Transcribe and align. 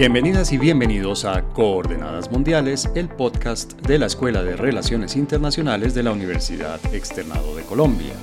Bienvenidas 0.00 0.50
y 0.50 0.56
bienvenidos 0.56 1.26
a 1.26 1.42
Coordenadas 1.42 2.30
Mundiales, 2.30 2.88
el 2.94 3.10
podcast 3.10 3.74
de 3.82 3.98
la 3.98 4.06
Escuela 4.06 4.42
de 4.42 4.56
Relaciones 4.56 5.14
Internacionales 5.14 5.92
de 5.92 6.02
la 6.02 6.12
Universidad 6.12 6.80
Externado 6.94 7.54
de 7.54 7.64
Colombia. 7.64 8.14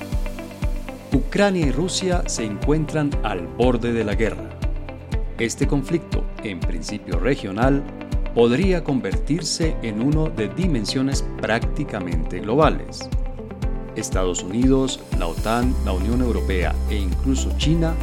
Ucrania 1.12 1.66
y 1.66 1.70
Rusia 1.70 2.24
se 2.26 2.42
encuentran 2.42 3.10
al 3.22 3.46
borde 3.46 3.92
de 3.92 4.02
la 4.02 4.16
guerra. 4.16 4.50
Este 5.38 5.68
conflicto, 5.68 6.24
en 6.42 6.58
principio 6.58 7.20
regional, 7.20 7.84
podría 8.34 8.82
convertirse 8.82 9.76
en 9.82 10.02
uno 10.02 10.30
de 10.30 10.48
dimensiones 10.48 11.24
prácticamente 11.40 12.40
globales. 12.40 13.08
Estados 13.94 14.42
Unidos, 14.42 14.98
la 15.16 15.28
OTAN, 15.28 15.72
la 15.84 15.92
Unión 15.92 16.22
Europea 16.22 16.74
e 16.90 16.96
incluso 16.96 17.56
China 17.56 17.94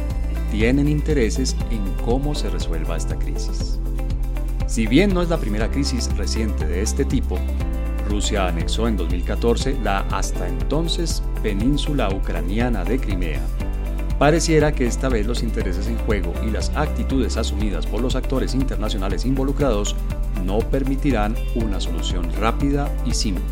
tienen 0.50 0.88
intereses 0.88 1.56
en 1.70 1.82
cómo 2.04 2.34
se 2.34 2.50
resuelva 2.50 2.96
esta 2.96 3.16
crisis. 3.18 3.78
Si 4.66 4.86
bien 4.86 5.14
no 5.14 5.22
es 5.22 5.28
la 5.28 5.38
primera 5.38 5.70
crisis 5.70 6.14
reciente 6.16 6.66
de 6.66 6.82
este 6.82 7.04
tipo, 7.04 7.38
Rusia 8.08 8.46
anexó 8.46 8.88
en 8.88 8.96
2014 8.96 9.78
la 9.82 10.00
hasta 10.10 10.46
entonces 10.48 11.22
península 11.42 12.08
ucraniana 12.08 12.84
de 12.84 12.98
Crimea. 12.98 13.40
Pareciera 14.18 14.72
que 14.72 14.86
esta 14.86 15.08
vez 15.08 15.26
los 15.26 15.42
intereses 15.42 15.88
en 15.88 15.98
juego 15.98 16.32
y 16.46 16.50
las 16.50 16.70
actitudes 16.70 17.36
asumidas 17.36 17.86
por 17.86 18.00
los 18.00 18.16
actores 18.16 18.54
internacionales 18.54 19.26
involucrados 19.26 19.94
no 20.44 20.60
permitirán 20.60 21.34
una 21.54 21.80
solución 21.80 22.32
rápida 22.40 22.90
y 23.04 23.12
simple. 23.12 23.44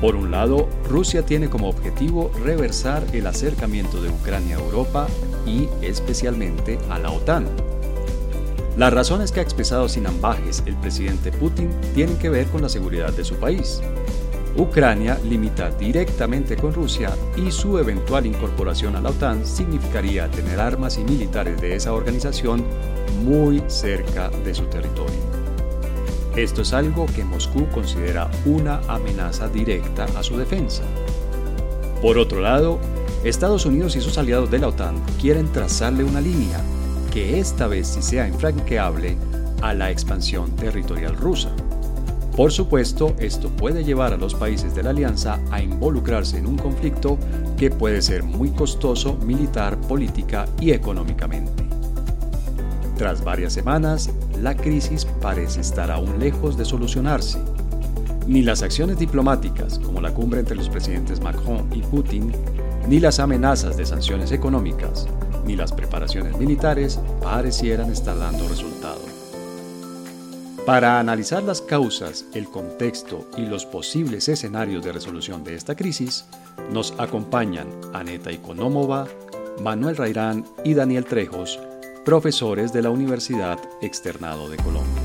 Por 0.00 0.16
un 0.16 0.30
lado, 0.30 0.68
Rusia 0.88 1.24
tiene 1.24 1.48
como 1.48 1.68
objetivo 1.68 2.30
reversar 2.44 3.04
el 3.12 3.26
acercamiento 3.26 4.02
de 4.02 4.10
Ucrania 4.10 4.56
a 4.56 4.60
Europa 4.60 5.06
y 5.46 5.68
especialmente 5.82 6.78
a 6.90 6.98
la 6.98 7.10
OTAN. 7.10 7.46
Las 8.76 8.92
razones 8.92 9.30
que 9.30 9.40
ha 9.40 9.42
expresado 9.42 9.88
sin 9.88 10.06
ambajes 10.06 10.62
el 10.66 10.74
presidente 10.76 11.30
Putin 11.30 11.70
tienen 11.94 12.18
que 12.18 12.28
ver 12.28 12.46
con 12.48 12.62
la 12.62 12.68
seguridad 12.68 13.12
de 13.12 13.24
su 13.24 13.36
país. 13.36 13.80
Ucrania 14.56 15.18
limita 15.24 15.70
directamente 15.70 16.56
con 16.56 16.72
Rusia 16.72 17.10
y 17.36 17.50
su 17.50 17.78
eventual 17.78 18.26
incorporación 18.26 18.94
a 18.94 19.00
la 19.00 19.10
OTAN 19.10 19.44
significaría 19.44 20.30
tener 20.30 20.60
armas 20.60 20.98
y 20.98 21.04
militares 21.04 21.60
de 21.60 21.74
esa 21.74 21.92
organización 21.92 22.64
muy 23.24 23.62
cerca 23.68 24.28
de 24.28 24.54
su 24.54 24.64
territorio. 24.66 25.34
Esto 26.36 26.62
es 26.62 26.72
algo 26.72 27.06
que 27.06 27.24
Moscú 27.24 27.68
considera 27.70 28.28
una 28.44 28.80
amenaza 28.88 29.48
directa 29.48 30.06
a 30.16 30.22
su 30.22 30.36
defensa. 30.36 30.82
Por 32.02 32.18
otro 32.18 32.40
lado, 32.40 32.80
Estados 33.24 33.64
Unidos 33.64 33.96
y 33.96 34.02
sus 34.02 34.18
aliados 34.18 34.50
de 34.50 34.58
la 34.58 34.68
OTAN 34.68 34.96
quieren 35.18 35.50
trazarle 35.50 36.04
una 36.04 36.20
línea 36.20 36.60
que 37.10 37.38
esta 37.40 37.66
vez 37.66 37.88
sí 37.88 38.02
sea 38.02 38.28
infranqueable 38.28 39.16
a 39.62 39.72
la 39.72 39.90
expansión 39.90 40.54
territorial 40.56 41.16
rusa. 41.16 41.48
Por 42.36 42.52
supuesto, 42.52 43.14
esto 43.18 43.48
puede 43.48 43.82
llevar 43.82 44.12
a 44.12 44.18
los 44.18 44.34
países 44.34 44.74
de 44.74 44.82
la 44.82 44.90
alianza 44.90 45.40
a 45.50 45.62
involucrarse 45.62 46.36
en 46.36 46.46
un 46.46 46.58
conflicto 46.58 47.16
que 47.56 47.70
puede 47.70 48.02
ser 48.02 48.24
muy 48.24 48.50
costoso 48.50 49.14
militar, 49.24 49.80
política 49.80 50.44
y 50.60 50.72
económicamente. 50.72 51.64
Tras 52.98 53.24
varias 53.24 53.54
semanas, 53.54 54.10
la 54.42 54.54
crisis 54.54 55.06
parece 55.22 55.62
estar 55.62 55.90
aún 55.90 56.18
lejos 56.18 56.58
de 56.58 56.66
solucionarse. 56.66 57.38
Ni 58.26 58.42
las 58.42 58.62
acciones 58.62 58.98
diplomáticas, 58.98 59.78
como 59.78 60.02
la 60.02 60.12
cumbre 60.12 60.40
entre 60.40 60.56
los 60.56 60.68
presidentes 60.68 61.20
Macron 61.20 61.68
y 61.72 61.80
Putin, 61.80 62.32
ni 62.88 63.00
las 63.00 63.18
amenazas 63.18 63.76
de 63.76 63.86
sanciones 63.86 64.32
económicas, 64.32 65.06
ni 65.46 65.56
las 65.56 65.72
preparaciones 65.72 66.36
militares 66.38 66.98
parecieran 67.22 67.90
estar 67.90 68.18
dando 68.18 68.48
resultado. 68.48 69.00
Para 70.66 70.98
analizar 70.98 71.42
las 71.42 71.60
causas, 71.60 72.24
el 72.32 72.48
contexto 72.48 73.26
y 73.36 73.42
los 73.42 73.66
posibles 73.66 74.28
escenarios 74.28 74.82
de 74.82 74.92
resolución 74.92 75.44
de 75.44 75.54
esta 75.54 75.74
crisis, 75.74 76.24
nos 76.72 76.94
acompañan 76.98 77.68
Aneta 77.92 78.32
Ikonomova, 78.32 79.06
Manuel 79.62 79.96
Rairán 79.96 80.44
y 80.64 80.72
Daniel 80.72 81.04
Trejos, 81.04 81.60
profesores 82.04 82.72
de 82.72 82.82
la 82.82 82.90
Universidad 82.90 83.58
Externado 83.82 84.48
de 84.48 84.56
Colombia. 84.56 85.02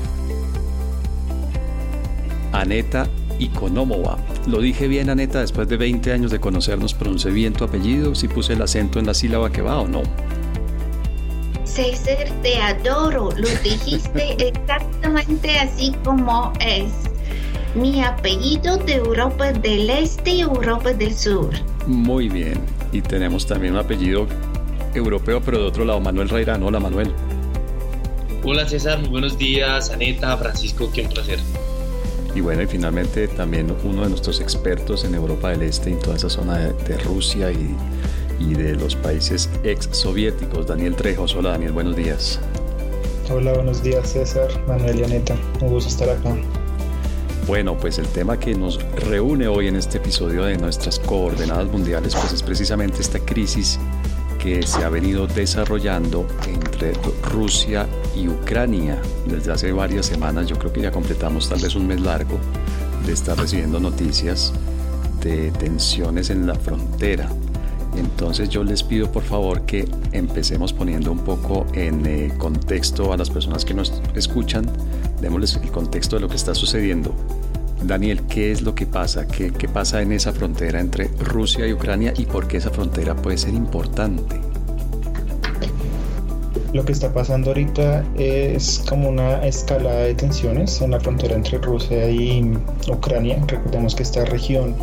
Aneta 2.52 3.06
Ikonomova. 3.40 4.18
Lo 4.46 4.60
dije 4.60 4.86
bien, 4.86 5.10
Aneta, 5.10 5.40
después 5.40 5.68
de 5.68 5.76
20 5.76 6.12
años 6.12 6.30
de 6.30 6.38
conocernos, 6.38 6.94
pronuncié 6.94 7.30
bien 7.32 7.52
tu 7.52 7.64
apellido, 7.64 8.14
si 8.14 8.28
puse 8.28 8.52
el 8.52 8.62
acento 8.62 8.98
en 8.98 9.06
la 9.06 9.14
sílaba 9.14 9.50
que 9.50 9.62
va 9.62 9.80
o 9.80 9.88
no. 9.88 10.02
César, 11.64 12.28
te 12.42 12.58
adoro, 12.58 13.30
lo 13.36 13.48
dijiste 13.62 14.36
exactamente 14.48 15.58
así 15.58 15.92
como 16.04 16.52
es. 16.60 16.92
Mi 17.74 18.02
apellido 18.02 18.76
de 18.78 18.94
Europa 18.94 19.52
del 19.52 19.88
Este 19.88 20.30
y 20.30 20.40
Europa 20.40 20.92
del 20.92 21.14
Sur. 21.14 21.50
Muy 21.86 22.28
bien, 22.28 22.60
y 22.92 23.00
tenemos 23.00 23.46
también 23.46 23.74
un 23.74 23.78
apellido 23.80 24.26
europeo, 24.94 25.40
pero 25.40 25.58
de 25.58 25.64
otro 25.64 25.84
lado, 25.84 26.00
Manuel 26.00 26.28
Rairán. 26.28 26.62
Hola, 26.62 26.80
Manuel. 26.80 27.12
Hola, 28.42 28.66
César. 28.66 28.98
Muy 29.00 29.10
buenos 29.10 29.38
días. 29.38 29.90
Aneta, 29.90 30.36
Francisco, 30.36 30.90
qué 30.92 31.02
un 31.02 31.08
placer. 31.08 31.38
Y 32.34 32.40
bueno, 32.40 32.62
y 32.62 32.66
finalmente 32.66 33.26
también 33.28 33.74
uno 33.84 34.02
de 34.02 34.10
nuestros 34.10 34.40
expertos 34.40 35.04
en 35.04 35.14
Europa 35.14 35.50
del 35.50 35.62
Este 35.62 35.90
y 35.90 35.94
toda 35.94 36.16
esa 36.16 36.30
zona 36.30 36.58
de, 36.58 36.98
Rusia 36.98 37.50
y, 37.50 37.74
y, 38.38 38.54
de 38.54 38.76
los 38.76 38.94
países 38.94 39.50
ex 39.64 39.88
soviéticos, 39.90 40.66
Daniel 40.66 40.94
Trejos. 40.94 41.34
Hola, 41.34 41.50
Daniel, 41.50 41.72
buenos 41.72 41.96
días. 41.96 42.38
Hola, 43.32 43.52
buenos 43.52 43.82
días, 43.82 44.12
César, 44.12 44.48
Manuel 44.66 45.00
y. 45.00 45.64
Un 45.64 45.70
gusto 45.70 45.88
estar 45.88 46.08
acá. 46.08 46.36
Bueno, 47.46 47.76
pues 47.76 47.98
el 47.98 48.06
tema 48.06 48.38
que 48.38 48.54
nos 48.54 48.80
reúne 48.92 49.48
hoy 49.48 49.66
en 49.66 49.76
este 49.76 49.98
episodio 49.98 50.44
de 50.44 50.56
nuestras 50.56 51.00
coordenadas 51.00 51.66
mundiales, 51.66 52.14
pues 52.14 52.32
es 52.32 52.42
precisamente 52.42 53.00
esta 53.00 53.18
crisis 53.18 53.78
que 54.38 54.62
se 54.62 54.84
ha 54.84 54.88
venido 54.88 55.26
desarrollando 55.26 56.26
entre 56.46 56.92
Rusia 57.22 57.86
y 58.16 58.28
Ucrania 58.28 59.00
desde 59.26 59.52
hace 59.52 59.72
varias 59.72 60.06
semanas. 60.06 60.46
Yo 60.46 60.58
creo 60.58 60.72
que 60.72 60.80
ya 60.80 60.90
completamos 60.90 61.48
tal 61.48 61.60
vez 61.60 61.74
un 61.74 61.86
mes 61.86 62.00
largo 62.00 62.38
de 63.06 63.12
estar 63.12 63.38
recibiendo 63.38 63.80
noticias 63.80 64.52
de 65.22 65.50
tensiones 65.52 66.30
en 66.30 66.46
la 66.46 66.54
frontera. 66.54 67.28
Entonces 67.96 68.48
yo 68.48 68.62
les 68.62 68.82
pido 68.82 69.10
por 69.10 69.24
favor 69.24 69.62
que 69.62 69.88
empecemos 70.12 70.72
poniendo 70.72 71.10
un 71.10 71.18
poco 71.18 71.66
en 71.72 72.06
eh, 72.06 72.32
contexto 72.38 73.12
a 73.12 73.16
las 73.16 73.30
personas 73.30 73.64
que 73.64 73.74
nos 73.74 74.00
escuchan, 74.14 74.64
démosles 75.20 75.56
el 75.56 75.70
contexto 75.70 76.16
de 76.16 76.22
lo 76.22 76.28
que 76.28 76.36
está 76.36 76.54
sucediendo 76.54 77.14
Daniel, 77.82 78.22
¿qué 78.28 78.52
es 78.52 78.62
lo 78.62 78.74
que 78.74 78.86
pasa? 78.86 79.26
¿Qué, 79.26 79.50
pasa 79.68 80.02
en 80.02 80.12
esa 80.12 80.32
frontera 80.32 80.80
entre 80.80 81.08
Rusia 81.18 81.66
y 81.66 81.72
Ucrania 81.72 82.12
y 82.16 82.26
por 82.26 82.46
qué 82.46 82.58
esa 82.58 82.70
frontera 82.70 83.16
puede 83.16 83.38
ser 83.38 83.54
importante? 83.54 84.49
Lo 86.72 86.84
que 86.84 86.92
está 86.92 87.12
pasando 87.12 87.50
ahorita 87.50 88.04
es 88.16 88.80
como 88.88 89.08
una 89.08 89.44
escalada 89.44 90.02
de 90.02 90.14
tensiones 90.14 90.80
en 90.80 90.92
la 90.92 91.00
frontera 91.00 91.34
entre 91.34 91.58
Rusia 91.58 92.08
y 92.08 92.56
Ucrania. 92.88 93.42
Recordemos 93.48 93.96
que 93.96 94.04
esta 94.04 94.24
región 94.24 94.76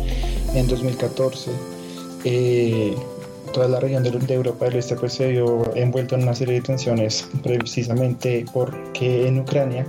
en 0.54 0.68
2014, 0.68 1.50
eh, 2.24 2.94
toda 3.54 3.68
la 3.68 3.80
región 3.80 4.02
de, 4.02 4.34
Europa 4.34 4.66
del 4.66 4.76
Este 4.76 4.96
pues, 4.96 5.14
se 5.14 5.28
vio 5.28 5.74
envuelta 5.74 6.16
en 6.16 6.24
una 6.24 6.34
serie 6.34 6.56
de 6.56 6.60
tensiones 6.60 7.26
precisamente 7.42 8.44
porque 8.52 9.26
en 9.26 9.40
Ucrania 9.40 9.86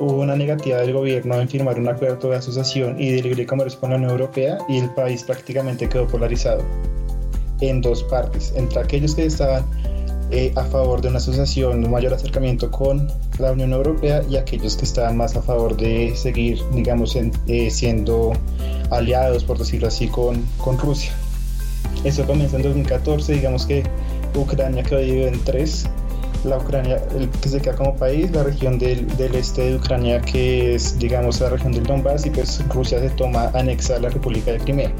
hubo 0.00 0.20
una 0.20 0.36
negativa 0.36 0.78
del 0.78 0.92
gobierno 0.92 1.40
en 1.40 1.48
firmar 1.48 1.78
un 1.78 1.88
acuerdo 1.88 2.28
de 2.28 2.36
asociación 2.36 3.00
y 3.00 3.10
de 3.10 3.22
libre 3.22 3.46
comercio 3.46 3.80
con 3.80 3.90
la 3.90 3.96
Unión 3.96 4.10
Europea 4.10 4.58
y 4.68 4.78
el 4.78 4.90
país 4.90 5.24
prácticamente 5.24 5.88
quedó 5.88 6.06
polarizado 6.06 6.62
en 7.60 7.80
dos 7.80 8.02
partes, 8.04 8.52
entre 8.56 8.80
aquellos 8.80 9.14
que 9.14 9.26
estaban 9.26 9.64
eh, 10.30 10.52
a 10.56 10.64
favor 10.64 11.00
de 11.00 11.08
una 11.08 11.18
asociación, 11.18 11.84
un 11.84 11.90
mayor 11.90 12.14
acercamiento 12.14 12.70
con 12.70 13.08
la 13.38 13.52
Unión 13.52 13.72
Europea 13.72 14.22
y 14.28 14.36
aquellos 14.36 14.76
que 14.76 14.84
estaban 14.84 15.16
más 15.16 15.36
a 15.36 15.42
favor 15.42 15.76
de 15.76 16.14
seguir, 16.16 16.60
digamos, 16.72 17.16
eh, 17.16 17.70
siendo 17.70 18.32
aliados, 18.90 19.44
por 19.44 19.58
decirlo 19.58 19.88
así, 19.88 20.08
con, 20.08 20.44
con 20.58 20.78
Rusia. 20.78 21.12
Eso 22.04 22.24
comienza 22.26 22.56
en 22.56 22.62
2014, 22.62 23.32
digamos 23.34 23.66
que 23.66 23.82
Ucrania 24.34 24.82
quedó 24.82 25.00
dividido 25.00 25.28
en 25.28 25.44
tres, 25.44 25.86
la 26.44 26.58
Ucrania, 26.58 27.02
el 27.16 27.28
que 27.28 27.48
se 27.48 27.60
queda 27.60 27.74
como 27.74 27.96
país, 27.96 28.30
la 28.30 28.44
región 28.44 28.78
del, 28.78 29.06
del, 29.16 29.34
este 29.34 29.62
de 29.62 29.76
Ucrania, 29.76 30.20
que 30.20 30.74
es, 30.74 30.98
digamos, 30.98 31.40
la 31.40 31.50
región 31.50 31.72
del 31.72 31.84
Donbass, 31.84 32.24
y 32.26 32.30
pues 32.30 32.62
Rusia 32.68 32.98
se 33.00 33.10
toma 33.10 33.50
anexar 33.54 34.00
la 34.00 34.08
República 34.08 34.52
de 34.52 34.58
Crimea. 34.58 34.92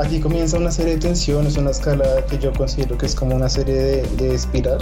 Aquí 0.00 0.18
comienza 0.18 0.56
una 0.56 0.70
serie 0.70 0.94
de 0.94 1.00
tensiones, 1.00 1.58
una 1.58 1.72
escalada 1.72 2.24
que 2.24 2.38
yo 2.38 2.54
considero 2.54 2.96
que 2.96 3.04
es 3.04 3.14
como 3.14 3.36
una 3.36 3.50
serie 3.50 3.74
de, 3.74 4.02
de 4.16 4.34
espiral, 4.34 4.78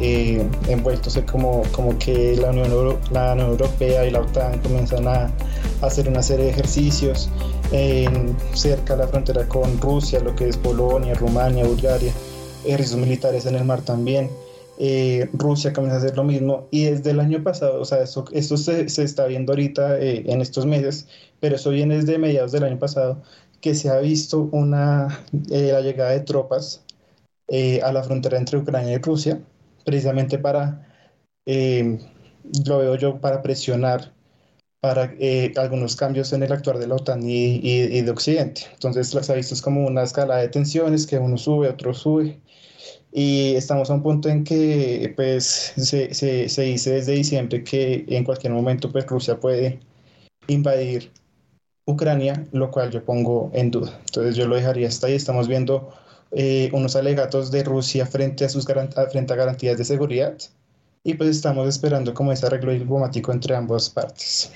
eh, 0.00 0.46
envueltos 0.68 1.18
como, 1.30 1.62
como 1.72 1.98
que 1.98 2.36
la 2.36 2.50
Unión, 2.50 2.98
la 3.10 3.32
Unión 3.32 3.48
Europea 3.52 4.04
y 4.04 4.10
la 4.10 4.20
OTAN 4.20 4.58
comienzan 4.60 5.08
a, 5.08 5.32
hacer 5.80 6.10
una 6.10 6.22
serie 6.22 6.44
de 6.44 6.50
ejercicios 6.50 7.30
en, 7.72 8.36
cerca 8.52 8.96
de 8.96 9.04
la 9.04 9.08
frontera 9.08 9.48
con 9.48 9.80
Rusia, 9.80 10.20
lo 10.20 10.36
que 10.36 10.46
es 10.50 10.58
Polonia, 10.58 11.14
Rumania, 11.14 11.64
Bulgaria, 11.64 12.12
ejercicios 12.66 13.00
militares 13.00 13.46
en 13.46 13.54
el 13.54 13.64
mar 13.64 13.80
también. 13.80 14.30
eh, 14.78 15.28
Rusia 15.32 15.72
comienza 15.72 15.96
a 15.96 16.00
hacer 16.00 16.16
lo 16.16 16.24
mismo 16.24 16.66
y 16.70 16.84
desde 16.84 17.10
el 17.12 17.20
año 17.20 17.42
pasado, 17.42 17.80
o 17.80 17.84
sea, 17.86 18.02
esto, 18.02 18.26
esto 18.32 18.58
se, 18.58 18.90
se 18.90 19.04
está 19.04 19.26
viendo 19.26 19.52
ahorita 19.52 19.98
eh, 19.98 20.24
en 20.26 20.42
estos 20.42 20.66
meses, 20.66 21.06
pero 21.40 21.56
eso 21.56 21.70
viene 21.70 21.96
desde 21.96 22.18
mediados 22.18 22.52
del 22.52 22.64
año 22.64 22.78
pasado, 22.78 23.22
que 23.60 23.74
se 23.74 23.90
ha 23.90 23.98
visto 23.98 24.48
una, 24.52 25.24
eh, 25.50 25.70
la 25.72 25.80
llegada 25.80 26.10
de 26.10 26.20
tropas 26.20 26.84
a 27.82 27.92
la 27.92 28.04
frontera 28.04 28.38
entre 28.38 28.58
Ucrania 28.58 28.94
y 28.94 28.98
Rusia, 28.98 29.40
precisamente 29.84 30.38
para, 30.38 30.86
lo 31.46 32.78
veo 32.78 32.94
yo, 32.94 33.20
para 33.20 33.42
presionar 33.42 34.12
para 34.80 35.12
algunos 35.56 35.94
cambios 35.96 36.32
en 36.32 36.42
el 36.42 36.52
actuar 36.52 36.78
de 36.78 36.86
la 36.86 36.94
OTAN 36.94 37.22
y, 37.22 37.60
y, 37.62 38.00
de 38.00 38.10
Occidente. 38.10 38.62
Entonces 38.72 39.08
se 39.08 39.32
ha 39.32 39.36
visto 39.36 39.54
como 39.62 39.86
una 39.86 40.04
escala 40.04 40.36
de 40.38 40.48
tensiones 40.48 41.06
que 41.06 41.18
uno 41.18 41.36
sube, 41.36 41.68
otro 41.68 41.92
sube, 41.92 42.40
y 43.12 43.54
estamos 43.56 43.90
a 43.90 43.94
un 43.94 44.02
punto 44.02 44.28
en 44.28 44.44
que 44.44 45.12
pues 45.16 45.72
se, 45.76 46.14
se, 46.14 46.48
se, 46.48 46.62
dice 46.62 46.92
desde 46.92 47.12
diciembre 47.12 47.64
que 47.64 48.04
en 48.08 48.24
cualquier 48.24 48.52
momento 48.52 48.90
pues 48.90 49.06
Rusia 49.06 49.38
puede 49.38 49.80
invadir 50.48 51.10
Ucrania, 51.90 52.46
lo 52.52 52.70
cual 52.70 52.90
yo 52.90 53.04
pongo 53.04 53.50
en 53.54 53.70
duda. 53.70 53.98
Entonces 54.06 54.36
yo 54.36 54.46
lo 54.46 54.56
dejaría 54.56 54.88
hasta 54.88 55.06
ahí. 55.06 55.14
Estamos 55.14 55.48
viendo 55.48 55.90
eh, 56.32 56.70
unos 56.72 56.96
alegatos 56.96 57.50
de 57.50 57.64
Rusia 57.64 58.06
frente 58.06 58.44
a, 58.44 58.48
sus 58.48 58.64
frente 58.64 59.32
a 59.32 59.36
garantías 59.36 59.76
de 59.76 59.84
seguridad 59.84 60.34
y 61.02 61.14
pues 61.14 61.30
estamos 61.30 61.68
esperando 61.68 62.12
como 62.14 62.32
ese 62.32 62.46
arreglo 62.46 62.72
diplomático 62.72 63.32
entre 63.32 63.56
ambas 63.56 63.88
partes. 63.90 64.52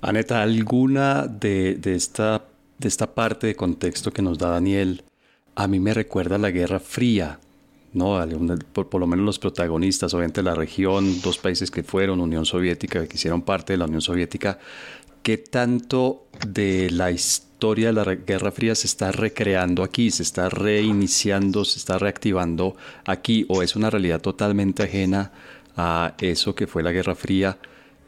Aneta, 0.00 0.42
¿alguna 0.42 1.26
de, 1.26 1.74
de, 1.74 1.94
esta, 1.94 2.42
de 2.78 2.88
esta 2.88 3.14
parte 3.14 3.46
de 3.46 3.54
contexto 3.54 4.12
que 4.12 4.22
nos 4.22 4.38
da 4.38 4.50
Daniel 4.50 5.04
a 5.54 5.68
mí 5.68 5.80
me 5.80 5.94
recuerda 5.94 6.38
la 6.38 6.50
Guerra 6.50 6.80
Fría, 6.80 7.38
¿no? 7.92 8.18
Por, 8.72 9.00
lo 9.00 9.06
menos 9.06 9.24
los 9.24 9.38
protagonistas, 9.38 10.14
obviamente 10.14 10.42
la 10.42 10.54
región, 10.54 11.20
dos 11.20 11.38
países 11.38 11.70
que 11.70 11.82
fueron 11.82 12.20
Unión 12.20 12.46
Soviética, 12.46 13.06
que 13.06 13.16
hicieron 13.16 13.42
parte 13.42 13.74
de 13.74 13.76
la 13.76 13.84
Unión 13.84 14.00
Soviética, 14.00 14.58
¿qué 15.22 15.38
tanto 15.38 16.26
de 16.46 16.90
la 16.90 17.10
historia 17.10 17.92
de 17.92 18.04
la 18.04 18.14
Guerra 18.14 18.50
Fría 18.50 18.74
se 18.74 18.86
está 18.86 19.12
recreando 19.12 19.82
aquí, 19.82 20.10
se 20.10 20.22
está 20.22 20.48
reiniciando, 20.48 21.64
se 21.64 21.78
está 21.78 21.98
reactivando 21.98 22.76
aquí, 23.04 23.46
o 23.48 23.62
es 23.62 23.76
una 23.76 23.90
realidad 23.90 24.20
totalmente 24.20 24.82
ajena 24.82 25.32
a 25.76 26.14
eso 26.18 26.54
que 26.54 26.66
fue 26.66 26.82
la 26.82 26.92
Guerra 26.92 27.14
Fría? 27.14 27.58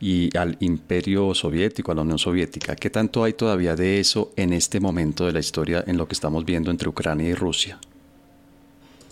y 0.00 0.36
al 0.36 0.56
imperio 0.60 1.34
soviético, 1.34 1.92
a 1.92 1.94
la 1.94 2.02
Unión 2.02 2.18
Soviética. 2.18 2.76
¿Qué 2.76 2.90
tanto 2.90 3.24
hay 3.24 3.32
todavía 3.32 3.74
de 3.74 4.00
eso 4.00 4.32
en 4.36 4.52
este 4.52 4.78
momento 4.78 5.24
de 5.24 5.32
la 5.32 5.40
historia 5.40 5.82
en 5.86 5.96
lo 5.96 6.06
que 6.06 6.12
estamos 6.12 6.44
viendo 6.44 6.70
entre 6.70 6.90
Ucrania 6.90 7.28
y 7.28 7.34
Rusia? 7.34 7.78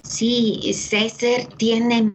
Sí, 0.03 0.71
César 0.75 1.47
tiene 1.57 2.15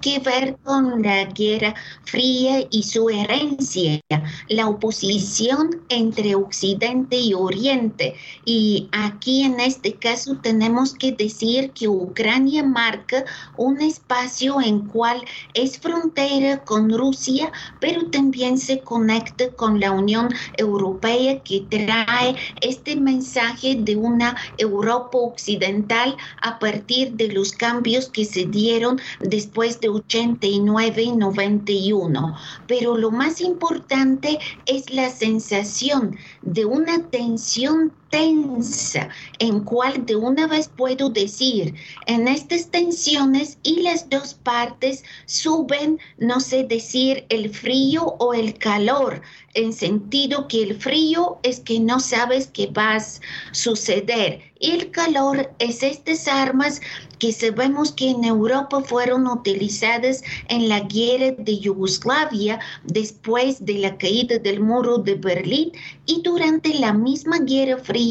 que 0.00 0.18
ver 0.18 0.56
con 0.64 1.02
la 1.02 1.24
Guerra 1.26 1.74
Fría 2.04 2.66
y 2.70 2.82
su 2.82 3.08
herencia, 3.08 4.00
la 4.48 4.68
oposición 4.68 5.82
entre 5.88 6.34
Occidente 6.34 7.16
y 7.16 7.34
Oriente. 7.34 8.14
Y 8.44 8.88
aquí 8.92 9.44
en 9.44 9.60
este 9.60 9.94
caso 9.94 10.36
tenemos 10.36 10.94
que 10.94 11.12
decir 11.12 11.70
que 11.70 11.88
Ucrania 11.88 12.62
marca 12.62 13.24
un 13.56 13.80
espacio 13.80 14.60
en 14.60 14.80
cual 14.80 15.22
es 15.54 15.78
frontera 15.78 16.64
con 16.64 16.90
Rusia, 16.90 17.52
pero 17.78 18.10
también 18.10 18.58
se 18.58 18.80
conecta 18.80 19.50
con 19.52 19.80
la 19.80 19.92
Unión 19.92 20.28
Europea 20.56 21.40
que 21.40 21.66
trae 21.70 22.36
este 22.60 22.96
mensaje 22.96 23.76
de 23.76 23.96
una 23.96 24.36
Europa 24.58 25.18
occidental 25.18 26.16
a 26.40 26.58
partir 26.58 27.12
de 27.12 27.28
los 27.28 27.52
cambios 27.52 28.08
que 28.08 28.24
se 28.24 28.46
dieron 28.46 29.00
después 29.20 29.61
de 29.62 29.88
89 29.88 31.02
y 31.02 31.12
91. 31.12 32.36
Pero 32.66 32.96
lo 32.96 33.10
más 33.10 33.40
importante 33.40 34.38
es 34.66 34.92
la 34.92 35.08
sensación 35.08 36.16
de 36.42 36.64
una 36.64 37.08
tensión 37.10 37.92
tensa, 38.12 39.08
en 39.38 39.60
cual 39.64 40.04
de 40.04 40.16
una 40.16 40.46
vez 40.46 40.68
puedo 40.68 41.08
decir, 41.08 41.74
en 42.06 42.28
estas 42.28 42.66
tensiones 42.70 43.58
y 43.62 43.80
las 43.80 44.10
dos 44.10 44.34
partes 44.34 45.02
suben, 45.24 45.98
no 46.18 46.38
sé 46.38 46.64
decir, 46.64 47.24
el 47.30 47.48
frío 47.48 48.14
o 48.18 48.34
el 48.34 48.58
calor, 48.58 49.22
en 49.54 49.72
sentido 49.72 50.46
que 50.46 50.62
el 50.62 50.78
frío 50.78 51.38
es 51.42 51.60
que 51.60 51.80
no 51.80 52.00
sabes 52.00 52.48
qué 52.52 52.66
va 52.66 52.96
a 52.96 53.04
suceder. 53.52 54.40
Y 54.60 54.70
el 54.70 54.90
calor 54.90 55.52
es 55.58 55.82
estas 55.82 56.28
armas 56.28 56.80
que 57.18 57.32
sabemos 57.32 57.92
que 57.92 58.10
en 58.10 58.24
Europa 58.24 58.80
fueron 58.82 59.26
utilizadas 59.26 60.22
en 60.48 60.68
la 60.68 60.80
guerra 60.80 61.34
de 61.36 61.58
Yugoslavia 61.58 62.60
después 62.84 63.64
de 63.64 63.74
la 63.74 63.96
caída 63.98 64.38
del 64.38 64.60
muro 64.60 64.98
de 64.98 65.14
Berlín 65.14 65.72
y 66.06 66.22
durante 66.22 66.74
la 66.74 66.92
misma 66.92 67.38
guerra 67.40 67.78
fría 67.78 68.01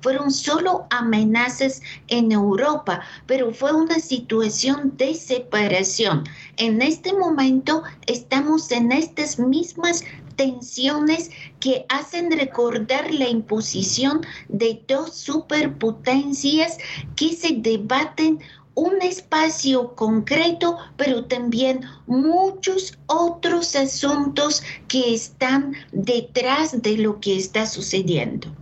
fueron 0.00 0.30
solo 0.30 0.86
amenazas 0.90 1.82
en 2.08 2.32
Europa, 2.32 3.00
pero 3.26 3.52
fue 3.52 3.72
una 3.72 3.98
situación 3.98 4.96
de 4.96 5.14
separación. 5.14 6.24
En 6.56 6.82
este 6.82 7.12
momento 7.12 7.82
estamos 8.06 8.70
en 8.72 8.92
estas 8.92 9.38
mismas 9.38 10.04
tensiones 10.36 11.30
que 11.60 11.86
hacen 11.88 12.30
recordar 12.30 13.12
la 13.12 13.28
imposición 13.28 14.20
de 14.48 14.82
dos 14.86 15.14
superpotencias 15.14 16.78
que 17.16 17.32
se 17.32 17.54
debaten 17.56 18.40
un 18.74 19.00
espacio 19.00 19.94
concreto, 19.94 20.76
pero 20.98 21.24
también 21.24 21.80
muchos 22.06 22.98
otros 23.06 23.74
asuntos 23.74 24.62
que 24.86 25.14
están 25.14 25.74
detrás 25.92 26.82
de 26.82 26.98
lo 26.98 27.18
que 27.18 27.38
está 27.38 27.66
sucediendo. 27.66 28.54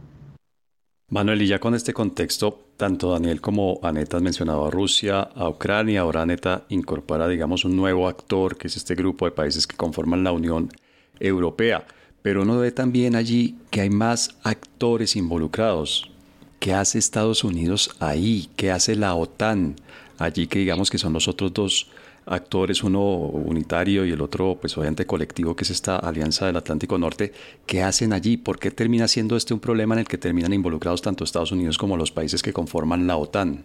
Manuel, 1.15 1.43
y 1.43 1.47
ya 1.47 1.61
con 1.61 1.77
este 1.77 1.95
contexto, 1.95 2.65
tanto 2.77 3.13
Daniel 3.13 3.41
como 3.41 3.79
Aneta 3.85 4.17
han 4.17 4.25
mencionado 4.25 4.67
a 4.67 4.71
Rusia, 4.73 5.21
a 5.21 5.49
Ucrania, 5.49 6.01
ahora 6.01 6.23
Aneta 6.23 6.65
incorpora, 6.71 7.29
digamos, 7.29 7.65
un 7.65 7.77
nuevo 7.77 8.09
actor, 8.09 8.57
que 8.57 8.67
es 8.67 8.77
este 8.77 8.97
grupo 8.97 9.25
de 9.25 9.31
países 9.31 9.69
que 9.69 9.77
conforman 9.77 10.25
la 10.25 10.33
Unión 10.33 10.73
Europea. 11.21 11.87
Pero 12.21 12.43
uno 12.43 12.59
ve 12.59 12.73
también 12.73 13.15
allí 13.15 13.55
que 13.71 13.83
hay 13.83 13.91
más 13.91 14.37
actores 14.43 15.15
involucrados. 15.15 16.11
¿Qué 16.59 16.75
hace 16.75 16.99
Estados 16.99 17.45
Unidos 17.45 17.95
ahí? 18.01 18.51
¿Qué 18.57 18.73
hace 18.73 18.97
la 18.97 19.15
OTAN 19.15 19.77
allí 20.19 20.49
que 20.49 20.59
digamos 20.59 20.91
que 20.91 20.99
son 20.99 21.13
los 21.13 21.29
otros 21.29 21.55
dos 21.55 21.87
actores, 22.27 22.83
uno 22.83 23.03
unitario 23.03 24.05
y 24.05 24.13
el 24.13 24.21
otro, 24.21 24.59
pues 24.61 24.77
obviamente 24.77 25.07
colectivo, 25.07 25.55
que 25.55 25.65
es 25.65 25.71
esta 25.71 25.97
Alianza 25.97 26.47
del 26.47 26.57
Atlántico 26.57 26.99
Norte, 26.99 27.33
¿qué 27.67 27.83
hacen 27.83 28.13
allí? 28.13 28.37
¿Por 28.37 28.59
qué 28.59 28.71
termina 28.71 29.09
siendo 29.09 29.37
este 29.37 29.55
un 29.55 29.61
problema 29.61 29.95
en 29.95 30.01
el 30.01 30.07
que 30.07 30.19
terminan 30.19 30.53
involucrados 30.53 31.03
tanto 31.03 31.25
Estados 31.25 31.53
Unidos 31.53 31.79
como 31.79 31.97
los 31.97 32.11
países 32.11 32.43
que 32.43 32.53
conforman 32.53 33.07
la 33.07 33.17
OTAN? 33.17 33.65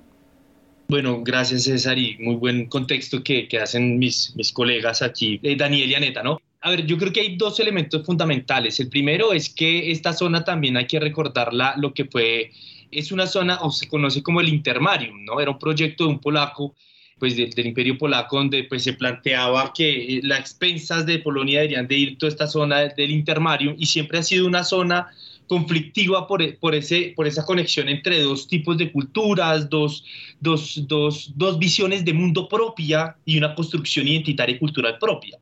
Bueno, 0.90 1.22
gracias 1.24 1.64
César 1.64 2.00
y 2.00 2.18
muy 2.18 2.36
buen 2.36 2.66
contexto 2.66 3.24
que, 3.24 3.48
hacen 3.62 4.00
mis, 4.00 4.36
mis 4.36 4.52
colegas 4.52 5.04
aquí, 5.04 5.40
eh, 5.44 5.56
Daniel 5.56 5.90
y 5.90 5.96
Aneta, 5.96 6.24
¿no? 6.24 6.40
A 6.62 6.72
ver, 6.72 6.86
yo 6.86 6.98
creo 6.98 7.14
que 7.14 7.22
hay 7.22 7.38
dos 7.38 7.60
elementos 7.60 8.06
fundamentales. 8.06 8.80
El 8.80 8.90
primero 8.90 9.32
es 9.32 9.50
que 9.50 9.92
esta 9.92 10.14
zona 10.14 10.44
también 10.44 10.76
hay 10.76 10.88
que 10.88 11.00
recordarla 11.00 11.76
lo 11.78 11.94
que 11.94 12.06
fue, 12.06 12.52
es 12.92 13.12
una 13.12 13.28
zona 13.28 13.60
o 13.62 13.72
se 13.72 13.88
conoce 13.88 14.24
como 14.24 14.42
el 14.42 14.50
Intermarium, 14.50 15.24
¿no? 15.24 15.40
Era 15.40 15.52
un 15.52 15.60
proyecto 15.60 16.06
de 16.06 16.10
un 16.10 16.20
polaco 16.20 16.76
pues 17.20 17.36
del, 17.36 17.54
Imperio 17.66 17.98
Polaco, 17.98 18.38
donde 18.38 18.64
pues 18.64 18.84
se 18.84 18.94
planteaba 18.94 19.74
que 19.74 20.18
eh, 20.18 20.22
las 20.24 20.40
expensas 20.40 21.06
de 21.06 21.20
Polonia 21.20 21.60
deberían 21.60 21.88
de 21.88 21.96
ir 21.96 22.18
toda 22.18 22.30
esta 22.30 22.48
zona 22.48 22.80
del 22.88 23.12
Intermarium 23.12 23.76
y 23.78 23.86
siempre 23.86 24.20
ha 24.20 24.24
sido 24.24 24.48
una 24.48 24.64
zona 24.64 25.10
conflictiva 25.48 26.28
por, 26.28 26.58
por, 26.60 26.76
ese, 26.76 27.14
por 27.16 27.28
esa 27.28 27.44
conexión 27.44 27.90
entre 27.90 28.22
dos 28.22 28.48
tipos 28.48 28.78
de 28.78 28.92
culturas, 28.92 29.70
dos, 29.70 30.06
dos, 30.40 30.88
dos, 30.88 31.32
dos 31.36 31.60
visiones 31.60 32.06
de 32.06 32.14
mundo 32.14 32.48
propia 32.48 33.16
y 33.26 33.38
una 33.38 33.56
construcción 33.56 34.08
identitaria 34.08 34.56
y 34.56 34.60
cultural 34.60 34.98
propia. 35.00 35.40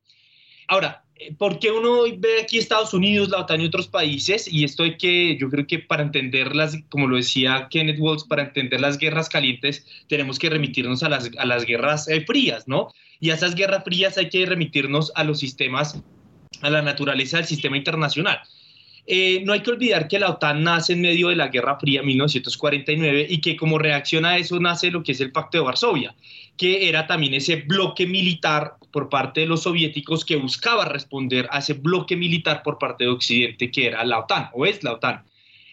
Ahora, 0.66 1.04
¿por 1.36 1.58
qué 1.58 1.70
uno 1.70 2.02
ve 2.16 2.40
aquí 2.42 2.58
Estados 2.58 2.94
Unidos, 2.94 3.28
la 3.30 3.38
OTAN 3.38 3.60
y 3.60 3.66
otros 3.66 3.88
países? 3.88 4.52
Y 4.52 4.64
esto 4.64 4.82
hay 4.84 4.96
que, 4.96 5.36
yo 5.36 5.48
creo 5.50 5.66
que 5.66 5.78
para 5.78 6.02
entender 6.02 6.54
las, 6.54 6.76
como 6.88 7.06
lo 7.06 7.16
decía 7.16 7.68
Kenneth 7.70 7.98
Waltz, 7.98 8.24
para 8.24 8.42
entender 8.42 8.80
las 8.80 8.98
guerras 8.98 9.28
calientes 9.28 9.86
tenemos 10.08 10.38
que 10.38 10.50
remitirnos 10.50 11.02
a 11.02 11.08
las, 11.08 11.30
a 11.38 11.44
las 11.44 11.64
guerras 11.64 12.08
eh, 12.08 12.22
frías, 12.22 12.68
¿no? 12.68 12.92
Y 13.20 13.30
a 13.30 13.34
esas 13.34 13.54
guerras 13.54 13.84
frías 13.84 14.16
hay 14.18 14.28
que 14.28 14.46
remitirnos 14.46 15.12
a 15.14 15.24
los 15.24 15.40
sistemas, 15.40 16.00
a 16.62 16.70
la 16.70 16.82
naturaleza 16.82 17.38
del 17.38 17.46
sistema 17.46 17.76
internacional. 17.76 18.40
Eh, 19.10 19.42
no 19.44 19.54
hay 19.54 19.60
que 19.60 19.70
olvidar 19.70 20.06
que 20.06 20.18
la 20.18 20.28
OTAN 20.28 20.62
nace 20.62 20.92
en 20.92 21.00
medio 21.00 21.28
de 21.28 21.36
la 21.36 21.48
Guerra 21.48 21.78
Fría 21.80 22.02
1949 22.02 23.26
y 23.30 23.40
que 23.40 23.56
como 23.56 23.78
reacción 23.78 24.26
a 24.26 24.36
eso 24.36 24.60
nace 24.60 24.90
lo 24.90 25.02
que 25.02 25.12
es 25.12 25.20
el 25.22 25.32
Pacto 25.32 25.56
de 25.56 25.64
Varsovia, 25.64 26.14
que 26.58 26.88
era 26.88 27.06
también 27.06 27.34
ese 27.34 27.56
bloque 27.56 28.06
militar 28.06 28.74
por 28.90 29.08
parte 29.08 29.40
de 29.40 29.46
los 29.46 29.62
soviéticos 29.62 30.24
que 30.24 30.36
buscaba 30.36 30.84
responder 30.84 31.48
a 31.50 31.60
ese 31.60 31.74
bloque 31.74 32.16
militar 32.16 32.62
por 32.62 32.78
parte 32.78 33.04
de 33.04 33.10
Occidente 33.10 33.70
que 33.70 33.86
era 33.86 34.04
la 34.04 34.18
OTAN 34.18 34.50
o 34.52 34.66
es 34.66 34.82
la 34.82 34.92
OTAN. 34.92 35.22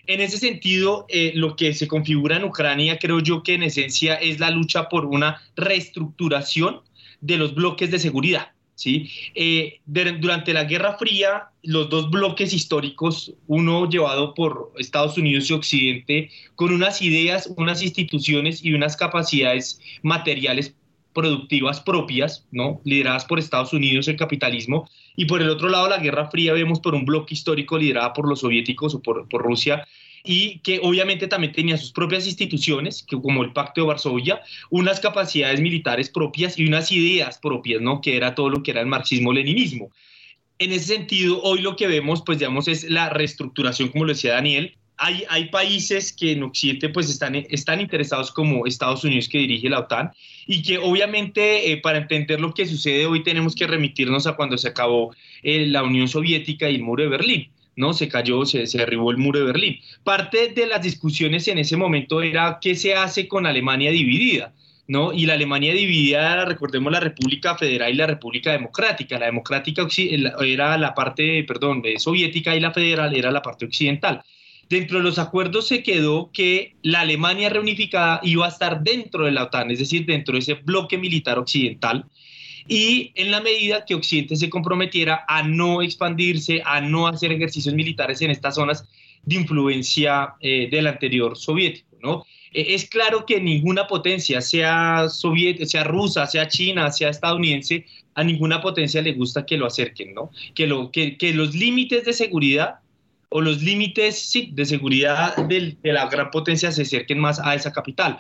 En 0.08 0.22
ese 0.22 0.38
sentido, 0.38 1.08
eh, 1.10 1.32
lo 1.34 1.56
que 1.56 1.74
se 1.74 1.88
configura 1.88 2.38
en 2.38 2.44
Ucrania 2.44 3.00
creo 3.00 3.20
yo 3.20 3.42
que 3.42 3.56
en 3.56 3.64
esencia 3.64 4.16
es 4.16 4.40
la 4.40 4.52
lucha 4.52 4.88
por 4.88 5.06
una 5.06 5.42
reestructuración 5.56 6.82
de 7.22 7.38
los 7.38 7.56
bloques 7.56 7.90
de 7.90 7.98
seguridad. 7.98 8.52
¿Sí? 8.76 9.10
Eh, 9.34 9.80
durante 9.86 10.54
la 10.54 10.66
Guerra 10.66 10.98
Fría, 10.98 11.50
los 11.64 11.90
dos 11.90 12.10
bloques 12.12 12.54
históricos, 12.54 13.34
uno 13.48 13.90
llevado 13.90 14.34
por 14.34 14.72
Estados 14.78 15.18
Unidos 15.18 15.50
y 15.50 15.54
Occidente, 15.54 16.30
con 16.56 16.74
unas 16.74 17.02
ideas, 17.02 17.52
unas 17.58 17.82
instituciones 17.82 18.64
y 18.64 18.74
unas 18.74 18.96
capacidades 18.96 19.80
materiales 20.04 20.76
productivas 21.14 21.80
propias, 21.80 22.46
¿no? 22.52 22.82
lideradas 22.84 23.24
por 23.24 23.40
Estados 23.40 23.72
Unidos, 23.72 24.10
el 24.10 24.18
capitalismo, 24.18 24.90
y 25.16 25.26
por 25.26 25.42
el 25.42 25.50
otro 25.50 25.70
lado 25.70 25.88
la 25.88 26.00
Guerra 26.00 26.30
Fría 26.30 26.52
vemos 26.52 26.82
por 26.82 26.94
un 26.94 27.06
bloque 27.06 27.34
histórico 27.34 27.78
liderado 27.78 28.12
por 28.12 28.28
los 28.28 28.42
soviéticos 28.42 28.96
o 28.96 29.02
por 29.02 29.26
Rusia, 29.32 29.88
y 30.26 30.60
que 30.60 30.80
obviamente 30.82 31.28
también 31.28 31.54
tenía 31.54 31.78
sus 31.78 31.92
propias 31.92 32.26
instituciones, 32.26 33.04
que, 33.04 33.20
como 33.22 33.44
el 33.44 33.54
Pacto 33.54 33.82
de 33.82 33.88
Varsovia, 33.88 34.42
unas 34.70 35.00
capacidades 35.00 35.62
militares 35.62 36.10
propias 36.10 36.58
y 36.58 36.66
unas 36.66 36.92
ideas 36.92 37.38
propias, 37.38 37.82
¿no? 37.82 38.02
que 38.02 38.18
era 38.18 38.36
todo 38.36 38.50
lo 38.50 38.64
que 38.64 38.72
era 38.72 38.82
el 38.82 38.88
marxismo-leninismo. 38.88 39.92
En 40.58 40.72
ese 40.72 40.96
sentido, 40.96 41.42
hoy 41.42 41.62
lo 41.62 41.76
que 41.76 41.88
vemos, 41.88 42.24
pues 42.26 42.40
digamos, 42.40 42.68
es 42.68 42.90
la 42.90 43.10
reestructuración, 43.10 43.90
como 43.90 44.06
lo 44.06 44.14
decía 44.14 44.34
Daniel. 44.34 44.76
Hay, 44.98 45.26
hay 45.28 45.50
países 45.50 46.14
que 46.14 46.32
en 46.32 46.44
Occidente 46.44 46.88
pues 46.88 47.10
están, 47.10 47.36
están 47.36 47.82
interesados 47.82 48.32
como 48.32 48.66
Estados 48.66 49.04
Unidos 49.04 49.28
que 49.28 49.40
dirige 49.40 49.70
la 49.70 49.80
OTAN 49.80 50.12
y 50.48 50.64
que 50.64 50.78
obviamente 50.78 51.70
eh, 51.70 51.78
para 51.78 51.98
entender 51.98 52.40
lo 52.40 52.54
que 52.54 52.66
sucede 52.66 53.06
hoy 53.06 53.22
tenemos 53.22 53.56
que 53.56 53.68
remitirnos 53.68 54.26
a 54.26 54.38
cuando 54.38 54.58
se 54.58 54.70
acabó 54.70 55.14
eh, 55.44 55.66
la 55.68 55.84
Unión 55.84 56.08
Soviética 56.08 56.70
y 56.70 56.76
el 56.76 56.84
muro 56.84 57.04
de 57.04 57.10
Berlín. 57.10 57.50
¿No? 57.76 57.94
Se 57.94 58.08
cayó, 58.08 58.46
se, 58.46 58.68
se, 58.68 58.78
derribó 58.78 59.12
el 59.12 59.18
muro 59.18 59.40
de 59.40 59.46
Berlín. 59.46 59.80
Parte 60.04 60.50
de 60.50 60.68
las 60.68 60.82
discusiones 60.82 61.48
en 61.48 61.58
ese 61.58 61.78
momento 61.78 62.22
era 62.22 62.60
qué 62.62 62.76
se 62.76 62.96
hace 62.96 63.28
con 63.28 63.46
Alemania 63.46 63.92
dividida. 63.92 64.54
¿No? 64.88 65.14
Y 65.14 65.26
la 65.26 65.34
Alemania 65.34 65.74
dividida, 65.74 66.46
recordemos 66.46 66.92
la 66.92 67.00
República 67.00 67.58
Federal 67.58 67.92
y 67.92 67.96
la 67.96 68.06
República 68.06 68.52
Democrática. 68.52 69.18
La 69.18 69.26
democrática 69.26 69.88
era 70.46 70.78
la 70.78 70.94
parte, 70.94 71.44
perdón, 71.44 71.82
soviética 71.98 72.56
y 72.56 72.60
la 72.60 72.72
federal 72.72 73.16
era 73.16 73.32
la 73.32 73.42
parte 73.42 73.66
occidental. 73.66 74.22
Dentro 74.70 74.98
de 74.98 75.04
los 75.04 75.20
acuerdos 75.20 75.68
se 75.68 75.84
quedó 75.84 76.32
que 76.32 76.76
la 76.82 77.02
Alemania 77.02 77.50
reunificada 77.50 78.20
iba 78.24 78.46
a 78.46 78.50
estar 78.50 78.82
dentro 78.82 79.26
de 79.26 79.32
la 79.32 79.44
OTAN, 79.44 79.70
es 79.70 79.80
decir, 79.80 80.06
dentro 80.06 80.34
de 80.34 80.40
ese 80.40 80.54
bloque 80.56 80.98
militar 80.98 81.38
occidental, 81.38 82.06
y 82.68 83.12
en 83.16 83.32
la 83.32 83.42
medida 83.42 83.86
que 83.86 83.96
Occidente 83.96 84.36
se 84.36 84.50
comprometiera 84.50 85.26
a 85.28 85.44
no 85.44 85.82
expandirse, 85.82 86.62
a 86.66 86.82
no 86.82 87.08
hacer 87.08 87.32
ejercicios 87.32 87.76
militares 87.76 88.22
en 88.22 88.32
estas 88.32 88.56
zonas 88.56 88.86
de 89.24 89.36
influencia 89.36 90.36
eh, 90.40 90.68
del 90.70 90.88
anterior 90.88 91.38
soviético, 91.38 91.98
¿no? 92.02 92.26
E, 92.52 92.74
es 92.74 92.90
claro 92.90 93.26
que 93.26 93.40
ninguna 93.40 93.88
potencia, 93.88 94.42
sea, 94.42 95.08
soviética, 95.10 95.66
sea 95.66 95.84
rusa, 95.84 96.26
sea 96.26 96.48
china, 96.48 96.92
sea 96.92 97.10
estadounidense, 97.10 97.86
a 98.16 98.24
ninguna 98.24 98.62
potencia 98.62 99.02
le 99.02 99.14
gusta 99.14 99.46
que 99.46 99.58
lo 99.58 99.68
acerquen, 99.68 100.14
¿no? 100.14 100.32
Que, 100.54 100.66
lo, 100.68 100.92
que, 100.92 101.18
que 101.18 101.34
los 101.34 101.54
límites 101.54 102.06
de 102.06 102.14
seguridad 102.14 102.80
o 103.30 103.42
los 103.42 103.62
límites 103.62 104.18
sí, 104.18 104.50
de 104.54 104.66
seguridad 104.66 105.36
de 105.36 105.76
la 105.84 106.08
gran 106.08 106.32
potencia 106.32 106.72
se 106.72 106.84
acerquen 106.84 107.20
más 107.20 107.40
a 107.40 107.54
esa 107.54 107.72
capital. 107.74 108.18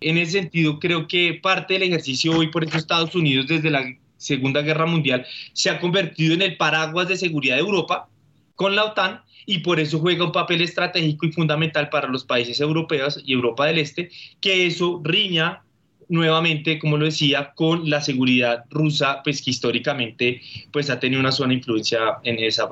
En 0.00 0.18
ese 0.18 0.32
sentido, 0.32 0.78
creo 0.78 1.08
que 1.08 1.38
parte 1.42 1.74
del 1.74 1.84
ejercicio 1.84 2.32
hoy 2.32 2.48
por 2.48 2.64
eso 2.64 2.76
Estados 2.76 3.14
Unidos 3.14 3.46
desde 3.46 3.70
la 3.70 3.84
Segunda 4.16 4.62
Guerra 4.62 4.86
Mundial 4.86 5.26
se 5.52 5.70
ha 5.70 5.80
convertido 5.80 6.34
en 6.34 6.42
el 6.42 6.56
paraguas 6.56 7.08
de 7.08 7.16
seguridad 7.16 7.56
de 7.56 7.60
Europa 7.60 8.08
con 8.54 8.74
la 8.74 8.84
OTAN 8.84 9.22
y 9.46 9.58
por 9.60 9.80
eso 9.80 9.98
juega 9.98 10.24
un 10.24 10.32
papel 10.32 10.60
estratégico 10.60 11.26
y 11.26 11.32
fundamental 11.32 11.88
para 11.88 12.08
los 12.08 12.24
países 12.24 12.60
europeos 12.60 13.22
y 13.24 13.32
Europa 13.32 13.66
del 13.66 13.78
Este, 13.78 14.10
que 14.40 14.66
eso 14.66 15.00
riña 15.02 15.62
nuevamente, 16.08 16.78
como 16.78 16.96
lo 16.96 17.04
decía, 17.04 17.52
con 17.54 17.88
la 17.88 18.00
seguridad 18.00 18.64
rusa, 18.70 19.22
pues 19.22 19.42
que 19.42 19.50
históricamente 19.50 20.40
pues 20.72 20.90
ha 20.90 20.98
tenido 20.98 21.20
una 21.20 21.32
zona 21.32 21.54
influencia 21.54 22.18
en 22.24 22.38
esa, 22.38 22.68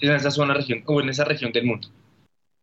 en 0.00 0.12
esa 0.12 0.30
zona 0.30 0.54
región 0.54 0.82
o 0.86 1.00
en 1.00 1.08
esa 1.08 1.24
región 1.24 1.52
del 1.52 1.64
mundo. 1.64 1.88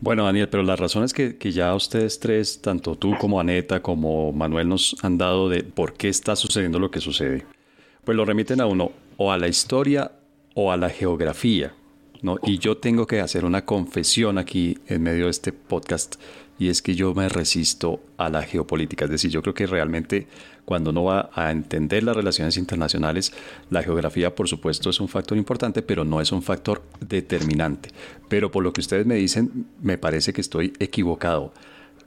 Bueno, 0.02 0.24
Daniel, 0.24 0.48
pero 0.48 0.64
las 0.64 0.80
razones 0.80 1.12
que, 1.12 1.38
que, 1.38 1.52
ya 1.52 1.76
ustedes 1.76 2.22
tres, 2.22 2.62
tanto 2.62 2.96
tú 2.96 3.18
como 3.20 3.38
Aneta, 3.38 3.82
como 3.82 4.32
Manuel, 4.32 4.70
nos 4.70 4.96
han 5.04 5.18
dado 5.18 5.50
de 5.50 5.62
por 5.62 5.92
qué 5.94 6.08
está 6.08 6.38
sucediendo 6.38 6.80
lo 6.80 6.90
que 6.90 7.02
sucede, 7.02 7.46
pues 8.06 8.16
lo 8.16 8.24
remiten 8.24 8.62
a 8.62 8.66
uno 8.66 8.94
o 9.18 9.34
a 9.34 9.38
la 9.38 9.50
historia 9.50 10.14
o 10.54 10.72
a 10.72 10.78
la 10.78 10.90
geografía. 10.90 11.74
¿no? 12.22 12.38
Y 12.44 12.60
yo 12.60 12.78
tengo 12.78 13.08
que 13.08 13.20
hacer 13.20 13.44
una 13.44 13.66
confesión 13.66 14.38
aquí 14.38 14.78
en 14.88 15.04
medio 15.04 15.26
de 15.26 15.32
este 15.32 15.52
podcast 15.52 16.16
y 16.58 16.70
es 16.70 16.82
que 16.82 16.96
yo 16.96 17.14
me 17.14 17.28
resisto 17.28 18.02
a 18.18 18.30
la 18.30 18.44
geopolítica. 18.44 19.06
Es 19.06 19.12
decir, 19.12 19.32
yo 19.32 19.42
creo 19.42 19.54
que 19.54 19.68
realmente 19.68 20.28
cuando 20.70 20.92
uno 20.92 21.06
va 21.06 21.32
a 21.34 21.50
entender 21.50 22.04
las 22.04 22.16
relaciones 22.16 22.56
internacionales, 22.56 23.34
la 23.72 23.82
geografía 23.82 24.36
por 24.36 24.48
supuesto 24.48 24.92
es 24.92 25.00
un 25.00 25.08
factor 25.08 25.36
importante, 25.36 25.82
pero 25.82 26.06
no 26.06 26.22
es 26.22 26.32
un 26.32 26.44
factor 26.44 26.84
determinante. 27.00 27.90
Pero 28.28 28.52
por 28.52 28.64
lo 28.64 28.72
que 28.72 28.82
ustedes 28.82 29.08
me 29.08 29.16
dicen, 29.16 29.66
me 29.82 29.98
parece 29.98 30.32
que 30.32 30.42
estoy 30.42 30.74
equivocado. 30.78 31.54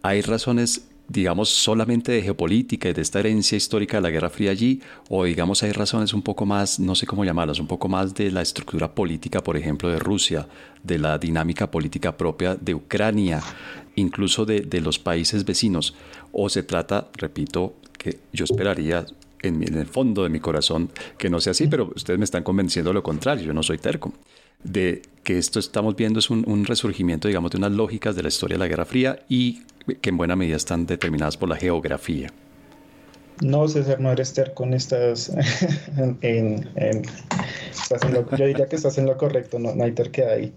Hay 0.02 0.20
razones 0.20 0.86
digamos, 1.08 1.48
solamente 1.48 2.12
de 2.12 2.22
geopolítica 2.22 2.88
y 2.88 2.92
de 2.92 3.02
esta 3.02 3.18
herencia 3.18 3.56
histórica 3.56 3.96
de 3.96 4.02
la 4.02 4.10
Guerra 4.10 4.30
Fría 4.30 4.52
allí, 4.52 4.80
o 5.10 5.24
digamos 5.24 5.62
hay 5.64 5.72
razones 5.72 6.14
un 6.14 6.22
poco 6.22 6.46
más, 6.46 6.78
no 6.78 6.94
sé 6.94 7.04
cómo 7.06 7.24
llamarlas, 7.24 7.58
un 7.58 7.66
poco 7.66 7.88
más 7.88 8.14
de 8.14 8.30
la 8.30 8.40
estructura 8.40 8.94
política, 8.94 9.42
por 9.42 9.56
ejemplo, 9.56 9.90
de 9.90 9.98
Rusia, 9.98 10.46
de 10.84 11.00
la 11.00 11.18
dinámica 11.18 11.68
política 11.70 12.16
propia 12.16 12.54
de 12.54 12.74
Ucrania, 12.74 13.42
incluso 13.96 14.46
de, 14.46 14.60
de 14.60 14.80
los 14.80 15.00
países 15.00 15.44
vecinos, 15.44 15.94
o 16.30 16.48
se 16.48 16.62
trata, 16.62 17.08
repito, 17.18 17.74
que 18.02 18.18
yo 18.32 18.44
esperaría 18.44 19.06
en, 19.42 19.62
en 19.62 19.78
el 19.78 19.86
fondo 19.86 20.22
de 20.22 20.28
mi 20.28 20.40
corazón 20.40 20.90
que 21.18 21.30
no 21.30 21.40
sea 21.40 21.52
así, 21.52 21.66
pero 21.68 21.92
ustedes 21.94 22.18
me 22.18 22.24
están 22.24 22.42
convenciendo 22.42 22.90
de 22.90 22.94
lo 22.94 23.02
contrario, 23.02 23.44
yo 23.44 23.52
no 23.52 23.62
soy 23.62 23.78
terco 23.78 24.12
de 24.64 25.02
que 25.24 25.38
esto 25.38 25.58
estamos 25.58 25.96
viendo 25.96 26.18
es 26.18 26.30
un, 26.30 26.64
resurgimiento, 26.64 27.28
digamos, 27.28 27.50
de 27.50 27.58
unas 27.58 27.72
lógicas 27.72 28.16
de 28.16 28.22
la 28.22 28.28
historia 28.28 28.56
de 28.56 28.58
la 28.58 28.68
Guerra 28.68 28.84
Fría 28.84 29.20
y 29.28 29.62
que 30.00 30.10
en 30.10 30.16
buena 30.16 30.36
medida 30.36 30.56
están 30.56 30.86
determinadas 30.86 31.36
por 31.36 31.48
la 31.48 31.56
geografía. 31.56 32.28
No, 33.40 33.66
César, 33.66 33.98
no 34.00 34.12
eres 34.12 34.32
terco 34.34 34.64
en 34.64 34.74
estas. 34.74 35.32
en, 36.20 36.68
yo 38.38 38.46
diría 38.46 38.66
que 38.66 38.76
estás 38.76 38.98
en 38.98 39.06
lo 39.06 39.16
correcto, 39.16 39.58
no, 39.58 39.74
no 39.74 39.84
hay 39.84 39.92
terquedad 39.92 40.34
ahí. 40.34 40.52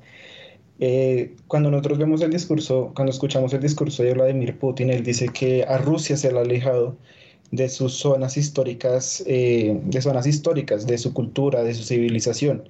Eh, 0.80 1.34
cuando 1.48 1.72
nosotros 1.72 1.98
vemos 1.98 2.22
el 2.22 2.32
discurso, 2.32 2.92
cuando 2.96 3.12
escuchamos 3.12 3.54
el 3.54 3.62
discurso 3.62 4.04
de 4.04 4.14
Vladimir 4.14 4.58
Putin, 4.60 4.90
él 4.90 5.04
dice 5.04 5.30
que 5.30 5.64
a 5.64 5.78
Rusia 5.78 6.18
se 6.18 6.32
le 6.32 6.38
ha 6.38 6.42
alejado 6.42 6.98
de 7.56 7.70
sus 7.70 7.94
zonas 7.94 8.38
históricas, 8.38 9.24
eh, 9.28 9.80
de 9.84 10.02
zonas 10.02 10.28
históricas, 10.28 10.86
de 10.86 10.98
su 10.98 11.14
cultura, 11.14 11.64
de 11.64 11.74
su 11.74 11.84
civilización. 11.84 12.68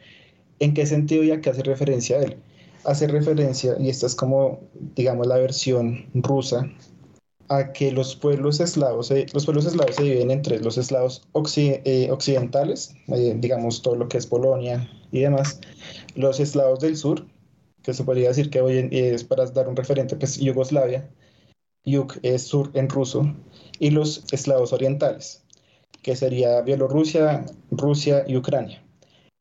¿En 0.59 0.73
qué 0.73 0.85
sentido 0.85 1.23
y 1.23 1.31
a 1.31 1.41
qué 1.41 1.49
hace 1.49 1.63
referencia 1.63 2.19
él? 2.21 2.37
Hace 2.83 3.07
referencia, 3.07 3.75
y 3.79 3.89
esta 3.89 4.05
es 4.05 4.15
como, 4.15 4.59
digamos, 4.95 5.27
la 5.27 5.37
versión 5.37 6.05
rusa, 6.13 6.69
a 7.49 7.73
que 7.73 7.91
los 7.91 8.15
pueblos 8.15 8.59
eslavos, 8.59 9.11
los 9.33 9.45
pueblos 9.45 9.65
eslavos 9.65 9.95
se 9.95 10.03
dividen 10.03 10.31
entre 10.31 10.59
los 10.59 10.77
eslavos 10.77 11.27
eh, 11.57 12.09
occidentales, 12.11 12.95
eh, 13.07 13.35
digamos 13.37 13.81
todo 13.81 13.95
lo 13.95 14.07
que 14.07 14.17
es 14.17 14.25
Polonia 14.25 14.89
y 15.11 15.19
demás, 15.19 15.59
los 16.15 16.39
eslavos 16.39 16.79
del 16.79 16.97
sur, 16.97 17.25
que 17.83 17.93
se 17.93 18.03
podría 18.03 18.29
decir 18.29 18.49
que 18.49 18.61
hoy 18.61 18.79
en, 18.79 18.89
es 18.91 19.23
para 19.23 19.45
dar 19.45 19.67
un 19.67 19.75
referente, 19.75 20.15
pues 20.15 20.39
Yugoslavia, 20.39 21.07
Yug 21.85 22.13
es 22.23 22.41
sur 22.41 22.71
en 22.73 22.89
ruso, 22.89 23.31
y 23.79 23.91
los 23.91 24.23
eslavos 24.31 24.73
orientales, 24.73 25.43
que 26.01 26.15
sería 26.15 26.61
Bielorrusia, 26.61 27.45
Rusia 27.71 28.23
y 28.27 28.37
Ucrania. 28.37 28.81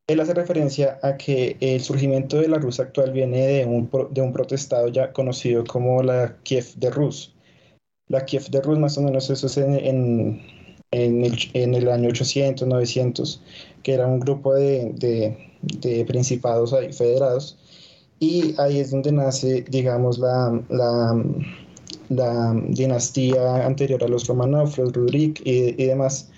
Él 0.06 0.20
hace 0.20 0.34
referencia 0.34 0.98
a 1.02 1.16
que 1.16 1.56
el 1.60 1.80
surgimiento 1.80 2.38
de 2.38 2.48
la 2.48 2.58
Rusia 2.58 2.84
actual 2.84 3.12
viene 3.12 3.46
de 3.46 3.64
un, 3.64 3.88
de 4.10 4.20
un 4.20 4.32
protestado 4.32 4.88
ya 4.88 5.12
conocido 5.12 5.64
como 5.64 6.02
la 6.02 6.36
Kiev 6.42 6.74
de 6.76 6.90
Rus. 6.90 7.34
La 8.08 8.26
Kiev 8.26 8.50
de 8.50 8.60
Rus 8.60 8.78
más 8.78 8.98
o 8.98 9.02
menos 9.02 9.30
eso 9.30 9.46
es 9.46 9.56
en, 9.56 9.74
en, 9.74 10.42
en, 10.90 11.24
el, 11.24 11.38
en 11.54 11.74
el, 11.74 11.88
año 11.88 12.10
800, 12.10 12.68
900, 12.68 13.42
que 13.82 13.94
era 13.94 14.06
un 14.06 14.20
grupo 14.20 14.54
de, 14.54 14.92
de, 14.94 15.38
de 15.62 16.04
principados 16.04 16.74
ahí, 16.74 16.92
federados. 16.92 17.58
Y 18.20 18.54
ahí 18.60 18.78
es 18.80 18.90
donde 18.90 19.10
nace, 19.10 19.64
digamos, 19.70 20.18
la, 20.18 20.62
la, 20.68 21.24
la 22.08 22.54
dinastía 22.68 23.66
anterior 23.66 24.02
a 24.04 24.08
los 24.08 24.26
Romanov, 24.26 24.76
los 24.78 24.92
Rurik 24.92 25.40
y, 25.44 25.82
y 25.82 25.86
demás 25.86 26.30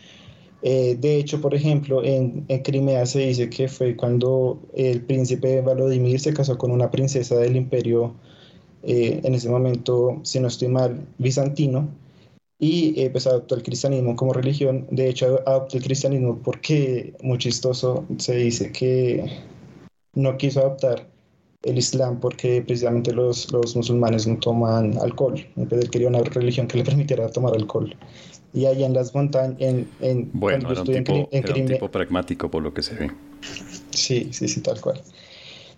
eh, 0.68 0.96
de 0.98 1.16
hecho, 1.16 1.40
por 1.40 1.54
ejemplo, 1.54 2.02
en, 2.02 2.44
Crimea 2.64 3.06
se 3.06 3.20
dice 3.20 3.48
que 3.50 3.68
fue 3.68 3.94
cuando 3.96 4.60
el 4.74 5.02
príncipe 5.02 5.60
Vladimir 5.60 6.18
se 6.18 6.34
casó 6.34 6.58
con 6.58 6.70
una 6.72 6.90
princesa 6.90 7.36
del 7.36 7.56
imperio, 7.56 8.14
eh, 8.82 9.20
en 9.22 9.34
ese 9.34 9.48
momento, 9.48 10.20
si 10.24 10.40
no 10.40 10.48
estoy 10.48 10.68
mal, 10.68 11.06
bizantino, 11.18 11.88
y 12.58 13.00
eh, 13.00 13.10
pues 13.10 13.26
adoptó 13.26 13.54
el 13.54 13.62
cristianismo 13.62 14.16
como 14.16 14.32
religión. 14.32 14.86
De 14.90 15.08
hecho, 15.08 15.40
adoptó 15.46 15.76
el 15.76 15.84
cristianismo 15.84 16.40
porque, 16.42 17.14
muy 17.22 17.38
chistoso, 17.38 18.04
se 18.18 18.36
dice 18.36 18.72
que 18.72 19.24
no 20.14 20.36
quiso 20.36 20.60
adoptar 20.60 21.08
el 21.62 21.78
Islam 21.78 22.20
porque 22.20 22.62
precisamente 22.62 23.12
los, 23.12 23.52
los 23.52 23.74
musulmanes 23.76 24.26
no 24.26 24.38
toman 24.38 24.96
alcohol. 24.98 25.34
Él 25.56 25.90
quería 25.90 26.08
una 26.08 26.20
religión 26.20 26.66
que 26.66 26.78
le 26.78 26.84
permitiera 26.84 27.28
tomar 27.30 27.54
alcohol. 27.54 27.94
Y 28.52 28.64
ahí 28.64 28.84
en 28.84 28.94
las 28.94 29.14
montañas, 29.14 29.56
en, 29.60 29.88
en, 30.00 30.30
bueno, 30.32 30.70
era, 30.70 30.80
un 30.80 30.86
tipo, 30.86 31.28
era 31.30 31.54
un 31.54 31.66
tipo 31.66 31.90
pragmático 31.90 32.50
por 32.50 32.62
lo 32.62 32.72
que 32.72 32.82
se 32.82 32.94
ve. 32.94 33.10
Sí, 33.90 34.28
sí, 34.32 34.48
sí, 34.48 34.60
tal 34.60 34.80
cual. 34.80 35.02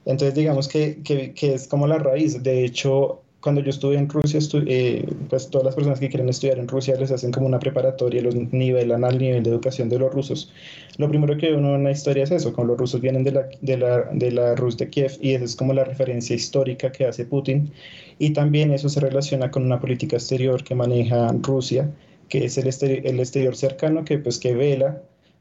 Entonces 0.04 0.34
digamos 0.34 0.68
que, 0.68 1.02
que, 1.02 1.34
que 1.34 1.54
es 1.54 1.66
como 1.66 1.86
la 1.86 1.98
raíz. 1.98 2.42
De 2.42 2.64
hecho, 2.64 3.22
cuando 3.40 3.60
yo 3.60 3.70
estuve 3.70 3.96
en 3.96 4.08
Rusia, 4.08 4.40
eh, 4.66 5.06
pues 5.28 5.48
todas 5.48 5.64
las 5.64 5.74
personas 5.74 6.00
que 6.00 6.08
quieren 6.08 6.28
estudiar 6.28 6.58
en 6.58 6.66
Rusia 6.66 6.96
les 6.96 7.12
hacen 7.12 7.30
como 7.30 7.46
una 7.46 7.60
preparatoria, 7.60 8.20
los 8.20 8.34
nivelan 8.34 9.04
al 9.04 9.18
nivel 9.18 9.42
de 9.44 9.50
educación 9.50 9.88
de 9.88 9.98
los 9.98 10.12
rusos. 10.12 10.52
Lo 10.96 11.08
primero 11.08 11.36
que 11.36 11.52
uno 11.52 11.76
en 11.76 11.84
la 11.84 11.92
historia 11.92 12.24
es 12.24 12.32
eso, 12.32 12.52
como 12.52 12.68
los 12.68 12.78
rusos 12.78 13.00
vienen 13.00 13.22
de 13.22 13.32
la, 13.32 13.48
de 13.60 13.76
la, 13.76 14.04
de 14.12 14.32
la 14.32 14.56
Rus 14.56 14.76
de 14.76 14.90
Kiev 14.90 15.12
y 15.20 15.34
esa 15.34 15.44
es 15.44 15.54
como 15.54 15.72
la 15.72 15.84
referencia 15.84 16.34
histórica 16.34 16.90
que 16.90 17.06
hace 17.06 17.26
Putin. 17.26 17.70
Y 18.18 18.32
también 18.32 18.72
eso 18.72 18.88
se 18.88 19.00
relaciona 19.00 19.50
con 19.50 19.64
una 19.64 19.80
política 19.80 20.16
exterior 20.16 20.64
que 20.64 20.74
maneja 20.74 21.32
Rusia, 21.40 21.90
que 22.28 22.44
es 22.44 22.58
el, 22.58 22.66
exterior, 22.66 23.06
el 23.06 23.20
exterior 23.20 23.54
cercano 23.54 24.04
que, 24.04 24.18
pues, 24.18 24.38
que 24.38 24.54
vela 24.54 25.00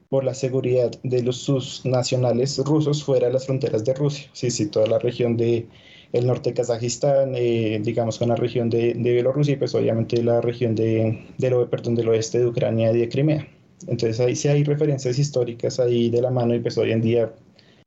por 0.09 0.23
la 0.23 0.35
seguridad 0.35 0.91
de 1.03 1.23
los 1.23 1.37
sus 1.37 1.85
nacionales 1.85 2.57
rusos 2.59 3.03
fuera 3.03 3.27
de 3.27 3.33
las 3.33 3.45
fronteras 3.45 3.83
de 3.83 3.93
Rusia. 3.95 4.29
Sí, 4.33 4.51
sí, 4.51 4.67
toda 4.67 4.87
la 4.87 4.99
región 4.99 5.35
de 5.35 5.67
el 6.13 6.27
norte 6.27 6.49
de 6.49 6.55
Kazajistán, 6.55 7.33
eh, 7.35 7.79
digamos 7.83 8.17
con 8.17 8.29
la 8.29 8.35
región 8.35 8.69
de, 8.69 8.93
de, 8.93 9.13
Bielorrusia 9.13 9.53
y 9.53 9.57
pues 9.57 9.75
obviamente 9.75 10.21
la 10.23 10.41
región 10.41 10.75
de, 10.75 11.25
del, 11.37 11.67
perdón, 11.67 11.97
oeste 12.07 12.39
de 12.39 12.47
Ucrania 12.47 12.91
y 12.91 12.99
de 12.99 13.09
Crimea. 13.09 13.47
Entonces 13.87 14.19
ahí 14.19 14.35
sí 14.35 14.47
hay 14.47 14.63
referencias 14.63 15.19
históricas 15.19 15.79
ahí 15.79 16.09
de 16.09 16.21
la 16.21 16.31
mano 16.31 16.55
y 16.55 16.59
pues 16.59 16.77
hoy 16.77 16.91
en 16.91 17.01
día 17.01 17.31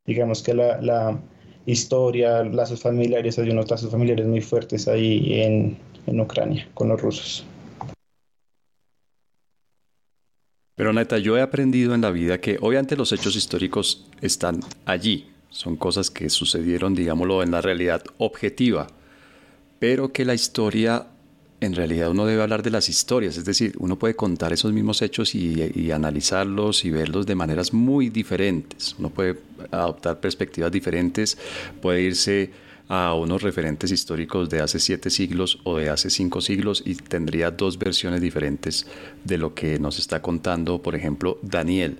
digamos 0.06 0.42
que 0.42 0.54
la, 0.54 0.80
la 0.80 1.20
historia, 1.66 2.42
lazos 2.44 2.80
familiares, 2.80 3.38
hay 3.38 3.50
unos 3.50 3.70
lazos 3.70 3.90
familiares 3.90 4.26
muy 4.26 4.40
fuertes 4.40 4.88
ahí 4.88 5.40
en, 5.40 5.78
en 6.06 6.20
Ucrania 6.20 6.68
con 6.74 6.88
los 6.88 7.00
rusos. 7.00 7.44
Pero 10.80 10.94
neta, 10.94 11.18
yo 11.18 11.36
he 11.36 11.42
aprendido 11.42 11.94
en 11.94 12.00
la 12.00 12.10
vida 12.10 12.40
que 12.40 12.56
obviamente 12.58 12.96
los 12.96 13.12
hechos 13.12 13.36
históricos 13.36 14.06
están 14.22 14.60
allí, 14.86 15.29
son 15.50 15.76
cosas 15.76 16.10
que 16.10 16.30
sucedieron, 16.30 16.94
digámoslo, 16.94 17.42
en 17.42 17.50
la 17.50 17.60
realidad 17.60 18.02
objetiva, 18.18 18.86
pero 19.78 20.12
que 20.12 20.24
la 20.24 20.34
historia, 20.34 21.08
en 21.60 21.74
realidad 21.74 22.10
uno 22.10 22.24
debe 22.24 22.42
hablar 22.42 22.62
de 22.62 22.70
las 22.70 22.88
historias, 22.88 23.36
es 23.36 23.44
decir, 23.44 23.74
uno 23.78 23.98
puede 23.98 24.14
contar 24.14 24.52
esos 24.52 24.72
mismos 24.72 25.02
hechos 25.02 25.34
y, 25.34 25.90
analizarlos 25.90 26.84
y 26.84 26.90
verlos 26.90 27.26
de 27.26 27.34
maneras 27.34 27.72
muy 27.72 28.08
diferentes, 28.08 28.94
uno 28.98 29.10
puede 29.10 29.38
adoptar 29.70 30.20
perspectivas 30.20 30.70
diferentes, 30.70 31.36
puede 31.82 32.02
irse 32.02 32.50
a 32.88 33.14
unos 33.14 33.42
referentes 33.42 33.92
históricos 33.92 34.50
de 34.50 34.60
hace 34.60 34.80
siete 34.80 35.10
siglos 35.10 35.60
o 35.62 35.76
de 35.76 35.90
hace 35.90 36.10
cinco 36.10 36.40
siglos 36.40 36.82
y 36.84 36.96
tendría 36.96 37.52
dos 37.52 37.78
versiones 37.78 38.20
diferentes 38.20 38.84
de 39.24 39.38
lo 39.38 39.54
que 39.54 39.78
nos 39.78 40.00
está 40.00 40.20
contando, 40.20 40.82
por 40.82 40.96
ejemplo, 40.96 41.38
Daniel. 41.42 41.98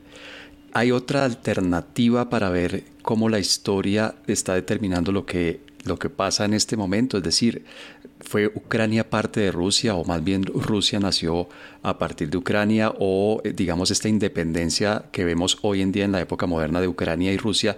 ¿Hay 0.73 0.93
otra 0.93 1.25
alternativa 1.25 2.31
para 2.31 2.49
ver 2.49 2.85
cómo 3.03 3.29
la 3.29 3.41
historia 3.41 4.15
está 4.29 4.55
determinando 4.55 5.11
lo 5.11 5.27
que, 5.27 5.61
lo 5.85 5.99
que 5.99 6.11
pasa 6.11 6.45
en 6.45 6.55
este 6.55 6.77
momento? 6.77 7.17
Es 7.17 7.25
decir, 7.25 7.65
¿fue 8.21 8.47
Ucrania 8.47 9.11
parte 9.11 9.41
de 9.41 9.51
Rusia 9.51 9.97
o 9.97 10.05
más 10.05 10.23
bien 10.23 10.45
Rusia 10.45 11.01
nació 11.01 11.49
a 11.83 11.99
partir 11.99 12.31
de 12.31 12.37
Ucrania 12.37 12.95
o 13.01 13.41
eh, 13.43 13.53
digamos 13.53 13.91
esta 13.91 14.09
independencia 14.09 15.07
que 15.11 15.25
vemos 15.25 15.59
hoy 15.63 15.81
en 15.81 15.91
día 15.91 16.05
en 16.05 16.13
la 16.13 16.21
época 16.21 16.47
moderna 16.47 16.81
de 16.81 16.87
Ucrania 16.87 17.33
y 17.33 17.37
Rusia 17.37 17.77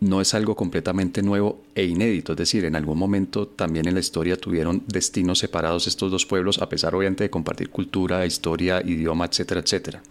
no 0.00 0.20
es 0.20 0.34
algo 0.34 0.54
completamente 0.54 1.22
nuevo 1.22 1.62
e 1.74 1.84
inédito? 1.86 2.32
Es 2.32 2.38
decir, 2.38 2.66
en 2.66 2.76
algún 2.76 2.98
momento 2.98 3.48
también 3.48 3.88
en 3.88 3.94
la 3.94 4.00
historia 4.00 4.36
tuvieron 4.36 4.82
destinos 4.86 5.38
separados 5.38 5.86
estos 5.86 6.10
dos 6.10 6.26
pueblos 6.26 6.60
a 6.60 6.68
pesar 6.68 6.94
obviamente 6.94 7.24
de 7.24 7.30
compartir 7.30 7.70
cultura, 7.70 8.26
historia, 8.26 8.82
idioma, 8.84 9.24
etcétera, 9.24 9.60
etcétera. 9.60 10.02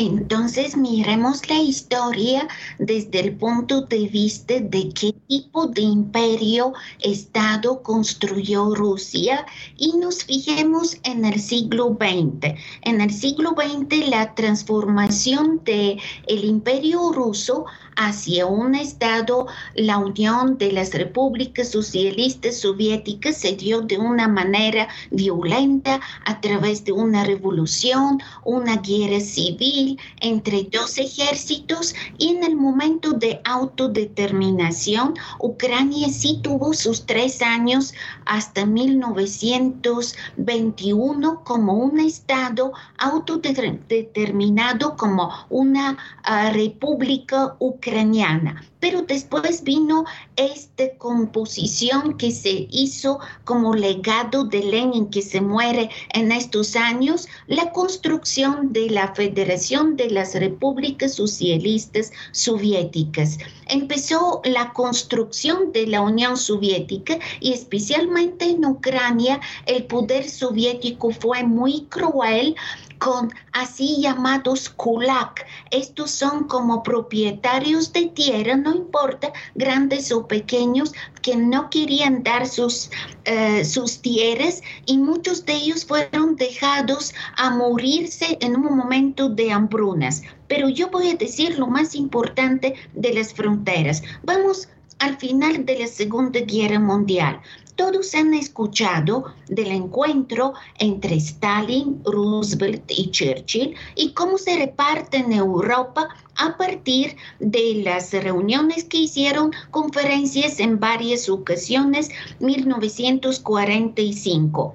Entonces 0.00 0.76
miremos 0.76 1.48
la 1.48 1.60
historia 1.60 2.46
desde 2.78 3.18
el 3.18 3.36
punto 3.36 3.80
de 3.80 4.06
vista 4.06 4.54
de 4.60 4.90
qué 4.90 5.12
tipo 5.26 5.66
de 5.66 5.80
imperio 5.80 6.72
Estado 7.00 7.82
construyó 7.82 8.76
Rusia 8.76 9.44
y 9.76 9.96
nos 9.96 10.22
fijemos 10.22 10.98
en 11.02 11.24
el 11.24 11.40
siglo 11.40 11.98
XX. 11.98 12.54
En 12.82 13.00
el 13.00 13.12
siglo 13.12 13.56
XX 13.56 14.08
la 14.08 14.36
transformación 14.36 15.62
del 15.64 15.98
el 16.28 16.44
imperio 16.44 17.10
ruso 17.10 17.66
hacia 17.98 18.46
un 18.46 18.74
Estado, 18.76 19.48
la 19.74 19.98
unión 19.98 20.56
de 20.56 20.70
las 20.70 20.94
repúblicas 20.94 21.72
socialistas 21.72 22.60
soviéticas 22.60 23.36
se 23.36 23.56
dio 23.56 23.80
de 23.80 23.98
una 23.98 24.28
manera 24.28 24.86
violenta 25.10 25.98
a 26.24 26.40
través 26.40 26.84
de 26.84 26.92
una 26.92 27.24
revolución, 27.24 28.22
una 28.44 28.76
guerra 28.76 29.18
civil 29.18 29.98
entre 30.20 30.68
dos 30.70 30.96
ejércitos 30.96 31.92
y 32.18 32.28
en 32.28 32.44
el 32.44 32.54
momento 32.54 33.14
de 33.14 33.40
autodeterminación, 33.44 35.14
Ucrania 35.40 36.08
sí 36.08 36.38
tuvo 36.40 36.74
sus 36.74 37.04
tres 37.04 37.42
años 37.42 37.94
hasta 38.26 38.64
1921 38.64 41.42
como 41.42 41.74
un 41.74 41.98
Estado 41.98 42.72
autodeterminado, 42.98 44.96
como 44.96 45.32
una 45.50 45.98
uh, 46.28 46.52
república 46.52 47.56
ucraniana 47.58 47.87
ucraniana. 47.88 48.62
Pero 48.80 49.02
después 49.02 49.62
vino 49.64 50.04
esta 50.36 50.96
composición 50.98 52.16
que 52.16 52.30
se 52.30 52.68
hizo 52.70 53.18
como 53.44 53.74
legado 53.74 54.44
de 54.44 54.62
Lenin 54.62 55.10
que 55.10 55.22
se 55.22 55.40
muere 55.40 55.90
en 56.12 56.30
estos 56.32 56.76
años, 56.76 57.28
la 57.46 57.72
construcción 57.72 58.72
de 58.72 58.90
la 58.90 59.14
Federación 59.14 59.96
de 59.96 60.10
las 60.10 60.34
Repúblicas 60.34 61.14
Socialistas 61.14 62.12
Soviéticas. 62.32 63.38
Empezó 63.66 64.40
la 64.44 64.72
construcción 64.72 65.72
de 65.72 65.86
la 65.86 66.00
Unión 66.00 66.36
Soviética 66.36 67.18
y 67.40 67.52
especialmente 67.52 68.44
en 68.46 68.64
Ucrania 68.64 69.40
el 69.66 69.84
poder 69.86 70.28
soviético 70.28 71.10
fue 71.10 71.42
muy 71.42 71.86
cruel 71.86 72.54
con 72.98 73.32
así 73.52 74.00
llamados 74.00 74.68
kulak. 74.68 75.46
Estos 75.70 76.10
son 76.10 76.44
como 76.44 76.82
propietarios 76.82 77.92
de 77.92 78.06
tierra, 78.06 78.56
no 78.68 78.76
importa, 78.76 79.32
grandes 79.54 80.12
o 80.12 80.26
pequeños, 80.26 80.92
que 81.22 81.36
no 81.36 81.70
querían 81.70 82.22
dar 82.22 82.46
sus, 82.46 82.90
eh, 83.24 83.64
sus 83.64 84.00
tierras 84.00 84.62
y 84.86 84.98
muchos 84.98 85.44
de 85.46 85.54
ellos 85.54 85.84
fueron 85.84 86.36
dejados 86.36 87.14
a 87.36 87.50
morirse 87.50 88.36
en 88.40 88.56
un 88.56 88.76
momento 88.76 89.28
de 89.28 89.50
hambrunas. 89.50 90.22
Pero 90.48 90.68
yo 90.68 90.90
voy 90.90 91.10
a 91.10 91.14
decir 91.14 91.58
lo 91.58 91.66
más 91.66 91.94
importante 91.94 92.74
de 92.94 93.12
las 93.14 93.32
fronteras. 93.32 94.02
Vamos 94.22 94.68
al 94.98 95.16
final 95.16 95.64
de 95.64 95.78
la 95.78 95.86
Segunda 95.86 96.40
Guerra 96.40 96.78
Mundial 96.78 97.40
todos 97.78 98.14
han 98.16 98.34
escuchado 98.34 99.32
del 99.46 99.68
encuentro 99.68 100.54
entre 100.80 101.14
Stalin, 101.14 102.02
Roosevelt 102.04 102.90
y 102.90 103.12
Churchill 103.12 103.76
y 103.94 104.10
cómo 104.14 104.36
se 104.36 104.58
reparte 104.58 105.18
en 105.18 105.32
Europa 105.32 106.08
a 106.34 106.56
partir 106.56 107.14
de 107.38 107.82
las 107.84 108.12
reuniones 108.12 108.82
que 108.82 108.98
hicieron 108.98 109.52
conferencias 109.70 110.58
en 110.58 110.80
varias 110.80 111.28
ocasiones 111.28 112.10
1945. 112.40 114.74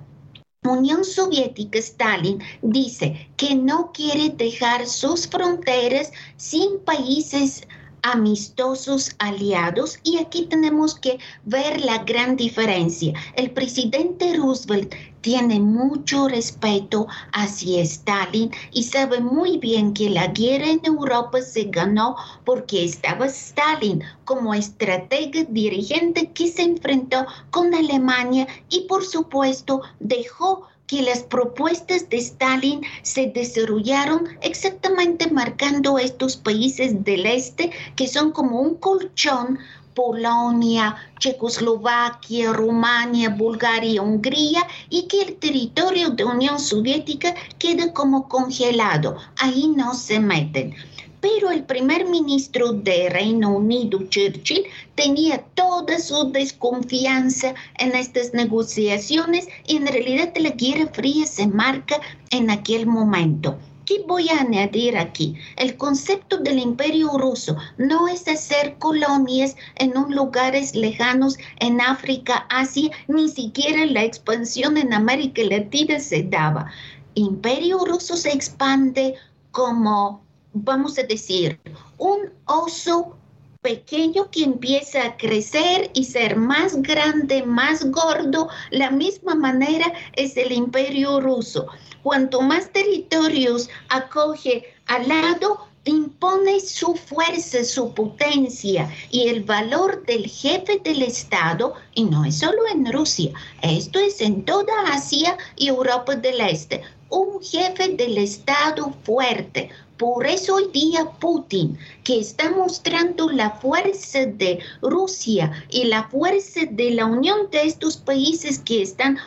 Unión 0.65 1.03
Soviética 1.03 1.79
Stalin 1.79 2.41
dice 2.61 3.27
que 3.35 3.53
no 3.53 3.91
quiere 3.91 4.29
dejar 4.29 4.87
sus 4.87 5.27
fronteras 5.27 6.13
sin 6.37 6.79
países 6.79 7.67
amistosos 8.03 9.15
aliados 9.17 9.97
y 10.03 10.17
aquí 10.19 10.45
tenemos 10.45 10.95
que 10.95 11.17
ver 11.45 11.81
la 11.81 12.03
gran 12.03 12.35
diferencia. 12.35 13.13
El 13.35 13.51
presidente 13.51 14.35
Roosevelt 14.35 14.93
tiene 15.21 15.61
mucho 15.61 16.27
respeto 16.27 17.07
hacia 17.31 17.81
Stalin 17.81 18.51
y 18.73 18.83
sabe 18.83 19.21
muy 19.21 19.57
bien 19.57 19.93
que 19.93 20.09
la 20.09 20.27
guerra 20.27 20.67
en 20.67 20.81
Europa 20.83 21.41
se 21.41 21.63
ganó 21.63 22.17
porque 22.43 22.83
estaba 22.83 23.27
Stalin 23.27 24.03
como 24.25 24.53
estratega 24.53 25.45
dirigente 25.47 26.31
que 26.33 26.49
se 26.49 26.63
enfrentó 26.63 27.25
con 27.51 27.73
Alemania 27.73 28.47
y 28.69 28.81
por 28.81 29.05
supuesto 29.05 29.81
dejó 30.01 30.67
que 30.87 31.01
las 31.01 31.23
propuestas 31.23 32.09
de 32.09 32.17
Stalin 32.17 32.81
se 33.01 33.27
desarrollaron 33.27 34.27
exactamente 34.41 35.29
marcando 35.31 35.97
estos 35.97 36.35
países 36.35 37.03
del 37.03 37.25
este 37.25 37.71
que 37.95 38.07
son 38.07 38.31
como 38.31 38.59
un 38.59 38.75
colchón 38.75 39.59
Polonia, 39.93 40.95
Checoslovaquia, 41.19 42.51
Rumania, 42.51 43.29
Bulgaria, 43.29 44.01
Hungría 44.01 44.65
y 44.89 45.07
que 45.07 45.21
el 45.21 45.35
territorio 45.35 46.09
de 46.09 46.23
Unión 46.23 46.59
Soviética 46.59 47.33
quede 47.59 47.93
como 47.93 48.27
congelado. 48.27 49.17
Ahí 49.37 49.67
no 49.67 49.93
se 49.93 50.19
meten. 50.19 50.75
Pero 51.23 51.51
el 51.51 51.63
primer 51.63 52.05
ministro 52.05 52.73
de 52.73 53.07
Reino 53.09 53.55
Unido, 53.55 53.97
Churchill, 54.09 54.65
tenía 54.95 55.41
toda 55.55 55.97
su 55.97 56.29
desconfianza 56.33 57.53
en 57.77 57.95
estas 57.95 58.33
negociaciones 58.33 59.47
y 59.65 59.77
en 59.77 59.87
realidad 59.87 60.33
la 60.35 60.49
Guerra 60.49 60.91
Fría 60.91 61.25
se 61.25 61.47
marca 61.47 62.01
en 62.29 62.49
aquel 62.49 62.87
momento. 62.87 63.57
¿Qué 63.85 64.03
voy 64.05 64.27
a 64.27 64.41
añadir 64.41 64.97
aquí? 64.97 65.35
El 65.55 65.77
concepto 65.77 66.39
del 66.39 66.59
imperio 66.59 67.17
ruso 67.17 67.55
no 67.77 68.09
es 68.09 68.27
hacer 68.27 68.75
colonias 68.77 69.55
en 69.75 69.93
lugares 70.09 70.75
lejanos 70.75 71.37
en 71.61 71.79
África, 71.79 72.45
Asia, 72.49 72.91
ni 73.07 73.29
siquiera 73.29 73.85
la 73.85 74.03
expansión 74.03 74.75
en 74.75 74.93
América 74.93 75.41
Latina 75.43 76.01
se 76.01 76.23
daba. 76.23 76.69
Imperio 77.15 77.85
ruso 77.85 78.17
se 78.17 78.33
expande 78.33 79.15
como 79.51 80.22
vamos 80.53 80.97
a 80.97 81.03
decir, 81.03 81.59
un 81.97 82.31
oso 82.45 83.17
pequeño 83.61 84.29
que 84.29 84.43
empieza 84.43 85.05
a 85.05 85.17
crecer 85.17 85.89
y 85.93 86.03
ser 86.03 86.35
más 86.35 86.81
grande, 86.81 87.43
más 87.43 87.89
gordo, 87.89 88.49
la 88.71 88.91
misma 88.91 89.35
manera 89.35 89.91
es 90.15 90.37
el 90.37 90.51
imperio 90.51 91.21
ruso. 91.21 91.67
Cuanto 92.03 92.41
más 92.41 92.71
territorios 92.71 93.69
acoge 93.89 94.65
al 94.85 95.07
lado, 95.07 95.67
impone 95.85 96.59
su 96.59 96.95
fuerza, 96.95 97.63
su 97.63 97.93
potencia 97.93 98.89
y 99.09 99.29
el 99.29 99.43
valor 99.43 100.05
del 100.05 100.27
jefe 100.27 100.79
del 100.83 101.01
Estado, 101.01 101.73
y 101.93 102.03
no 102.03 102.25
es 102.25 102.39
solo 102.39 102.61
en 102.71 102.91
Rusia, 102.91 103.31
esto 103.61 103.99
es 103.99 104.21
en 104.21 104.43
toda 104.45 104.73
Asia 104.91 105.37
y 105.55 105.67
Europa 105.69 106.15
del 106.15 106.41
Este, 106.41 106.81
un 107.09 107.41
jefe 107.41 107.89
del 107.89 108.17
Estado 108.17 108.93
fuerte, 109.03 109.69
por 109.97 110.25
eso 110.25 110.55
hoy 110.55 110.69
día 110.73 111.11
Putin, 111.19 111.77
que 112.03 112.19
está 112.19 112.51
mostrando 112.51 113.29
la 113.29 113.51
fuerza 113.51 114.25
de 114.25 114.59
Rusia 114.81 115.65
y 115.69 115.85
la 115.85 116.07
fuerza 116.09 116.61
de 116.69 116.91
la 116.91 117.05
unión 117.05 117.49
de 117.51 117.63
estos 117.63 117.97
países 117.97 118.59
que 118.59 118.81
están 118.81 119.19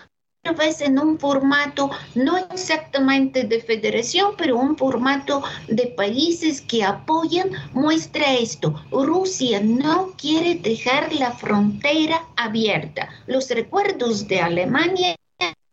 vez 0.52 0.80
en 0.80 0.98
un 0.98 1.18
formato 1.18 1.90
no 2.14 2.36
exactamente 2.38 3.44
de 3.44 3.60
federación, 3.60 4.34
pero 4.36 4.58
un 4.58 4.76
formato 4.76 5.42
de 5.68 5.86
países 5.88 6.60
que 6.60 6.84
apoyan, 6.84 7.50
muestra 7.72 8.34
esto. 8.34 8.74
Rusia 8.90 9.60
no 9.60 10.12
quiere 10.16 10.54
dejar 10.54 11.12
la 11.14 11.32
frontera 11.32 12.24
abierta. 12.36 13.08
Los 13.26 13.50
recuerdos 13.50 14.28
de 14.28 14.40
Alemania 14.40 15.16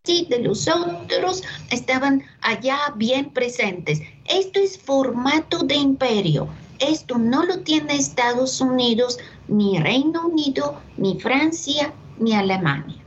y 0.05 0.25
de 0.25 0.39
los 0.39 0.67
otros 0.67 1.43
estaban 1.71 2.23
allá 2.41 2.77
bien 2.97 3.29
presentes. 3.29 4.01
Esto 4.25 4.59
es 4.59 4.77
formato 4.77 5.59
de 5.59 5.75
imperio. 5.75 6.49
Esto 6.79 7.17
no 7.17 7.45
lo 7.45 7.59
tiene 7.59 7.95
Estados 7.95 8.59
Unidos, 8.59 9.17
ni 9.47 9.79
Reino 9.79 10.27
Unido, 10.27 10.81
ni 10.97 11.17
Francia, 11.21 11.93
ni 12.19 12.33
Alemania. 12.33 12.97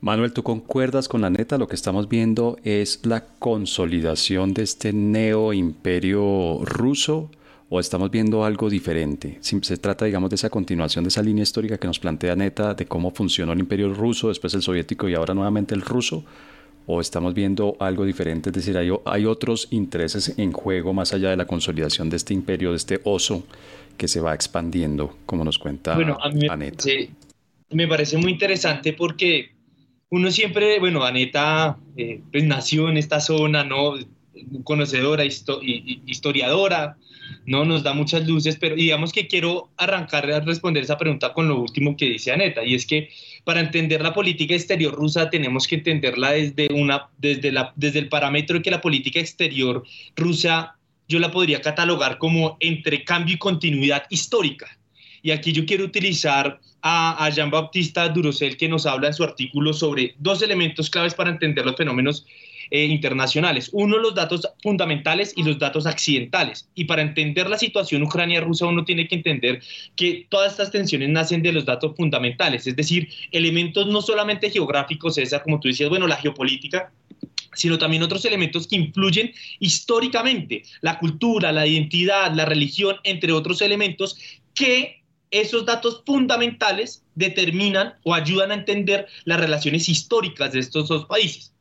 Manuel, 0.00 0.34
¿tú 0.34 0.42
concuerdas 0.42 1.08
con 1.08 1.22
la 1.22 1.30
neta? 1.30 1.56
Lo 1.56 1.66
que 1.66 1.76
estamos 1.76 2.10
viendo 2.10 2.58
es 2.62 3.06
la 3.06 3.24
consolidación 3.38 4.52
de 4.52 4.64
este 4.64 4.92
neo 4.92 5.54
imperio 5.54 6.58
ruso 6.62 7.30
o 7.74 7.80
estamos 7.80 8.10
viendo 8.10 8.44
algo 8.44 8.68
diferente? 8.68 9.38
Se 9.40 9.78
trata, 9.78 10.04
digamos, 10.04 10.28
de 10.28 10.36
esa 10.36 10.50
continuación 10.50 11.04
de 11.04 11.08
esa 11.08 11.22
línea 11.22 11.42
histórica 11.42 11.78
que 11.78 11.86
nos 11.86 11.98
plantea 11.98 12.36
Neta 12.36 12.74
de 12.74 12.84
cómo 12.84 13.12
funcionó 13.12 13.54
el 13.54 13.60
imperio 13.60 13.94
ruso, 13.94 14.28
después 14.28 14.52
el 14.52 14.60
soviético 14.60 15.08
y 15.08 15.14
ahora 15.14 15.32
nuevamente 15.32 15.74
el 15.74 15.80
ruso, 15.80 16.22
o 16.86 17.00
estamos 17.00 17.32
viendo 17.32 17.78
algo 17.80 18.04
diferente, 18.04 18.50
es 18.50 18.54
decir, 18.56 18.76
hay, 18.76 18.90
hay 19.06 19.24
otros 19.24 19.68
intereses 19.70 20.34
en 20.36 20.52
juego 20.52 20.92
más 20.92 21.14
allá 21.14 21.30
de 21.30 21.36
la 21.38 21.46
consolidación 21.46 22.10
de 22.10 22.16
este 22.16 22.34
imperio, 22.34 22.72
de 22.72 22.76
este 22.76 23.00
oso 23.04 23.46
que 23.96 24.06
se 24.06 24.20
va 24.20 24.34
expandiendo, 24.34 25.16
como 25.24 25.42
nos 25.42 25.58
cuenta 25.58 25.94
bueno, 25.94 26.18
a 26.20 26.28
mí 26.28 26.46
Aneta. 26.50 26.84
me 27.70 27.88
parece 27.88 28.18
muy 28.18 28.32
interesante 28.32 28.92
porque 28.92 29.52
uno 30.10 30.30
siempre, 30.30 30.78
bueno, 30.78 31.04
Aneta 31.04 31.78
eh, 31.96 32.20
pues 32.30 32.44
nació 32.44 32.90
en 32.90 32.98
esta 32.98 33.18
zona, 33.18 33.64
¿no? 33.64 33.94
Conocedora, 34.64 35.24
historiadora, 35.24 36.96
no 37.46 37.64
nos 37.64 37.82
da 37.82 37.92
muchas 37.92 38.26
luces, 38.26 38.56
pero 38.56 38.76
digamos 38.76 39.12
que 39.12 39.26
quiero 39.26 39.70
arrancar 39.76 40.30
a 40.30 40.40
responder 40.40 40.82
esa 40.82 40.98
pregunta 40.98 41.32
con 41.32 41.48
lo 41.48 41.60
último 41.60 41.96
que 41.96 42.06
dice 42.06 42.32
Aneta, 42.32 42.64
y 42.64 42.74
es 42.74 42.86
que 42.86 43.10
para 43.44 43.60
entender 43.60 44.02
la 44.02 44.14
política 44.14 44.54
exterior 44.54 44.94
rusa 44.94 45.30
tenemos 45.30 45.66
que 45.66 45.76
entenderla 45.76 46.32
desde, 46.32 46.68
una, 46.72 47.08
desde, 47.18 47.52
la, 47.52 47.72
desde 47.76 47.98
el 47.98 48.08
parámetro 48.08 48.56
de 48.56 48.62
que 48.62 48.70
la 48.70 48.80
política 48.80 49.20
exterior 49.20 49.84
rusa 50.16 50.76
yo 51.08 51.18
la 51.18 51.30
podría 51.30 51.60
catalogar 51.60 52.18
como 52.18 52.56
entre 52.60 53.04
cambio 53.04 53.34
y 53.34 53.38
continuidad 53.38 54.04
histórica. 54.08 54.78
Y 55.22 55.30
aquí 55.30 55.52
yo 55.52 55.66
quiero 55.66 55.84
utilizar 55.84 56.58
a, 56.82 57.30
Jean-Baptiste 57.30 58.08
Durosel, 58.08 58.56
que 58.56 58.68
nos 58.68 58.86
habla 58.86 59.08
en 59.08 59.14
su 59.14 59.22
artículo 59.22 59.72
sobre 59.72 60.14
dos 60.18 60.42
elementos 60.42 60.90
claves 60.90 61.14
para 61.14 61.30
entender 61.30 61.64
los 61.64 61.76
fenómenos 61.76 62.26
eh, 62.74 62.86
internacionales. 62.86 63.68
Uno, 63.74 63.98
los 63.98 64.14
datos 64.14 64.48
fundamentales 64.62 65.34
y 65.36 65.42
los 65.42 65.58
datos 65.58 65.84
accidentales. 65.84 66.70
Y 66.74 66.84
para 66.84 67.02
entender 67.02 67.50
la 67.50 67.58
situación 67.58 68.02
ucrania-rusa, 68.02 68.64
uno 68.64 68.82
tiene 68.82 69.06
que 69.06 69.16
entender 69.16 69.60
que 69.94 70.26
todas 70.30 70.52
estas 70.52 70.70
tensiones 70.70 71.10
nacen 71.10 71.42
de 71.42 71.52
los 71.52 71.66
datos 71.66 71.94
fundamentales, 71.94 72.66
es 72.66 72.74
decir, 72.74 73.10
elementos 73.30 73.86
no 73.88 74.00
solamente 74.00 74.48
geográficos, 74.48 75.18
esa, 75.18 75.42
como 75.42 75.60
tú 75.60 75.68
decías, 75.68 75.90
bueno, 75.90 76.06
la 76.06 76.16
geopolítica, 76.16 76.90
sino 77.52 77.76
también 77.76 78.04
otros 78.04 78.24
elementos 78.24 78.66
que 78.66 78.76
influyen 78.76 79.34
históricamente, 79.60 80.62
la 80.80 80.98
cultura, 80.98 81.52
la 81.52 81.66
identidad, 81.66 82.32
la 82.32 82.46
religión, 82.46 82.96
entre 83.04 83.32
otros 83.32 83.60
elementos 83.60 84.16
que 84.54 85.02
esos 85.30 85.66
datos 85.66 86.02
fundamentales 86.06 87.04
determinan 87.16 87.96
o 88.02 88.14
ayudan 88.14 88.50
a 88.50 88.54
entender 88.54 89.08
las 89.24 89.38
relaciones 89.38 89.90
históricas 89.90 90.52
de 90.52 90.60
estos 90.60 90.88
dos 90.88 91.04
países. 91.04 91.51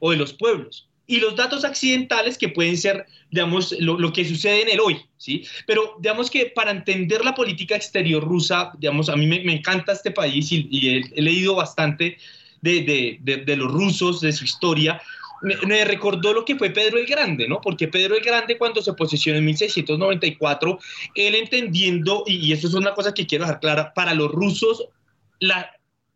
O 0.00 0.10
de 0.10 0.16
los 0.16 0.32
pueblos. 0.32 0.88
Y 1.06 1.18
los 1.18 1.36
datos 1.36 1.64
accidentales 1.64 2.38
que 2.38 2.48
pueden 2.48 2.76
ser, 2.76 3.06
digamos, 3.30 3.72
lo, 3.80 4.12
que 4.12 4.24
sucede 4.24 4.62
en 4.62 4.70
el 4.70 4.80
hoy, 4.80 5.00
¿sí? 5.16 5.44
Pero 5.66 5.96
digamos 5.98 6.30
que 6.30 6.46
para 6.46 6.70
entender 6.70 7.24
la 7.24 7.34
política 7.34 7.74
exterior 7.74 8.22
rusa, 8.22 8.72
digamos, 8.78 9.08
a 9.08 9.16
mí 9.16 9.26
me, 9.26 9.52
encanta 9.52 9.92
este 9.92 10.12
país 10.12 10.50
y, 10.52 11.02
he, 11.14 11.20
leído 11.20 11.56
bastante 11.56 12.16
de, 12.60 13.44
los 13.56 13.70
rusos, 13.70 14.20
de 14.20 14.32
su 14.32 14.44
historia, 14.44 15.02
me, 15.42 15.84
recordó 15.84 16.32
lo 16.32 16.44
que 16.44 16.56
fue 16.56 16.70
Pedro 16.70 16.98
el 16.98 17.06
Grande, 17.06 17.48
¿no? 17.48 17.60
Porque 17.60 17.88
Pedro 17.88 18.16
el 18.16 18.22
Grande 18.22 18.56
cuando 18.56 18.80
se 18.80 18.92
posicionó 18.92 19.38
en 19.38 19.44
1694, 19.46 20.78
él 21.16 21.34
entendiendo, 21.34 22.22
y, 22.28 22.52
eso 22.52 22.68
es 22.68 22.74
una 22.74 22.94
cosa 22.94 23.12
que 23.12 23.26
quiero 23.26 23.44
dejar 23.44 23.60
clara, 23.60 23.92
para 23.92 24.14
los 24.14 24.30
rusos 24.30 24.84
la, 25.40 25.68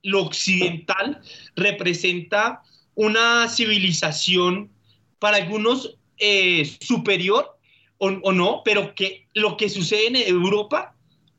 lo 0.05 0.23
occidental 0.23 1.21
representa 1.57 2.63
una 2.97 3.49
civilización 3.49 4.73
para 5.21 5.37
algunos 5.37 5.97
eh, 6.19 6.65
superior 6.81 7.57
o, 7.99 8.09
o, 8.09 8.33
no, 8.33 8.63
pero 8.65 8.95
que 8.95 9.29
lo 9.35 9.57
que 9.57 9.69
sucede 9.69 10.09
en 10.09 10.17
Europa 10.17 10.97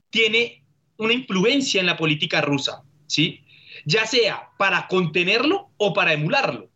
tiene 0.09 0.63
una 0.97 1.13
influencia 1.13 1.81
en 1.81 1.87
la 1.87 1.97
política 1.97 2.41
rusa, 2.41 2.83
¿sí? 3.07 3.43
Ya 3.85 4.05
sea 4.05 4.49
para 4.57 4.87
contenerlo 4.87 5.69
o 5.77 5.93
para 5.93 6.13
emularlo. 6.13 6.69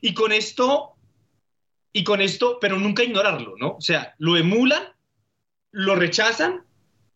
Y 0.00 0.14
con 0.14 0.32
esto, 0.32 0.94
y 1.92 2.04
con 2.04 2.20
esto, 2.20 2.58
pero 2.60 2.78
nunca 2.78 3.02
ignorarlo, 3.02 3.54
¿no? 3.58 3.72
O 3.72 3.80
sea, 3.80 4.14
lo 4.18 4.36
emulan, 4.36 4.82
lo 5.72 5.94
rechazan, 5.96 6.64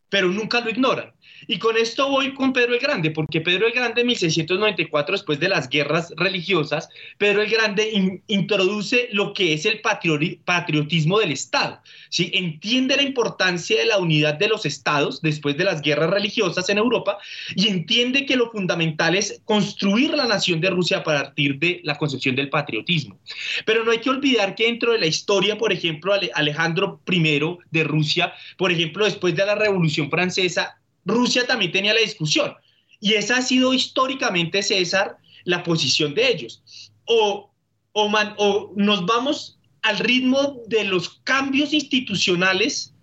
pero 0.08 0.28
nunca 0.28 0.60
lo 0.60 0.70
ignoran. 0.70 1.14
Y 1.46 1.58
con 1.58 1.76
esto 1.76 2.08
voy 2.08 2.34
con 2.34 2.52
Pedro 2.52 2.74
el 2.74 2.80
Grande, 2.80 3.10
porque 3.10 3.40
Pedro 3.40 3.66
el 3.66 3.72
Grande 3.72 4.02
en 4.02 4.06
1694, 4.08 5.12
después 5.12 5.40
de 5.40 5.48
las 5.48 5.68
guerras 5.68 6.12
religiosas, 6.16 6.88
Pedro 7.18 7.42
el 7.42 7.50
Grande 7.50 8.20
introduce 8.26 9.08
lo 9.12 9.32
que 9.32 9.54
es 9.54 9.66
el 9.66 9.80
patriotismo 9.80 11.18
del 11.18 11.32
Estado. 11.32 11.80
¿sí? 12.08 12.30
Entiende 12.34 12.96
la 12.96 13.02
importancia 13.02 13.78
de 13.78 13.86
la 13.86 13.98
unidad 13.98 14.34
de 14.34 14.48
los 14.48 14.66
estados 14.66 15.20
después 15.22 15.56
de 15.56 15.64
las 15.64 15.82
guerras 15.82 16.10
religiosas 16.10 16.68
en 16.68 16.78
Europa 16.78 17.18
y 17.56 17.68
entiende 17.68 18.26
que 18.26 18.36
lo 18.36 18.50
fundamental 18.50 19.14
es 19.14 19.40
construir 19.44 20.14
la 20.14 20.26
nación 20.26 20.60
de 20.60 20.70
Rusia 20.70 20.98
a 20.98 21.04
partir 21.04 21.58
de 21.58 21.80
la 21.84 21.98
concepción 21.98 22.36
del 22.36 22.50
patriotismo. 22.50 23.18
Pero 23.64 23.84
no 23.84 23.90
hay 23.90 23.98
que 23.98 24.10
olvidar 24.10 24.54
que 24.54 24.66
dentro 24.66 24.92
de 24.92 24.98
la 24.98 25.06
historia, 25.06 25.58
por 25.58 25.72
ejemplo, 25.72 26.14
Alejandro 26.34 27.00
I 27.10 27.22
de 27.70 27.84
Rusia, 27.84 28.32
por 28.56 28.72
ejemplo, 28.72 29.04
después 29.04 29.34
de 29.34 29.46
la 29.46 29.54
Revolución 29.54 30.10
Francesa, 30.10 30.78
Rusia 31.04 31.46
también 31.46 31.72
tenía 31.72 31.94
la 31.94 32.00
discusión. 32.00 32.54
Y 33.00 33.14
esa 33.14 33.38
ha 33.38 33.42
sido 33.42 33.74
históricamente, 33.74 34.62
César, 34.62 35.16
la 35.44 35.62
posición 35.62 36.14
de 36.14 36.28
ellos. 36.28 36.62
O, 37.04 37.50
o, 37.92 38.72
nos 38.76 39.06
vamos 39.06 39.58
al 39.82 39.98
ritmo 39.98 40.62
de 40.68 40.84
los 40.84 41.20
cambios 41.24 41.72
institucionales 41.72 42.94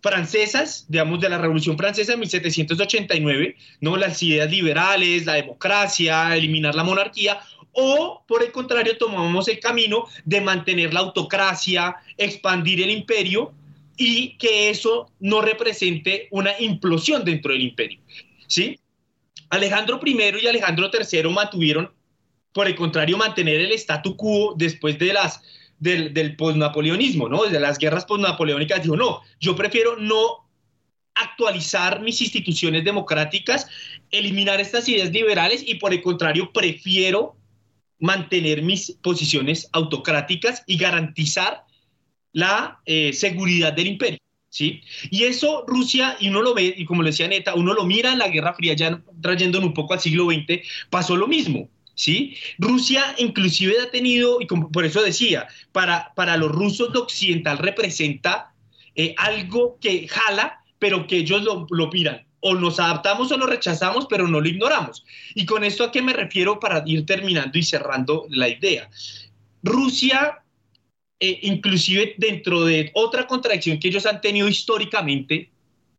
francesas, 0.00 0.86
digamos, 0.88 1.20
de 1.20 1.28
la 1.28 1.38
Revolución 1.38 1.76
Francesa 1.76 2.12
de 2.12 2.18
1789, 2.18 3.56
¿no? 3.80 3.96
Las 3.96 4.22
ideas 4.22 4.50
liberales, 4.50 5.26
la 5.26 5.34
democracia, 5.34 6.34
eliminar 6.36 6.74
la 6.74 6.84
monarquía, 6.84 7.40
o 7.72 8.24
por 8.26 8.42
el 8.42 8.52
contrario 8.52 8.96
tomamos 8.96 9.48
el 9.48 9.60
camino 9.60 10.06
de 10.24 10.40
mantener 10.40 10.94
la 10.94 11.00
autocracia, 11.00 11.96
expandir 12.16 12.80
el 12.82 12.90
imperio 12.90 13.52
y 14.02 14.38
que 14.38 14.70
eso 14.70 15.12
no 15.20 15.42
represente 15.42 16.26
una 16.30 16.58
implosión 16.58 17.22
dentro 17.22 17.52
del 17.52 17.60
imperio. 17.60 18.00
¿sí? 18.46 18.80
Alejandro 19.50 20.00
I 20.02 20.16
y 20.42 20.46
Alejandro 20.46 20.90
III 20.90 21.28
mantuvieron, 21.28 21.92
por 22.54 22.66
el 22.66 22.74
contrario, 22.74 23.18
mantener 23.18 23.60
el 23.60 23.72
statu 23.72 24.16
quo 24.16 24.54
después 24.56 24.98
de 24.98 25.12
las, 25.12 25.42
del, 25.78 26.14
del 26.14 26.34
posnapoleonismo, 26.34 27.28
¿no? 27.28 27.44
de 27.44 27.60
las 27.60 27.76
guerras 27.76 28.06
posnapoleónicas. 28.06 28.82
Dijo, 28.82 28.96
no, 28.96 29.20
yo 29.38 29.54
prefiero 29.54 29.98
no 29.98 30.48
actualizar 31.14 32.00
mis 32.00 32.22
instituciones 32.22 32.82
democráticas, 32.86 33.66
eliminar 34.10 34.62
estas 34.62 34.88
ideas 34.88 35.10
liberales 35.10 35.62
y 35.66 35.74
por 35.74 35.92
el 35.92 36.00
contrario 36.00 36.54
prefiero 36.54 37.36
mantener 37.98 38.62
mis 38.62 38.92
posiciones 39.02 39.68
autocráticas 39.72 40.62
y 40.66 40.78
garantizar 40.78 41.66
la 42.32 42.80
eh, 42.86 43.12
seguridad 43.12 43.72
del 43.72 43.88
imperio. 43.88 44.18
¿sí? 44.48 44.82
Y 45.10 45.24
eso 45.24 45.64
Rusia, 45.66 46.16
y 46.20 46.28
uno 46.28 46.42
lo 46.42 46.54
ve, 46.54 46.74
y 46.76 46.84
como 46.84 47.02
lo 47.02 47.08
decía 47.08 47.28
Neta, 47.28 47.54
uno 47.54 47.72
lo 47.74 47.84
mira 47.84 48.12
en 48.12 48.18
la 48.18 48.28
Guerra 48.28 48.54
Fría, 48.54 48.74
ya 48.74 49.00
trayéndolo 49.22 49.66
un 49.66 49.74
poco 49.74 49.94
al 49.94 50.00
siglo 50.00 50.26
XX, 50.26 50.66
pasó 50.90 51.16
lo 51.16 51.26
mismo. 51.26 51.68
¿Sí? 51.94 52.34
Rusia 52.56 53.14
inclusive 53.18 53.74
ha 53.78 53.90
tenido, 53.90 54.40
y 54.40 54.46
por 54.46 54.86
eso 54.86 55.02
decía, 55.02 55.48
para, 55.70 56.14
para 56.14 56.38
los 56.38 56.50
rusos 56.50 56.94
de 56.94 56.98
occidental 56.98 57.58
representa 57.58 58.54
eh, 58.94 59.14
algo 59.18 59.76
que 59.82 60.08
jala, 60.08 60.62
pero 60.78 61.06
que 61.06 61.18
ellos 61.18 61.42
lo, 61.42 61.66
lo 61.68 61.88
miran 61.90 62.24
o 62.40 62.54
nos 62.54 62.80
adaptamos 62.80 63.30
o 63.30 63.36
lo 63.36 63.46
rechazamos, 63.46 64.06
pero 64.08 64.26
no 64.26 64.40
lo 64.40 64.48
ignoramos. 64.48 65.04
Y 65.34 65.44
con 65.44 65.62
esto 65.62 65.84
a 65.84 65.92
qué 65.92 66.02
me 66.02 66.14
refiero 66.14 66.58
para 66.58 66.82
ir 66.86 67.06
terminando 67.06 67.58
y 67.58 67.62
cerrando 67.62 68.26
la 68.30 68.48
idea. 68.48 68.88
Rusia 69.62 70.42
eh, 71.20 71.38
inclusive 71.42 72.14
dentro 72.16 72.64
de 72.64 72.90
otra 72.94 73.26
contradicción 73.26 73.78
que 73.78 73.88
ellos 73.88 74.06
han 74.06 74.20
tenido 74.20 74.48
históricamente 74.48 75.50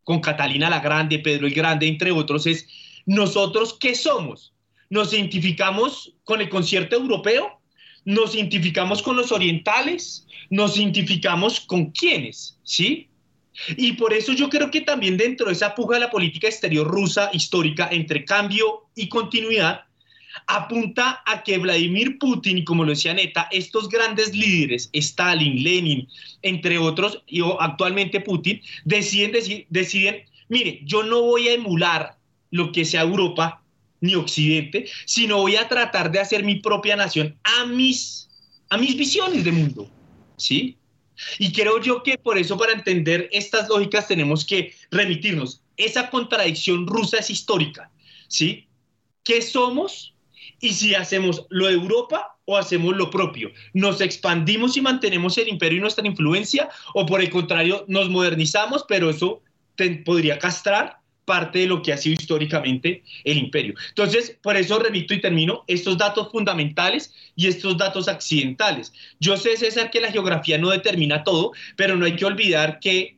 con 0.04 0.20
Catalina 0.20 0.70
la 0.70 0.80
Grande, 0.80 1.20
Pedro 1.20 1.46
el 1.48 1.54
Grande, 1.54 1.88
entre 1.88 2.12
otros, 2.12 2.48
es 2.48 2.68
nosotros 3.06 3.78
qué 3.80 3.94
somos. 3.96 4.54
Nos 4.90 5.14
identificamos 5.14 6.14
con 6.24 6.42
el 6.42 6.50
concierto 6.50 6.96
europeo, 6.96 7.62
nos 8.04 8.36
identificamos 8.36 9.02
con 9.02 9.16
los 9.16 9.32
orientales, 9.32 10.26
nos 10.50 10.76
identificamos 10.78 11.60
con 11.62 11.92
quiénes, 11.92 12.58
¿sí? 12.64 13.08
Y 13.78 13.94
por 13.94 14.14
eso 14.14 14.34
yo 14.34 14.50
creo 14.50 14.72
que 14.72 14.82
también 14.82 15.18
dentro 15.18 15.48
de 15.48 15.54
esa 15.54 15.76
puja 15.76 15.96
de 15.96 16.02
la 16.02 16.10
política 16.10 16.48
exterior 16.48 16.88
rusa 16.88 17.30
histórica 17.34 17.90
entre 17.92 18.26
cambio 18.26 18.88
y 18.96 19.08
continuidad, 19.08 19.86
apunta 20.48 21.22
a 21.26 21.44
que 21.44 21.58
Vladimir 21.58 22.18
Putin, 22.20 22.64
como 22.64 22.84
lo 22.84 22.92
decía 22.92 23.14
Neta, 23.14 23.48
estos 23.52 23.90
grandes 23.90 24.36
líderes, 24.36 24.90
Stalin, 24.94 25.64
Lenin, 25.64 26.08
entre 26.42 26.78
otros, 26.78 27.24
y 27.28 27.42
actualmente 27.60 28.22
Putin, 28.22 28.62
deciden, 28.86 29.32
deciden, 29.70 30.24
mire, 30.50 30.82
yo 30.84 31.04
no 31.04 31.22
voy 31.22 31.48
a 31.48 31.54
emular 31.54 32.18
lo 32.52 32.72
que 32.72 32.86
sea 32.86 33.02
Europa 33.02 33.62
ni 34.02 34.16
Occidente, 34.16 34.88
sino 35.06 35.38
voy 35.38 35.56
a 35.56 35.68
tratar 35.68 36.12
de 36.12 36.20
hacer 36.20 36.44
mi 36.44 36.56
propia 36.56 36.96
nación 36.96 37.38
a 37.44 37.66
mis, 37.66 38.30
a 38.70 38.78
mis 38.78 38.98
visiones 38.98 39.44
de 39.44 39.52
mundo, 39.52 39.90
¿sí? 40.38 40.78
Y 41.38 41.52
creo 41.52 41.80
yo 41.80 42.04
que 42.04 42.18
por 42.18 42.38
eso 42.38 42.58
para 42.58 42.74
entender 42.74 43.30
estas 43.32 43.70
lógicas 43.70 44.08
tenemos 44.08 44.44
que 44.44 44.74
remitirnos. 44.90 45.62
Esa 45.78 46.10
contradicción 46.10 46.88
rusa 46.88 47.18
es 47.18 47.30
histórica, 47.30 47.92
¿sí? 48.28 48.68
¿Qué 49.24 49.42
somos? 49.42 50.11
Y 50.62 50.74
si 50.74 50.96
hacemos 50.96 51.46
lo 51.50 51.68
de 51.68 51.74
Europa 51.74 52.38
o 52.46 52.58
hacemos 52.58 52.96
lo 52.96 53.10
propio. 53.10 53.52
Nos 53.74 54.00
expandimos 54.00 54.78
y 54.78 54.82
mantenemos 54.82 55.38
el 55.38 55.50
imperio 55.50 55.80
y 55.80 55.82
nuestra 55.82 56.08
influencia 56.08 56.70
o 56.94 57.06
por 57.06 57.22
el 57.22 57.30
contrario 57.30 57.84
nos 57.88 58.10
modernizamos, 58.10 58.86
pero 58.88 59.10
eso 59.10 59.42
podría 60.06 60.38
castrar 60.38 60.98
parte 61.26 61.60
de 61.60 61.68
lo 61.68 61.82
que 61.82 61.94
ha 61.94 61.98
sido 61.98 62.16
históricamente 62.20 63.04
el 63.24 63.38
imperio. 63.38 63.74
Entonces, 63.90 64.38
por 64.42 64.56
eso 64.58 64.80
remito 64.80 65.14
y 65.14 65.22
termino 65.22 65.64
estos 65.68 65.98
datos 65.98 66.32
fundamentales 66.32 67.14
y 67.36 67.48
estos 67.48 67.78
datos 67.78 68.08
accidentales. 68.08 68.92
Yo 69.20 69.38
sé, 69.38 69.56
César, 69.58 69.92
que 69.92 70.02
la 70.02 70.12
geografía 70.12 70.58
no 70.58 70.70
determina 70.70 71.24
todo, 71.24 71.52
pero 71.76 71.96
no 71.96 72.06
hay 72.06 72.16
que 72.16 72.26
olvidar 72.26 72.80
que 72.80 73.18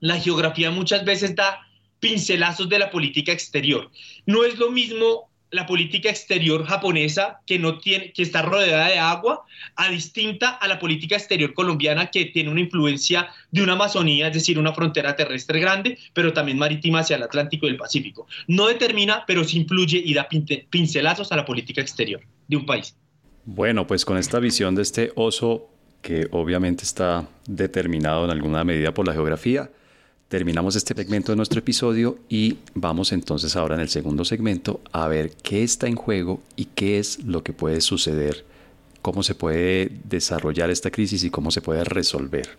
la 0.00 0.18
geografía 0.20 0.70
muchas 0.70 1.04
veces 1.04 1.34
da 1.34 1.60
pincelazos 2.00 2.68
de 2.68 2.78
la 2.78 2.90
política 2.90 3.32
exterior. 3.32 3.90
No 4.26 4.44
es 4.44 4.58
lo 4.58 4.70
mismo 4.70 5.30
la 5.54 5.66
política 5.66 6.10
exterior 6.10 6.66
japonesa 6.66 7.40
que 7.46 7.60
no 7.60 7.78
tiene 7.78 8.12
que 8.12 8.22
está 8.22 8.42
rodeada 8.42 8.88
de 8.88 8.98
agua 8.98 9.44
a 9.76 9.88
distinta 9.88 10.50
a 10.50 10.66
la 10.66 10.80
política 10.80 11.14
exterior 11.14 11.54
colombiana 11.54 12.10
que 12.10 12.24
tiene 12.24 12.50
una 12.50 12.60
influencia 12.60 13.28
de 13.52 13.62
una 13.62 13.74
Amazonía, 13.74 14.26
es 14.26 14.34
decir, 14.34 14.58
una 14.58 14.72
frontera 14.72 15.14
terrestre 15.14 15.60
grande, 15.60 15.96
pero 16.12 16.32
también 16.32 16.58
marítima 16.58 17.00
hacia 17.00 17.14
el 17.14 17.22
Atlántico 17.22 17.66
y 17.66 17.70
el 17.70 17.76
Pacífico. 17.76 18.26
No 18.48 18.66
determina, 18.66 19.22
pero 19.28 19.44
sí 19.44 19.58
influye 19.58 20.02
y 20.04 20.12
da 20.12 20.28
pincelazos 20.70 21.30
a 21.30 21.36
la 21.36 21.44
política 21.44 21.80
exterior 21.80 22.20
de 22.48 22.56
un 22.56 22.66
país. 22.66 22.96
Bueno, 23.44 23.86
pues 23.86 24.04
con 24.04 24.18
esta 24.18 24.40
visión 24.40 24.74
de 24.74 24.82
este 24.82 25.12
oso 25.14 25.70
que 26.02 26.26
obviamente 26.32 26.82
está 26.82 27.28
determinado 27.46 28.24
en 28.24 28.32
alguna 28.32 28.64
medida 28.64 28.92
por 28.92 29.06
la 29.06 29.12
geografía, 29.12 29.70
Terminamos 30.34 30.74
este 30.74 30.94
segmento 30.94 31.30
de 31.30 31.36
nuestro 31.36 31.60
episodio 31.60 32.18
y 32.28 32.58
vamos 32.74 33.12
entonces 33.12 33.54
ahora 33.54 33.76
en 33.76 33.82
el 33.82 33.88
segundo 33.88 34.24
segmento 34.24 34.80
a 34.90 35.06
ver 35.06 35.30
qué 35.30 35.62
está 35.62 35.86
en 35.86 35.94
juego 35.94 36.42
y 36.56 36.64
qué 36.64 36.98
es 36.98 37.22
lo 37.22 37.44
que 37.44 37.52
puede 37.52 37.80
suceder, 37.80 38.44
cómo 39.00 39.22
se 39.22 39.36
puede 39.36 39.92
desarrollar 40.02 40.70
esta 40.70 40.90
crisis 40.90 41.22
y 41.22 41.30
cómo 41.30 41.52
se 41.52 41.60
puede 41.60 41.84
resolver. 41.84 42.58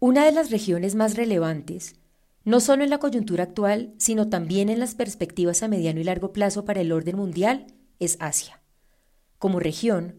Una 0.00 0.24
de 0.24 0.32
las 0.32 0.50
regiones 0.50 0.94
más 0.94 1.14
relevantes, 1.14 1.96
no 2.46 2.60
solo 2.60 2.84
en 2.84 2.88
la 2.88 2.96
coyuntura 2.96 3.44
actual, 3.44 3.92
sino 3.98 4.30
también 4.30 4.70
en 4.70 4.80
las 4.80 4.94
perspectivas 4.94 5.62
a 5.62 5.68
mediano 5.68 6.00
y 6.00 6.04
largo 6.04 6.32
plazo 6.32 6.64
para 6.64 6.80
el 6.80 6.92
orden 6.92 7.16
mundial, 7.16 7.66
es 7.98 8.16
Asia. 8.20 8.62
Como 9.38 9.60
región, 9.60 10.14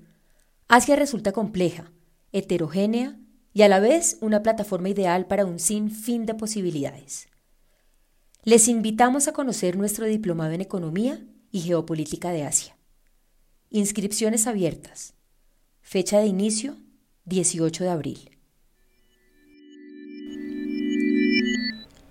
Asia 0.67 0.95
resulta 0.95 1.31
compleja, 1.31 1.91
heterogénea 2.33 3.17
y 3.53 3.61
a 3.61 3.67
la 3.67 3.79
vez 3.79 4.17
una 4.21 4.41
plataforma 4.41 4.89
ideal 4.89 5.27
para 5.27 5.45
un 5.45 5.59
sinfín 5.59 6.25
de 6.25 6.33
posibilidades. 6.33 7.27
Les 8.43 8.67
invitamos 8.67 9.27
a 9.27 9.33
conocer 9.33 9.77
nuestro 9.77 10.05
diplomado 10.05 10.51
en 10.51 10.61
Economía 10.61 11.23
y 11.51 11.61
Geopolítica 11.61 12.31
de 12.31 12.43
Asia. 12.43 12.75
Inscripciones 13.69 14.47
abiertas. 14.47 15.13
Fecha 15.81 16.19
de 16.19 16.25
inicio 16.25 16.75
18 17.25 17.83
de 17.83 17.89
abril. 17.89 18.29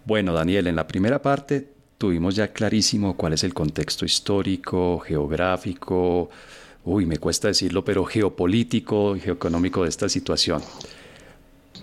Bueno, 0.04 0.32
Daniel, 0.32 0.66
en 0.68 0.76
la 0.76 0.86
primera 0.86 1.20
parte 1.20 1.68
tuvimos 1.98 2.34
ya 2.34 2.52
clarísimo 2.52 3.16
cuál 3.16 3.34
es 3.34 3.44
el 3.44 3.54
contexto 3.54 4.04
histórico, 4.04 4.98
geográfico, 5.00 6.30
uy, 6.84 7.06
me 7.06 7.18
cuesta 7.18 7.48
decirlo, 7.48 7.84
pero 7.84 8.04
geopolítico 8.04 9.16
y 9.16 9.20
geoeconómico 9.20 9.82
de 9.82 9.88
esta 9.88 10.08
situación. 10.08 10.62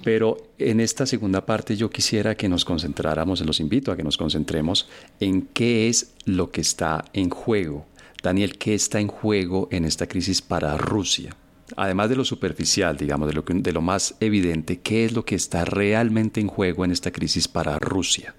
Pero 0.03 0.37
en 0.57 0.79
esta 0.79 1.05
segunda 1.05 1.45
parte 1.45 1.75
yo 1.75 1.89
quisiera 1.89 2.35
que 2.35 2.49
nos 2.49 2.65
concentráramos, 2.65 3.41
los 3.41 3.59
invito 3.59 3.91
a 3.91 3.97
que 3.97 4.03
nos 4.03 4.17
concentremos 4.17 4.87
en 5.19 5.43
qué 5.53 5.89
es 5.89 6.13
lo 6.25 6.51
que 6.51 6.61
está 6.61 7.05
en 7.13 7.29
juego. 7.29 7.85
Daniel, 8.23 8.57
¿qué 8.57 8.73
está 8.73 8.99
en 8.99 9.07
juego 9.07 9.67
en 9.71 9.85
esta 9.85 10.07
crisis 10.07 10.41
para 10.41 10.77
Rusia? 10.77 11.35
Además 11.75 12.09
de 12.09 12.15
lo 12.15 12.25
superficial, 12.25 12.97
digamos, 12.97 13.27
de 13.27 13.33
lo, 13.33 13.43
de 13.47 13.71
lo 13.71 13.81
más 13.81 14.15
evidente, 14.19 14.79
¿qué 14.79 15.05
es 15.05 15.13
lo 15.13 15.23
que 15.23 15.35
está 15.35 15.65
realmente 15.65 16.41
en 16.41 16.47
juego 16.47 16.83
en 16.83 16.91
esta 16.91 17.11
crisis 17.11 17.47
para 17.47 17.77
Rusia? 17.77 18.33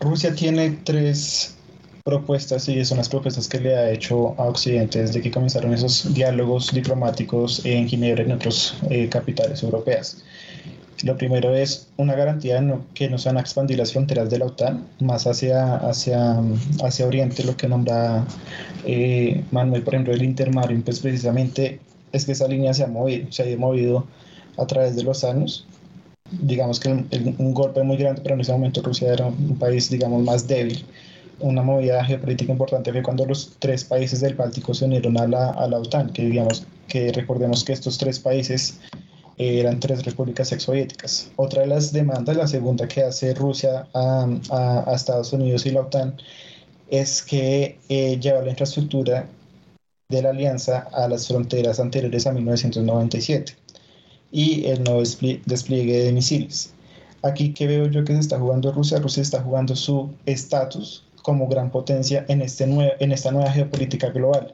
Rusia 0.00 0.34
tiene 0.34 0.78
tres 0.84 1.56
propuestas 2.06 2.68
y 2.68 2.84
son 2.84 2.98
las 2.98 3.08
propuestas 3.08 3.48
que 3.48 3.58
le 3.58 3.76
ha 3.76 3.90
hecho 3.90 4.40
a 4.40 4.44
Occidente 4.44 5.00
desde 5.00 5.20
que 5.20 5.32
comenzaron 5.32 5.74
esos 5.74 6.14
diálogos 6.14 6.72
diplomáticos 6.72 7.66
en 7.66 7.88
Ginebra 7.88 8.22
y 8.22 8.26
en 8.26 8.32
otras 8.32 8.76
eh, 8.90 9.08
capitales 9.08 9.60
europeas. 9.64 10.22
Lo 11.02 11.16
primero 11.16 11.52
es 11.52 11.88
una 11.96 12.14
garantía 12.14 12.60
de 12.60 12.78
que 12.94 13.10
no 13.10 13.18
se 13.18 13.28
van 13.28 13.38
a 13.38 13.40
expandir 13.40 13.78
las 13.78 13.92
fronteras 13.92 14.30
de 14.30 14.38
la 14.38 14.46
OTAN 14.46 14.86
más 15.00 15.26
hacia, 15.26 15.78
hacia, 15.78 16.40
hacia 16.84 17.06
Oriente, 17.08 17.42
lo 17.42 17.56
que 17.56 17.66
nombra 17.66 18.24
eh, 18.84 19.42
Manuel, 19.50 19.82
por 19.82 19.94
ejemplo, 19.94 20.14
el 20.14 20.22
Intermario, 20.22 20.80
pues 20.84 21.00
precisamente 21.00 21.80
es 22.12 22.24
que 22.24 22.32
esa 22.32 22.46
línea 22.46 22.72
se 22.72 22.84
ha 22.84 22.86
movido, 22.86 23.32
se 23.32 23.52
ha 23.52 23.56
movido 23.58 24.06
a 24.56 24.64
través 24.64 24.94
de 24.94 25.02
los 25.02 25.24
años. 25.24 25.66
Digamos 26.30 26.78
que 26.78 26.88
un 26.88 27.52
golpe 27.52 27.82
muy 27.82 27.96
grande, 27.96 28.20
pero 28.22 28.36
en 28.36 28.42
ese 28.42 28.52
momento 28.52 28.80
Rusia 28.80 29.12
era 29.12 29.26
un 29.26 29.58
país, 29.58 29.90
digamos, 29.90 30.22
más 30.22 30.46
débil 30.46 30.84
una 31.40 31.62
movida 31.62 32.04
geopolítica 32.04 32.52
importante 32.52 32.92
fue 32.92 33.02
cuando 33.02 33.26
los 33.26 33.56
tres 33.58 33.84
países 33.84 34.20
del 34.20 34.34
Báltico 34.34 34.74
se 34.74 34.84
unieron 34.84 35.18
a 35.18 35.26
la, 35.26 35.50
a 35.50 35.68
la 35.68 35.78
OTAN, 35.78 36.12
que 36.12 36.24
digamos 36.24 36.66
que 36.88 37.12
recordemos 37.12 37.64
que 37.64 37.72
estos 37.72 37.98
tres 37.98 38.18
países 38.18 38.78
eh, 39.38 39.60
eran 39.60 39.80
tres 39.80 40.04
repúblicas 40.04 40.52
exsoviéticas. 40.52 41.30
Otra 41.36 41.62
de 41.62 41.68
las 41.68 41.92
demandas, 41.92 42.36
la 42.36 42.46
segunda 42.46 42.88
que 42.88 43.02
hace 43.02 43.34
Rusia 43.34 43.86
a, 43.92 44.26
a, 44.50 44.94
Estados 44.94 45.32
Unidos 45.32 45.66
y 45.66 45.70
la 45.70 45.82
OTAN, 45.82 46.16
es 46.88 47.22
que 47.22 47.78
eh, 47.88 48.18
lleva 48.20 48.42
la 48.42 48.50
infraestructura 48.50 49.28
de 50.08 50.22
la 50.22 50.30
alianza 50.30 50.88
a 50.92 51.08
las 51.08 51.26
fronteras 51.26 51.80
anteriores 51.80 52.26
a 52.26 52.32
1997. 52.32 53.56
y 54.32 54.66
el 54.66 54.82
nuevo 54.84 55.02
despliegue 55.46 56.04
de 56.04 56.12
misiles. 56.12 56.72
Aquí 57.22 57.54
que 57.54 57.66
veo 57.66 57.86
yo 57.88 58.04
que 58.04 58.12
se 58.12 58.20
está 58.20 58.38
jugando 58.38 58.72
Rusia, 58.72 58.98
Rusia 58.98 59.22
está 59.22 59.42
jugando 59.42 59.74
su 59.76 60.10
estatus 60.26 61.05
como 61.26 61.48
gran 61.48 61.72
potencia 61.72 62.24
en, 62.28 62.40
este 62.40 62.62
en 62.62 63.10
esta 63.10 63.32
nueva 63.32 63.50
geopolítica 63.50 64.10
global. 64.10 64.52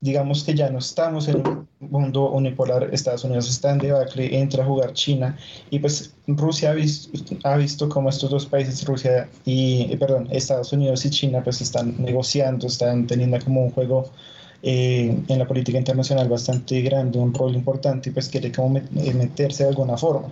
Digamos 0.00 0.44
que 0.44 0.54
ya 0.54 0.68
no 0.68 0.80
estamos 0.80 1.28
en 1.28 1.36
un 1.36 1.68
mundo 1.80 2.30
unipolar, 2.30 2.90
Estados 2.92 3.24
Unidos 3.24 3.48
está 3.48 3.70
en 3.70 3.78
debacle, 3.78 4.38
entra 4.38 4.64
a 4.64 4.66
jugar 4.66 4.92
China 4.92 5.34
y 5.70 5.78
pues 5.78 6.14
Rusia 6.26 6.72
ha 6.72 6.74
visto, 6.74 7.18
ha 7.44 7.56
visto 7.56 7.88
cómo 7.88 8.10
estos 8.10 8.28
dos 8.28 8.44
países, 8.44 8.84
Rusia 8.84 9.30
y, 9.46 9.96
perdón, 9.96 10.28
Estados 10.30 10.74
Unidos 10.74 11.06
y 11.06 11.10
China 11.10 11.42
pues 11.42 11.62
están 11.62 11.94
negociando, 11.98 12.66
están 12.66 13.06
teniendo 13.06 13.38
como 13.42 13.62
un 13.62 13.70
juego 13.70 14.10
eh, 14.62 15.16
en 15.26 15.38
la 15.38 15.46
política 15.46 15.78
internacional 15.78 16.28
bastante 16.28 16.82
grande, 16.82 17.18
un 17.18 17.32
rol 17.32 17.54
importante 17.54 18.10
y 18.10 18.12
pues 18.12 18.28
quiere 18.28 18.52
como 18.52 18.76
eh, 18.76 19.14
meterse 19.14 19.62
de 19.62 19.70
alguna 19.70 19.96
forma 19.96 20.28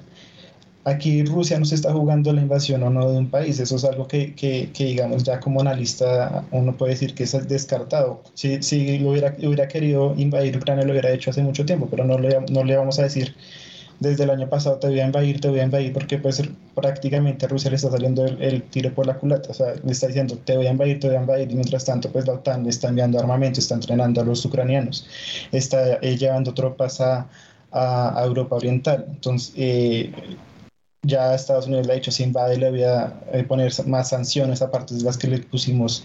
aquí 0.84 1.24
Rusia 1.24 1.58
no 1.58 1.64
se 1.64 1.74
está 1.74 1.92
jugando 1.92 2.32
la 2.32 2.40
invasión 2.40 2.82
o 2.82 2.90
no 2.90 3.10
de 3.10 3.18
un 3.18 3.30
país, 3.30 3.58
eso 3.60 3.76
es 3.76 3.84
algo 3.84 4.06
que, 4.08 4.34
que, 4.34 4.70
digamos 4.76 5.24
ya 5.24 5.40
como 5.40 5.60
analista 5.60 6.44
uno 6.52 6.76
puede 6.76 6.92
decir 6.92 7.14
que 7.14 7.24
es 7.24 7.48
descartado. 7.48 8.22
Si, 8.34 8.62
si 8.62 8.98
lo 8.98 9.10
hubiera, 9.10 9.34
hubiera 9.38 9.68
querido 9.68 10.14
invadir 10.16 10.56
Ucrania 10.56 10.84
lo 10.84 10.92
hubiera 10.92 11.10
hecho 11.10 11.30
hace 11.30 11.42
mucho 11.42 11.64
tiempo, 11.66 11.88
pero 11.90 12.04
no 12.04 12.18
le, 12.18 12.40
no 12.50 12.64
le 12.64 12.76
vamos 12.76 12.98
a 12.98 13.02
decir 13.02 13.34
desde 14.00 14.24
el 14.24 14.30
año 14.30 14.48
pasado 14.48 14.78
te 14.78 14.88
voy 14.88 14.98
a 15.00 15.06
invadir, 15.06 15.40
te 15.40 15.48
voy 15.48 15.60
a 15.60 15.64
invadir, 15.64 15.92
porque 15.92 16.16
pues 16.18 16.42
prácticamente 16.74 17.44
a 17.44 17.48
Rusia 17.48 17.70
le 17.70 17.76
está 17.76 17.90
saliendo 17.90 18.24
el, 18.24 18.62
tiro 18.64 18.92
por 18.94 19.06
la 19.06 19.18
culata, 19.18 19.50
o 19.50 19.54
sea, 19.54 19.74
le 19.84 19.92
está 19.92 20.06
diciendo 20.06 20.38
te 20.42 20.56
voy 20.56 20.66
a 20.66 20.70
invadir, 20.70 20.98
te 20.98 21.06
voy 21.08 21.16
a 21.16 21.20
invadir, 21.20 21.52
y 21.52 21.54
mientras 21.54 21.84
tanto 21.84 22.10
pues 22.10 22.26
la 22.26 22.34
OTAN 22.34 22.64
le 22.64 22.70
está 22.70 22.88
enviando 22.88 23.18
armamento, 23.18 23.60
está 23.60 23.74
entrenando 23.74 24.22
a 24.22 24.24
los 24.24 24.44
ucranianos, 24.44 25.06
está 25.52 25.98
eh, 26.00 26.16
llevando 26.16 26.54
tropas 26.54 27.00
a, 27.02 27.28
a, 27.70 28.24
Europa 28.24 28.56
Oriental, 28.56 29.04
entonces... 29.08 29.52
Eh, 29.56 30.12
ya 31.02 31.34
Estados 31.34 31.66
Unidos 31.66 31.86
le 31.86 31.92
ha 31.92 31.96
dicho 31.96 32.10
si 32.10 32.22
invade 32.22 32.58
le 32.58 32.70
voy 32.70 32.84
a 32.84 33.14
eh, 33.32 33.42
poner 33.44 33.72
más 33.86 34.10
sanciones 34.10 34.60
aparte 34.62 34.94
de 34.94 35.02
las 35.02 35.16
que 35.16 35.28
le 35.28 35.38
pusimos 35.38 36.04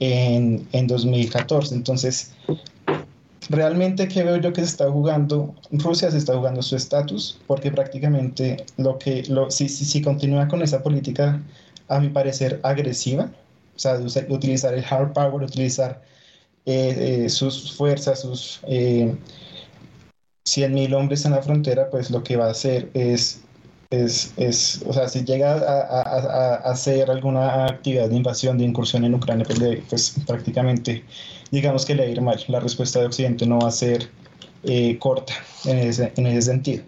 en, 0.00 0.66
en 0.72 0.86
2014. 0.86 1.74
Entonces, 1.74 2.32
realmente 3.50 4.08
que 4.08 4.22
veo 4.24 4.36
yo 4.38 4.52
que 4.52 4.62
se 4.62 4.68
está 4.68 4.90
jugando, 4.90 5.54
Rusia 5.70 6.10
se 6.10 6.18
está 6.18 6.36
jugando 6.36 6.62
su 6.62 6.76
estatus 6.76 7.38
porque 7.46 7.70
prácticamente 7.70 8.64
lo 8.76 8.98
que, 8.98 9.24
lo, 9.28 9.50
si, 9.50 9.68
si, 9.68 10.00
continúa 10.00 10.48
con 10.48 10.62
esa 10.62 10.82
política, 10.82 11.40
a 11.88 12.00
mi 12.00 12.08
parecer, 12.08 12.60
agresiva, 12.62 13.30
o 13.76 13.78
sea, 13.78 13.98
utilizar 14.28 14.74
el 14.74 14.84
hard 14.88 15.12
power, 15.12 15.42
utilizar 15.42 16.02
eh, 16.66 17.24
eh, 17.24 17.28
sus 17.28 17.72
fuerzas, 17.76 18.20
sus... 18.20 18.60
Eh, 18.66 19.14
100.000 20.46 20.94
hombres 20.94 21.24
en 21.26 21.32
la 21.32 21.42
frontera, 21.42 21.90
pues 21.90 22.10
lo 22.10 22.24
que 22.24 22.36
va 22.36 22.46
a 22.46 22.50
hacer 22.50 22.90
es 22.94 23.42
es, 23.90 24.32
es, 24.36 24.84
o 24.86 24.92
sea, 24.92 25.08
si 25.08 25.24
llega 25.24 25.54
a, 25.54 26.02
a, 26.02 26.54
hacer 26.70 27.10
alguna 27.10 27.66
actividad 27.66 28.08
de 28.08 28.16
invasión, 28.16 28.56
de 28.56 28.64
incursión 28.64 29.04
en 29.04 29.14
Ucrania, 29.14 29.44
pues, 29.44 29.58
pues, 29.88 30.16
prácticamente, 30.26 31.04
digamos 31.50 31.84
que 31.84 31.96
le 31.96 32.04
va 32.04 32.08
a 32.08 32.12
ir 32.12 32.20
mal. 32.22 32.38
La 32.46 32.60
respuesta 32.60 33.00
de 33.00 33.06
Occidente 33.06 33.46
no 33.46 33.58
va 33.58 33.68
a 33.68 33.72
ser 33.72 34.08
eh, 34.62 34.96
corta 34.98 35.34
en 35.64 35.78
ese, 35.78 36.12
en 36.16 36.26
ese 36.26 36.42
sentido. 36.42 36.84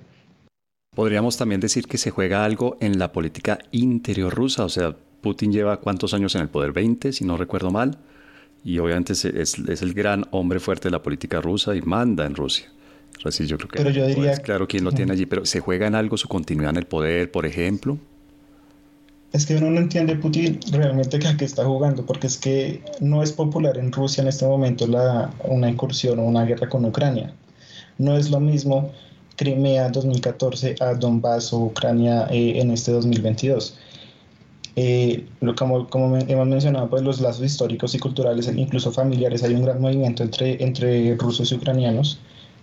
Podríamos 0.95 1.37
también 1.37 1.61
decir 1.61 1.87
que 1.88 1.99
se 1.99 2.11
juega 2.11 2.45
algo 2.45 2.77
en 2.81 2.99
la 2.99 3.12
política 3.12 3.59
interior 3.73 4.33
rusa, 4.33 4.65
o 4.65 4.69
sea, 4.69 4.95
Putin 5.23 5.53
lleva 5.53 5.81
cuántos 5.81 6.15
años 6.15 6.35
en 6.35 6.43
el 6.43 6.49
poder, 6.51 6.73
20, 6.73 7.12
si 7.12 7.25
no 7.25 7.37
recuerdo 7.37 7.71
mal, 7.71 7.99
y 8.62 8.79
obviamente 8.79 9.15
es, 9.15 9.25
es, 9.25 9.59
es 9.59 9.83
el 9.83 9.95
gran 9.95 10.27
hombre 10.31 10.61
fuerte 10.61 10.88
de 10.88 10.93
la 10.93 11.03
política 11.03 11.41
rusa 11.41 11.75
y 11.75 11.83
manda 11.83 12.27
en 12.27 12.35
Rusia 12.35 12.71
yo 13.18 13.57
creo 13.57 13.68
que 13.68 13.79
pero 13.79 13.90
yo 13.90 14.07
diría, 14.07 14.37
claro 14.37 14.66
quién 14.66 14.85
lo 14.85 14.92
tiene 14.92 15.12
allí, 15.12 15.27
pero 15.27 15.44
¿se 15.44 15.61
juega 15.61 15.87
en 15.87 15.94
algo 15.94 16.16
su 16.16 16.29
continuidad 16.29 16.70
en 16.70 16.79
el 16.79 16.87
poder, 16.87 17.31
por 17.31 17.46
ejemplo? 17.46 17.98
Es 19.33 19.46
que 19.46 19.57
uno 19.57 19.70
no 19.70 19.81
entiende 19.81 20.14
Putin 20.16 20.61
realmente 20.72 21.16
a 21.27 21.37
qué 21.37 21.44
está 21.44 21.64
jugando, 21.64 22.05
porque 22.05 22.27
es 22.27 22.37
que 22.37 22.83
no 23.01 23.22
es 23.22 23.33
popular 23.33 23.79
en 23.79 23.90
Rusia 23.90 24.20
en 24.22 24.29
este 24.29 24.46
momento 24.46 24.87
la, 24.87 25.33
una 25.44 25.70
incursión 25.70 26.18
o 26.18 26.25
una 26.25 26.44
guerra 26.44 26.68
con 26.68 26.85
Ucrania. 26.85 27.33
No 27.96 28.16
es 28.16 28.31
lo 28.31 28.40
mismo 28.40 28.92
Crimea 29.37 29.88
2014 29.88 30.77
a 30.81 30.94
Donbass 30.94 31.53
o 31.53 31.61
Ucrania 31.61 32.27
eh, 32.31 32.61
en 32.61 32.72
este 32.72 32.92
2022. 32.92 33.79
Eh, 34.77 35.25
lo, 35.40 35.55
como, 35.55 35.88
como 35.88 36.16
hemos 36.16 36.46
mencionado, 36.46 36.90
pues 36.90 37.03
los 37.03 37.20
lazos 37.20 37.44
históricos 37.44 37.94
y 37.94 37.98
culturales, 37.98 38.51
incluso 38.55 38.92
familiares, 38.92 39.42
hay 39.42 39.55
un 39.55 39.64
gran 39.64 39.81
movimiento 39.81 40.22
entre, 40.22 40.62
entre 40.62 41.14
rusos 41.16 41.53
y 41.53 41.55
ucranianos 41.55 42.18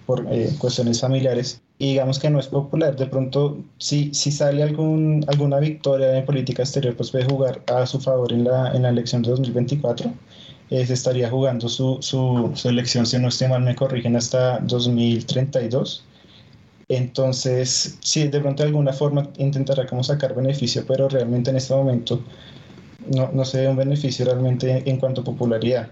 por 0.09 0.25
eh, 0.31 0.49
cuestiones 0.57 1.01
familiares 1.01 1.61
y 1.77 1.89
digamos 1.89 2.17
que 2.17 2.31
no 2.31 2.39
es 2.39 2.47
popular. 2.47 2.95
De 2.95 3.05
pronto, 3.05 3.59
si, 3.77 4.11
si 4.11 4.31
sale 4.31 4.63
algún, 4.63 5.23
alguna 5.27 5.59
victoria 5.59 6.17
en 6.17 6.25
política 6.25 6.63
exterior, 6.63 6.95
pues 6.95 7.11
puede 7.11 7.25
jugar 7.25 7.61
a 7.67 7.85
su 7.85 7.99
favor 7.99 8.33
en 8.33 8.45
la, 8.45 8.71
en 8.73 8.81
la 8.81 8.89
elección 8.89 9.21
de 9.21 9.29
2024. 9.29 10.11
Eh, 10.71 10.83
se 10.83 10.93
estaría 10.93 11.29
jugando 11.29 11.69
su, 11.69 11.99
su, 12.01 12.51
su, 12.55 12.69
elección, 12.69 13.05
si 13.05 13.19
no 13.19 13.27
esté 13.27 13.47
mal, 13.47 13.61
me 13.61 13.75
corrigen, 13.75 14.15
hasta 14.15 14.57
2032. 14.61 16.03
Entonces, 16.87 17.99
sí, 18.01 18.27
de 18.29 18.39
pronto 18.39 18.63
de 18.63 18.69
alguna 18.69 18.93
forma 18.93 19.29
intentará 19.37 19.85
como 19.85 20.03
sacar 20.03 20.33
beneficio, 20.33 20.85
pero 20.87 21.07
realmente 21.07 21.51
en 21.51 21.57
este 21.57 21.75
momento 21.75 22.19
no, 23.15 23.29
no 23.31 23.45
se 23.45 23.61
ve 23.61 23.67
un 23.67 23.77
beneficio 23.77 24.25
realmente 24.25 24.89
en 24.89 24.97
cuanto 24.97 25.21
a 25.21 25.23
popularidad. 25.23 25.89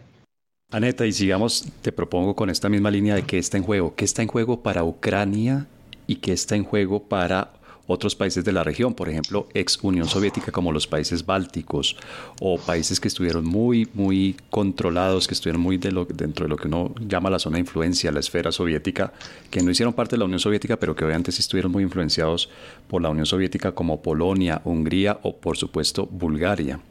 Aneta, 0.70 1.06
y 1.06 1.14
sigamos, 1.14 1.66
te 1.82 1.94
propongo 1.94 2.36
con 2.36 2.50
esta 2.50 2.68
misma 2.68 2.92
línea 2.92 3.16
de 3.16 3.24
qué 3.24 3.38
está 3.38 3.56
en 3.56 3.64
juego. 3.64 3.96
¿Qué 3.96 4.04
está 4.04 4.22
en 4.22 4.28
juego 4.28 4.64
para 4.64 4.84
Ucrania 4.84 5.66
y 6.08 6.18
qué 6.18 6.34
está 6.34 6.58
en 6.58 6.66
juego 6.66 7.04
para 7.04 7.54
otros 7.88 8.18
países 8.18 8.44
de 8.44 8.52
la 8.52 8.66
región? 8.66 8.94
Por 8.94 9.08
ejemplo, 9.08 9.48
ex 9.54 9.82
Unión 9.82 10.10
Soviética 10.10 10.52
como 10.52 10.74
los 10.74 10.86
países 10.86 11.26
bálticos 11.26 11.96
o 12.42 12.58
países 12.58 13.00
que 13.00 13.08
estuvieron 13.08 13.46
muy, 13.46 13.88
muy 13.94 14.36
controlados, 14.50 15.26
que 15.26 15.36
estuvieron 15.36 15.62
muy 15.62 15.78
de 15.78 15.94
lo, 15.94 16.04
dentro 16.04 16.44
de 16.44 16.50
lo 16.50 16.58
que 16.58 16.68
uno 16.68 16.94
llama 17.00 17.30
la 17.30 17.40
zona 17.40 17.56
de 17.56 17.62
influencia, 17.62 18.12
la 18.12 18.20
esfera 18.20 18.52
soviética, 18.52 19.14
que 19.50 19.62
no 19.62 19.72
hicieron 19.72 19.94
parte 19.94 20.18
de 20.18 20.20
la 20.20 20.26
Unión 20.26 20.42
Soviética, 20.42 20.76
pero 20.76 20.98
que 20.98 21.06
obviamente 21.06 21.32
sí 21.32 21.40
estuvieron 21.40 21.72
muy 21.72 21.84
influenciados 21.84 22.50
por 22.90 23.02
la 23.02 23.10
Unión 23.10 23.26
Soviética 23.26 23.72
como 23.72 24.02
Polonia, 24.02 24.62
Hungría 24.66 25.18
o 25.24 25.34
por 25.34 25.56
supuesto 25.56 26.10
Bulgaria. 26.12 26.82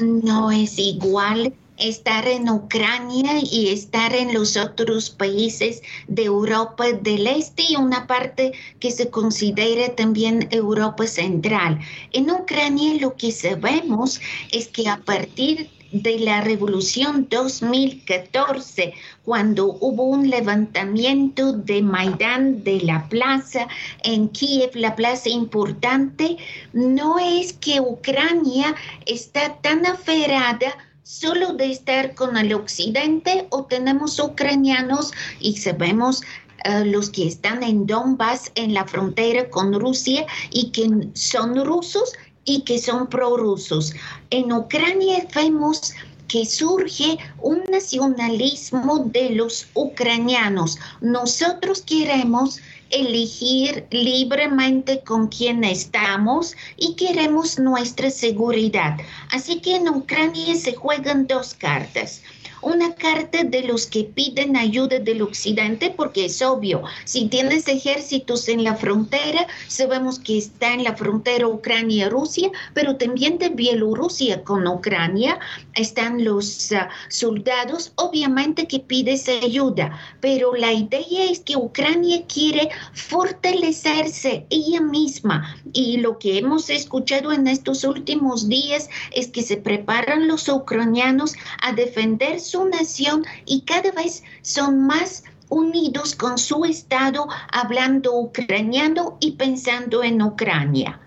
No 0.00 0.50
es 0.50 0.80
igual 0.80 1.54
estar 1.78 2.26
en 2.26 2.48
Ucrania 2.48 3.40
y 3.50 3.68
estar 3.68 4.14
en 4.14 4.34
los 4.34 4.56
otros 4.56 5.10
países 5.10 5.82
de 6.06 6.24
Europa 6.24 6.86
del 6.92 7.26
Este 7.26 7.64
y 7.68 7.76
una 7.76 8.06
parte 8.06 8.52
que 8.80 8.90
se 8.90 9.10
considera 9.10 9.94
también 9.94 10.48
Europa 10.50 11.06
Central. 11.06 11.78
En 12.12 12.30
Ucrania 12.30 12.94
lo 13.00 13.16
que 13.16 13.32
sabemos 13.32 14.20
es 14.50 14.68
que 14.68 14.88
a 14.88 14.98
partir 14.98 15.70
de 15.92 16.18
la 16.18 16.42
revolución 16.42 17.28
2014, 17.30 18.92
cuando 19.24 19.78
hubo 19.80 20.04
un 20.04 20.28
levantamiento 20.28 21.52
de 21.52 21.82
Maidán 21.82 22.62
de 22.62 22.80
la 22.82 23.08
plaza 23.08 23.66
en 24.02 24.28
Kiev, 24.28 24.72
la 24.74 24.94
plaza 24.94 25.30
importante, 25.30 26.36
no 26.72 27.18
es 27.18 27.54
que 27.54 27.80
Ucrania 27.80 28.74
está 29.06 29.56
tan 29.62 29.86
aferrada 29.86 30.76
solo 31.08 31.54
de 31.54 31.72
estar 31.72 32.14
con 32.14 32.36
el 32.36 32.52
occidente 32.52 33.46
o 33.48 33.64
tenemos 33.64 34.18
ucranianos 34.18 35.10
y 35.40 35.56
sabemos 35.56 36.20
uh, 36.68 36.84
los 36.84 37.08
que 37.08 37.26
están 37.26 37.62
en 37.62 37.86
Donbass, 37.86 38.52
en 38.56 38.74
la 38.74 38.84
frontera 38.84 39.48
con 39.48 39.72
Rusia 39.72 40.26
y 40.50 40.70
que 40.70 41.08
son 41.14 41.64
rusos 41.64 42.12
y 42.44 42.60
que 42.60 42.78
son 42.78 43.06
prorrusos. 43.06 43.94
En 44.28 44.52
Ucrania 44.52 45.26
vemos 45.34 45.94
que 46.28 46.44
surge 46.44 47.16
un 47.40 47.62
nacionalismo 47.70 48.98
de 49.06 49.30
los 49.30 49.66
ucranianos. 49.72 50.76
Nosotros 51.00 51.80
queremos 51.80 52.60
elegir 52.90 53.86
libremente 53.90 55.02
con 55.04 55.28
quién 55.28 55.64
estamos 55.64 56.56
y 56.76 56.94
queremos 56.94 57.58
nuestra 57.58 58.10
seguridad. 58.10 58.98
Así 59.30 59.60
que 59.60 59.76
en 59.76 59.88
Ucrania 59.88 60.54
se 60.54 60.74
juegan 60.74 61.26
dos 61.26 61.54
cartas 61.54 62.22
una 62.62 62.94
carta 62.94 63.44
de 63.44 63.62
los 63.62 63.86
que 63.86 64.04
piden 64.04 64.56
ayuda 64.56 64.98
del 64.98 65.22
occidente, 65.22 65.92
porque 65.96 66.26
es 66.26 66.42
obvio, 66.42 66.82
si 67.04 67.26
tienes 67.26 67.68
ejércitos 67.68 68.48
en 68.48 68.64
la 68.64 68.74
frontera, 68.74 69.46
sabemos 69.68 70.18
que 70.18 70.38
está 70.38 70.74
en 70.74 70.84
la 70.84 70.96
frontera 70.96 71.46
Ucrania-Rusia, 71.46 72.50
pero 72.74 72.96
también 72.96 73.38
de 73.38 73.50
Bielorrusia 73.50 74.42
con 74.44 74.66
Ucrania 74.66 75.38
están 75.74 76.24
los 76.24 76.72
ah, 76.72 76.88
soldados, 77.08 77.92
obviamente 77.96 78.66
que 78.66 78.80
pides 78.80 79.28
ayuda, 79.28 79.98
pero 80.20 80.54
la 80.54 80.72
idea 80.72 81.30
es 81.30 81.40
que 81.40 81.56
Ucrania 81.56 82.24
quiere 82.26 82.68
fortalecerse 82.92 84.46
ella 84.50 84.80
misma 84.80 85.56
y 85.72 85.98
lo 85.98 86.18
que 86.18 86.38
hemos 86.38 86.70
escuchado 86.70 87.32
en 87.32 87.46
estos 87.46 87.84
últimos 87.84 88.48
días 88.48 88.88
es 89.12 89.28
que 89.28 89.42
se 89.42 89.56
preparan 89.56 90.28
los 90.28 90.48
ucranianos 90.48 91.34
a 91.62 91.72
defender 91.72 92.40
su 92.48 92.64
nación 92.64 93.24
y 93.44 93.60
cada 93.62 93.90
vez 93.92 94.22
son 94.42 94.86
más 94.86 95.24
unidos 95.50 96.14
con 96.14 96.38
su 96.38 96.64
Estado, 96.64 97.26
hablando 97.52 98.14
ucraniano 98.18 99.16
y 99.20 99.32
pensando 99.32 100.02
en 100.02 100.22
Ucrania. 100.22 101.00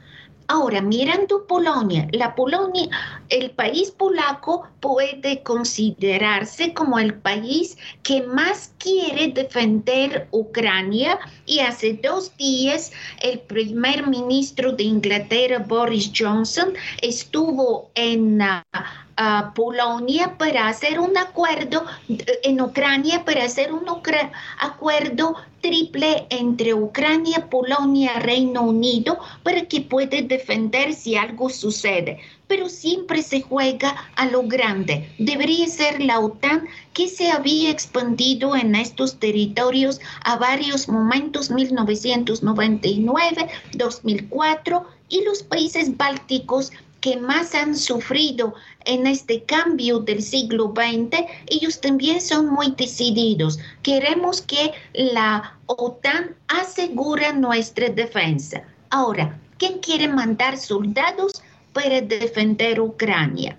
Ahora, 0.48 0.82
mirando 0.82 1.48
Polonia, 1.48 2.10
la 2.12 2.36
Polonia, 2.36 2.90
el 3.30 3.52
país 3.52 3.90
polaco 3.92 4.68
puede 4.82 5.44
considerarse 5.44 6.74
como 6.74 7.00
el 7.00 7.14
país 7.14 7.78
que 8.04 8.24
más 8.24 8.74
quiere 8.78 9.30
defender 9.30 10.28
Ucrania 10.32 11.18
y 11.46 11.60
hace 11.60 11.94
dos 12.04 12.36
días 12.36 12.92
el 13.22 13.40
primer 13.40 14.08
ministro 14.08 14.74
de 14.74 14.84
Inglaterra, 14.84 15.60
Boris 15.60 16.12
Johnson, 16.14 16.74
estuvo 17.02 17.90
en 17.96 18.42
uh, 18.42 18.62
Polonia 19.56 20.38
para 20.38 20.68
hacer 20.68 21.00
un 21.00 21.18
acuerdo, 21.18 21.86
en 22.44 22.62
Ucrania 22.62 23.24
para 23.26 23.44
hacer 23.44 23.72
un 23.74 23.86
acuerdo 24.60 25.36
triple 25.62 26.26
entre 26.30 26.74
Ucrania, 26.74 27.48
Polonia, 27.50 28.20
Reino 28.20 28.64
Unido 28.64 29.20
para 29.44 29.62
que 29.66 29.82
pueda 29.82 30.22
defender 30.22 30.94
si 30.94 31.16
algo 31.16 31.50
sucede. 31.50 32.20
Pero 32.48 32.68
siempre 32.68 33.22
se 33.22 33.42
juega 33.42 33.96
a 34.16 34.26
lo 34.26 34.44
grande. 34.44 35.10
Debería 35.20 35.68
ser 35.68 36.02
la 36.02 36.20
OTAN 36.20 36.68
que 36.94 37.08
se 37.08 37.32
había 37.32 37.70
expandido 37.70 38.56
en 38.56 38.76
estos 38.76 39.20
territorios 39.20 40.02
a 40.24 40.38
varios 40.38 40.90
momentos, 40.90 41.52
1999, 41.52 43.48
2004, 43.74 44.86
y 45.10 45.24
los 45.24 45.44
países 45.44 45.96
bálticos 45.96 46.72
que 47.02 47.18
más 47.18 47.56
han 47.56 47.76
sufrido 47.76 48.54
en 48.86 49.08
este 49.08 49.44
cambio 49.44 50.00
del 50.00 50.22
siglo 50.22 50.74
XX, 50.76 51.26
ellos 51.48 51.80
también 51.80 52.22
son 52.22 52.48
muy 52.48 52.72
decididos. 52.72 53.60
Queremos 53.84 54.42
que 54.42 54.72
la 54.94 55.58
OTAN 55.68 56.36
asegure 56.48 57.34
nuestra 57.34 57.90
defensa. 57.90 58.64
Ahora, 58.90 59.40
¿quién 59.58 59.80
quiere 59.80 60.08
mandar 60.08 60.58
soldados 60.58 61.42
para 61.74 62.02
defender 62.02 62.80
Ucrania? 62.80 63.58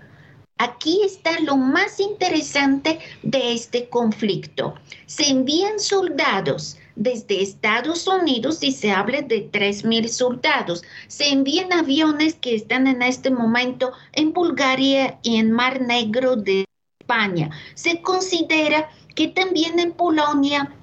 Aquí 0.57 1.01
está 1.03 1.39
lo 1.39 1.57
más 1.57 1.99
interesante 1.99 2.99
de 3.23 3.53
este 3.53 3.89
conflicto. 3.89 4.75
Se 5.07 5.29
envían 5.29 5.79
soldados 5.79 6.77
desde 6.95 7.41
Estados 7.41 8.07
Unidos 8.07 8.63
y 8.63 8.71
se 8.71 8.91
habla 8.91 9.21
de 9.21 9.51
3.000 9.51 10.07
soldados. 10.07 10.83
Se 11.07 11.29
envían 11.29 11.73
aviones 11.73 12.35
que 12.35 12.55
están 12.55 12.87
en 12.87 13.01
este 13.01 13.31
momento 13.31 13.91
en 14.11 14.33
Bulgaria 14.33 15.19
y 15.23 15.37
en 15.37 15.51
Mar 15.51 15.81
Negro 15.81 16.35
de 16.35 16.65
España. 16.99 17.49
Se 17.73 18.01
considera 18.01 18.89
que 19.15 19.27
también 19.27 19.79
en 19.79 19.93
Polonia 19.93 20.75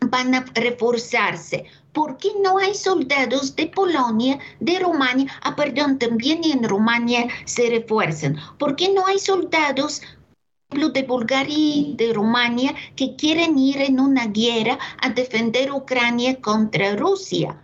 van 0.00 0.34
a 0.34 0.44
reforzarse. 0.54 1.64
¿Por 1.92 2.16
qué 2.18 2.28
no 2.42 2.58
hay 2.58 2.74
soldados 2.74 3.56
de 3.56 3.66
Polonia, 3.66 4.38
de 4.60 4.78
Rumania? 4.78 5.32
Ah, 5.42 5.56
perdón, 5.56 5.98
también 5.98 6.42
en 6.44 6.62
Rumania 6.62 7.26
se 7.44 7.68
refuerzan. 7.70 8.36
¿Por 8.58 8.76
qué 8.76 8.90
no 8.90 9.06
hay 9.06 9.18
soldados 9.18 10.02
de 10.70 11.02
Bulgaria 11.02 11.56
y 11.56 11.94
de 11.96 12.12
Rumania 12.12 12.74
que 12.94 13.16
quieren 13.16 13.58
ir 13.58 13.80
en 13.80 13.98
una 13.98 14.26
guerra 14.26 14.78
a 15.00 15.08
defender 15.08 15.72
Ucrania 15.72 16.40
contra 16.40 16.94
Rusia. 16.94 17.58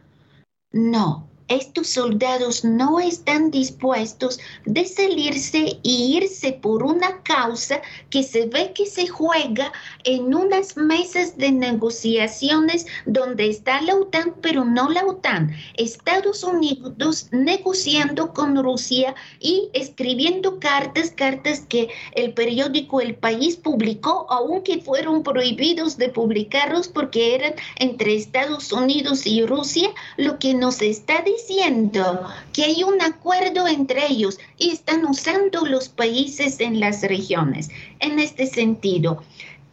No, 0.72 1.28
estos 1.48 1.88
soldados 1.88 2.64
no 2.64 2.98
están 2.98 3.50
dispuestos 3.50 4.38
de 4.64 4.86
salirse 4.86 5.78
y 5.82 6.16
irse 6.16 6.52
por 6.52 6.82
una 6.82 7.22
causa 7.22 7.82
que 8.08 8.22
se 8.22 8.46
ve 8.46 8.72
que 8.74 8.86
se 8.86 9.06
juega 9.08 9.70
en 10.04 10.34
unas 10.34 10.76
mesas 10.76 11.36
de 11.36 11.52
negociaciones 11.52 12.86
donde 13.04 13.50
está 13.50 13.82
la 13.82 13.94
OTAN, 13.94 14.34
pero 14.40 14.64
no 14.64 14.88
la 14.88 15.04
OTAN. 15.04 15.54
Estados 15.76 16.42
Unidos 16.42 17.28
negociando 17.30 18.32
con 18.32 18.62
Rusia 18.62 19.14
y 19.38 19.68
escribiendo 19.74 20.58
cartas, 20.58 21.10
cartas 21.10 21.60
que 21.68 21.90
el 22.12 22.32
periódico 22.32 23.02
El 23.02 23.16
País 23.16 23.56
publicó, 23.56 24.26
aunque 24.30 24.80
fueron 24.80 25.22
prohibidos 25.22 25.98
de 25.98 26.08
publicarlos 26.08 26.88
porque 26.88 27.34
eran 27.34 27.54
entre 27.76 28.14
Estados 28.14 28.72
Unidos 28.72 29.26
y 29.26 29.44
Rusia, 29.44 29.90
lo 30.16 30.38
que 30.38 30.54
nos 30.54 30.80
está 30.80 31.16
diciendo 31.16 31.33
diciendo 31.36 32.22
que 32.52 32.64
hay 32.64 32.82
un 32.82 33.00
acuerdo 33.02 33.66
entre 33.66 34.06
ellos 34.06 34.38
y 34.58 34.70
están 34.70 35.04
usando 35.04 35.66
los 35.66 35.88
países 35.88 36.60
en 36.60 36.80
las 36.80 37.02
regiones. 37.02 37.68
En 38.00 38.18
este 38.18 38.46
sentido, 38.46 39.22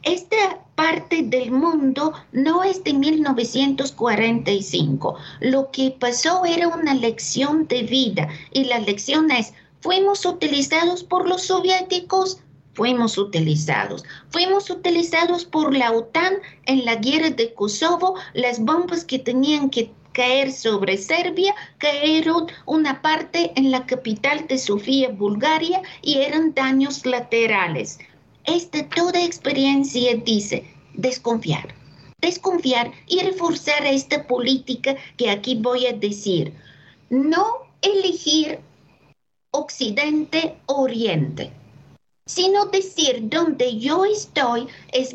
esta 0.03 0.59
parte 0.75 1.21
del 1.21 1.51
mundo 1.51 2.13
no 2.31 2.63
es 2.63 2.83
de 2.83 2.93
1945. 2.93 5.15
Lo 5.41 5.69
que 5.71 5.91
pasó 5.91 6.45
era 6.45 6.67
una 6.67 6.95
lección 6.95 7.67
de 7.67 7.83
vida 7.83 8.27
y 8.51 8.63
la 8.65 8.79
lección 8.79 9.29
es, 9.31 9.53
fuimos 9.81 10.25
utilizados 10.25 11.03
por 11.03 11.29
los 11.29 11.43
soviéticos, 11.43 12.39
fuimos 12.73 13.17
utilizados. 13.17 14.03
Fuimos 14.29 14.69
utilizados 14.69 15.45
por 15.45 15.75
la 15.75 15.91
OTAN 15.91 16.35
en 16.65 16.85
la 16.85 16.95
guerra 16.95 17.29
de 17.29 17.53
Kosovo, 17.53 18.15
las 18.33 18.59
bombas 18.59 19.05
que 19.05 19.19
tenían 19.19 19.69
que 19.69 19.91
caer 20.13 20.51
sobre 20.51 20.97
Serbia, 20.97 21.53
cayeron 21.77 22.47
una 22.65 23.01
parte 23.01 23.51
en 23.55 23.71
la 23.71 23.85
capital 23.85 24.47
de 24.47 24.57
Sofía, 24.57 25.09
Bulgaria, 25.09 25.81
y 26.01 26.17
eran 26.17 26.53
daños 26.53 27.05
laterales. 27.05 27.99
Esta 28.45 28.87
toda 28.89 29.23
experiencia 29.23 30.15
dice 30.15 30.65
desconfiar, 30.93 31.75
desconfiar 32.19 32.91
y 33.07 33.19
reforzar 33.19 33.85
esta 33.85 34.27
política 34.27 34.95
que 35.17 35.29
aquí 35.29 35.55
voy 35.55 35.85
a 35.85 35.93
decir. 35.93 36.53
No 37.09 37.45
elegir 37.81 38.59
Occidente-Oriente 39.51 41.51
sino 42.25 42.67
decir 42.67 43.29
donde 43.29 43.77
yo 43.79 44.05
estoy 44.05 44.67
es 44.93 45.13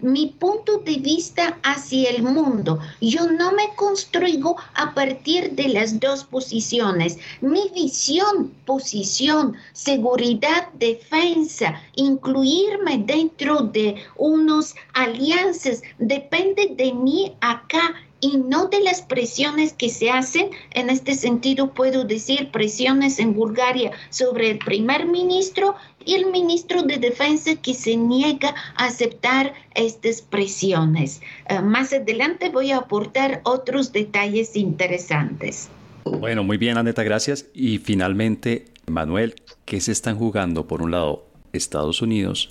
mi, 0.00 0.26
punto 0.26 0.78
de 0.78 0.96
vista 0.96 1.58
hacia 1.62 2.10
el 2.10 2.22
mundo. 2.22 2.78
Yo 3.00 3.30
no 3.30 3.52
me 3.52 3.74
construigo 3.76 4.56
a 4.74 4.92
partir 4.92 5.52
de 5.52 5.68
las 5.68 6.00
dos 6.00 6.24
posiciones. 6.24 7.18
Mi 7.40 7.68
visión, 7.74 8.52
posición, 8.66 9.56
seguridad, 9.72 10.68
defensa, 10.74 11.80
incluirme 11.94 12.98
dentro 12.98 13.60
de 13.60 13.94
unos 14.16 14.74
alianzas, 14.94 15.82
depende 15.98 16.74
de 16.76 16.92
mí 16.92 17.36
acá 17.40 17.94
y 18.20 18.38
no 18.38 18.66
de 18.66 18.80
las 18.80 19.02
presiones 19.02 19.72
que 19.72 19.88
se 19.88 20.10
hacen. 20.10 20.50
En 20.72 20.90
este 20.90 21.14
sentido, 21.14 21.72
puedo 21.72 22.04
decir 22.04 22.50
presiones 22.50 23.18
en 23.18 23.34
Bulgaria 23.34 23.92
sobre 24.10 24.50
el 24.50 24.58
primer 24.58 25.06
ministro 25.06 25.74
y 26.04 26.14
el 26.14 26.30
ministro 26.30 26.82
de 26.82 26.98
Defensa 26.98 27.56
que 27.56 27.74
se 27.74 27.96
niega 27.96 28.54
a 28.76 28.86
aceptar 28.86 29.54
estas 29.74 30.22
presiones. 30.22 31.20
Eh, 31.48 31.60
más 31.60 31.92
adelante 31.92 32.50
voy 32.50 32.72
a 32.72 32.78
aportar 32.78 33.40
otros 33.44 33.92
detalles 33.92 34.56
interesantes. 34.56 35.68
Bueno, 36.04 36.42
muy 36.42 36.56
bien, 36.56 36.78
Aneta, 36.78 37.02
gracias. 37.02 37.46
Y 37.52 37.78
finalmente, 37.78 38.66
Manuel, 38.86 39.34
¿qué 39.64 39.80
se 39.80 39.92
están 39.92 40.16
jugando? 40.16 40.66
Por 40.66 40.82
un 40.82 40.90
lado, 40.90 41.26
Estados 41.52 42.02
Unidos 42.02 42.50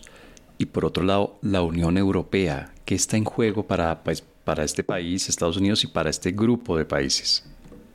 y 0.57 0.65
por 0.67 0.85
otro 0.85 1.03
lado, 1.03 1.37
la 1.41 1.61
Unión 1.61 1.97
Europea. 1.97 2.73
¿Qué 2.85 2.95
está 2.95 3.17
en 3.17 3.25
juego 3.25 3.63
para, 3.63 4.03
pues, 4.03 4.23
para 4.47 4.63
este 4.63 4.81
país, 4.81 5.27
Estados 5.27 5.57
Unidos, 5.57 5.83
y 5.83 5.87
para 5.87 6.09
este 6.09 6.31
grupo 6.31 6.77
de 6.77 6.85
países? 6.85 7.43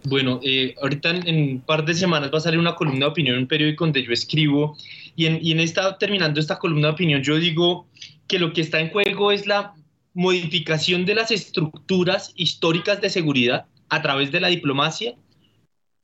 Bueno, 0.05 0.39
eh, 0.45 0.75
ahorita 0.83 1.09
en, 1.09 1.53
un 1.53 1.61
par 1.63 1.83
de 1.83 1.95
semanas 1.95 2.31
va 2.31 2.37
a 2.37 2.41
salir 2.43 2.61
una 2.61 2.75
columna 2.75 3.07
de 3.07 3.13
opinión 3.13 3.37
en 3.37 3.43
un 3.45 3.49
periódico 3.49 3.87
donde 3.87 4.05
yo 4.05 4.13
escribo 4.13 4.77
y 5.17 5.25
en, 5.25 5.39
y 5.41 5.53
en 5.53 5.61
esta, 5.61 5.97
terminando 5.97 6.41
esta 6.41 6.59
columna 6.59 6.89
de 6.89 6.93
opinión 6.93 7.23
yo 7.23 7.37
digo 7.37 7.87
que 8.27 8.39
lo 8.39 8.53
que 8.53 8.61
está 8.61 8.81
en 8.81 8.91
juego 8.91 9.33
es 9.33 9.47
la 9.47 9.75
modificación 10.13 11.07
de 11.07 11.15
las 11.15 11.31
estructuras 11.31 12.35
históricas 12.37 13.01
de 13.01 13.09
seguridad 13.09 13.65
a 13.89 14.03
través 14.03 14.31
de 14.31 14.41
la 14.41 14.49
diplomacia, 14.49 15.15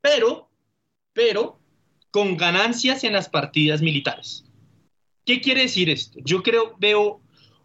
pero, 0.01 0.49
pero 1.13 1.61
con 2.11 2.39
ganancias 2.39 3.05
en 3.05 3.13
las 3.13 3.29
partidas 3.29 3.83
militares. 3.83 4.47
¿Qué 5.27 5.43
quiere 5.43 5.63
decir 5.63 5.91
esto? 5.91 6.19
Yo 6.25 6.43
creo, 6.43 6.75
veo 6.79 7.21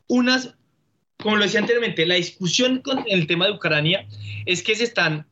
unas 0.07 0.55
como 1.23 1.37
lo 1.37 1.43
decía 1.45 1.61
anteriormente, 1.61 2.05
la 2.05 2.15
discusión 2.15 2.81
con 2.81 3.05
el 3.07 3.25
tema 3.27 3.45
de 3.45 3.53
Ucrania 3.53 4.05
es 4.45 4.61
que 4.61 4.75
se 4.75 4.83
están 4.83 5.25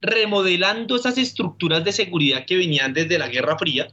remodelando 0.00 0.96
esas 0.96 1.16
estructuras 1.18 1.84
de 1.84 1.92
seguridad 1.92 2.44
que 2.44 2.56
venían 2.56 2.92
desde 2.92 3.16
la 3.16 3.28
Guerra 3.28 3.56
Fría, 3.56 3.88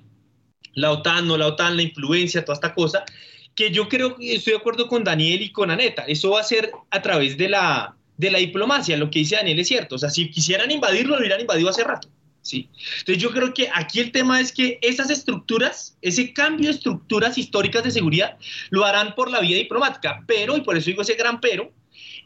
la 0.74 0.92
OTAN, 0.92 1.28
no 1.28 1.38
la 1.38 1.48
OTAN, 1.48 1.78
la 1.78 1.84
influencia, 1.84 2.44
toda 2.44 2.56
esta 2.56 2.74
cosa, 2.74 3.06
que 3.54 3.70
yo 3.72 3.88
creo 3.88 4.16
que 4.16 4.36
estoy 4.36 4.54
de 4.54 4.60
acuerdo 4.60 4.88
con 4.88 5.04
Daniel 5.04 5.44
y 5.44 5.52
con 5.52 5.70
Aneta, 5.70 6.06
eso 6.08 6.32
va 6.32 6.42
a 6.42 6.44
ser 6.44 6.72
a 6.90 7.02
través 7.04 7.38
de 7.38 7.50
la, 7.50 7.96
de 8.18 8.32
la 8.32 8.40
diplomacia, 8.40 8.98
lo 8.98 9.12
que 9.12 9.20
dice 9.20 9.36
Daniel 9.36 9.60
es 9.60 9.68
cierto, 9.68 9.96
o 9.96 10.00
sea, 10.00 10.10
si 10.10 10.32
quisieran 10.32 10.72
invadirlo, 10.72 11.14
lo 11.16 11.20
hubieran 11.20 11.42
invadido 11.42 11.70
hace 11.70 11.84
rato, 11.84 12.10
¿sí? 12.48 12.70
Entonces 13.00 13.22
yo 13.22 13.32
creo 13.32 13.54
que 13.54 13.70
aquí 13.74 14.00
el 14.00 14.12
tema 14.12 14.40
es 14.40 14.52
que 14.52 14.80
esas 14.82 15.10
estructuras, 15.10 15.98
ese 16.02 16.34
cambio 16.34 16.70
de 16.70 16.76
estructuras 16.76 17.38
históricas 17.38 17.84
de 17.84 17.92
seguridad, 17.92 18.38
lo 18.70 18.86
harán 18.86 19.16
por 19.16 19.30
la 19.30 19.40
vía 19.40 19.58
diplomática, 19.58 20.24
pero, 20.28 20.58
y 20.58 20.62
por 20.62 20.78
eso 20.78 20.90
digo 20.90 21.02
ese 21.02 21.16
gran 21.16 21.40
pero, 21.40 21.72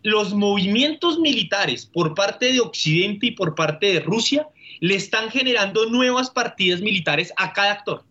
los 0.03 0.33
movimientos 0.33 1.19
militares 1.19 1.85
por 1.85 2.15
parte 2.15 2.51
de 2.51 2.59
Occidente 2.59 3.27
y 3.27 3.31
por 3.31 3.55
parte 3.55 3.93
de 3.93 3.99
Rusia 3.99 4.47
le 4.79 4.95
están 4.95 5.29
generando 5.29 5.85
nuevas 5.89 6.29
partidas 6.29 6.81
militares 6.81 7.31
a 7.37 7.53
cada 7.53 7.73
actor. 7.73 8.03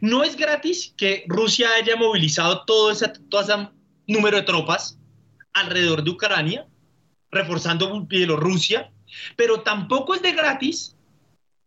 No 0.00 0.22
es 0.22 0.36
gratis 0.36 0.94
que 0.96 1.24
Rusia 1.26 1.68
haya 1.76 1.96
movilizado 1.96 2.64
todo 2.64 2.90
ese, 2.90 3.08
todo 3.28 3.42
ese 3.42 3.68
número 4.06 4.38
de 4.38 4.44
tropas 4.44 4.98
alrededor 5.52 6.02
de 6.02 6.10
Ucrania, 6.10 6.66
reforzando 7.30 8.00
Bielorrusia, 8.02 8.90
pero 9.36 9.60
tampoco 9.60 10.14
es 10.14 10.22
de 10.22 10.32
gratis 10.32 10.93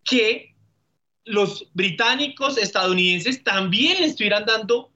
que 0.07 0.55
los 1.25 1.69
británicos, 1.73 2.57
estadounidenses 2.57 3.43
también 3.43 3.99
le 3.99 4.07
estuvieran 4.07 4.45
dando 4.45 4.91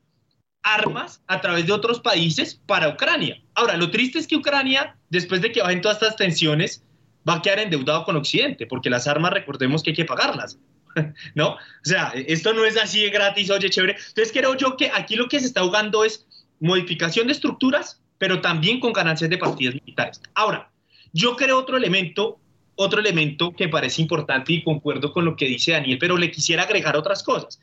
armas 0.63 1.21
a 1.27 1.41
través 1.41 1.67
de 1.67 1.73
otros 1.73 1.99
países 1.99 2.61
para 2.65 2.89
Ucrania. 2.89 3.41
Ahora, 3.53 3.75
lo 3.77 3.91
triste 3.91 4.19
es 4.19 4.27
que 4.27 4.37
Ucrania, 4.37 4.95
después 5.09 5.41
de 5.41 5.51
que 5.51 5.61
bajen 5.61 5.81
todas 5.81 6.01
estas 6.01 6.15
tensiones, 6.15 6.83
va 7.27 7.35
a 7.35 7.41
quedar 7.41 7.59
endeudado 7.59 8.05
con 8.05 8.15
Occidente, 8.15 8.65
porque 8.65 8.89
las 8.89 9.07
armas, 9.07 9.33
recordemos 9.33 9.83
que 9.83 9.91
hay 9.91 9.95
que 9.95 10.05
pagarlas. 10.05 10.57
¿No? 11.35 11.51
O 11.51 11.57
sea, 11.83 12.13
esto 12.15 12.53
no 12.53 12.65
es 12.65 12.77
así 12.77 13.01
de 13.01 13.09
gratis, 13.09 13.49
oye, 13.49 13.69
chévere. 13.69 13.93
Entonces 13.93 14.31
creo 14.31 14.55
yo 14.55 14.77
que 14.77 14.91
aquí 14.93 15.15
lo 15.15 15.27
que 15.27 15.39
se 15.39 15.47
está 15.47 15.61
jugando 15.61 16.03
es 16.03 16.27
modificación 16.59 17.27
de 17.27 17.33
estructuras, 17.33 18.01
pero 18.17 18.41
también 18.41 18.79
con 18.79 18.93
ganancias 18.93 19.29
de 19.29 19.37
partidas 19.37 19.75
militares. 19.75 20.21
Ahora, 20.35 20.71
yo 21.13 21.35
creo 21.35 21.57
otro 21.57 21.77
elemento 21.77 22.39
otro 22.81 22.99
elemento 22.99 23.51
que 23.51 23.69
parece 23.69 24.01
importante 24.01 24.53
y 24.53 24.63
concuerdo 24.63 25.11
con 25.11 25.25
lo 25.25 25.35
que 25.35 25.45
dice 25.45 25.71
Daniel, 25.71 25.97
pero 25.99 26.17
le 26.17 26.31
quisiera 26.31 26.63
agregar 26.63 26.95
otras 26.95 27.23
cosas. 27.23 27.59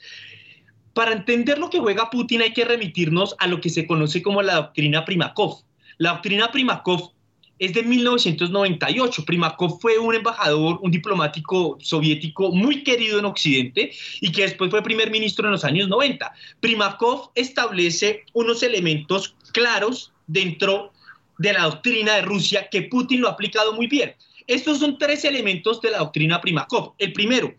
Para 0.94 1.12
entender 1.12 1.58
lo 1.58 1.70
que 1.70 1.78
juega 1.78 2.10
Putin 2.10 2.42
hay 2.42 2.52
que 2.52 2.64
remitirnos 2.64 3.36
a 3.38 3.46
lo 3.46 3.60
que 3.60 3.70
se 3.70 3.86
conoce 3.86 4.22
como 4.22 4.42
la 4.42 4.56
doctrina 4.56 5.04
Primakov. 5.04 5.62
La 5.98 6.10
doctrina 6.10 6.50
Primakov 6.50 7.12
es 7.58 7.74
de 7.74 7.82
1998. 7.82 9.24
Primakov 9.24 9.80
fue 9.80 9.98
un 9.98 10.14
embajador, 10.14 10.78
un 10.82 10.90
diplomático 10.90 11.76
soviético 11.80 12.52
muy 12.52 12.82
querido 12.82 13.18
en 13.18 13.24
Occidente 13.24 13.92
y 14.20 14.32
que 14.32 14.42
después 14.42 14.70
fue 14.70 14.82
primer 14.82 15.10
ministro 15.10 15.46
en 15.46 15.52
los 15.52 15.64
años 15.64 15.88
90. 15.88 16.32
Primakov 16.60 17.30
establece 17.34 18.24
unos 18.32 18.62
elementos 18.62 19.34
claros 19.52 20.12
dentro 20.26 20.92
de 21.38 21.52
la 21.52 21.64
doctrina 21.64 22.16
de 22.16 22.22
Rusia 22.22 22.68
que 22.70 22.82
Putin 22.82 23.20
lo 23.20 23.28
ha 23.28 23.32
aplicado 23.32 23.72
muy 23.72 23.86
bien. 23.86 24.14
Estos 24.48 24.78
son 24.78 24.96
tres 24.96 25.24
elementos 25.24 25.80
de 25.82 25.90
la 25.90 25.98
doctrina 25.98 26.40
Primakov. 26.40 26.94
El 26.98 27.12
primero, 27.12 27.54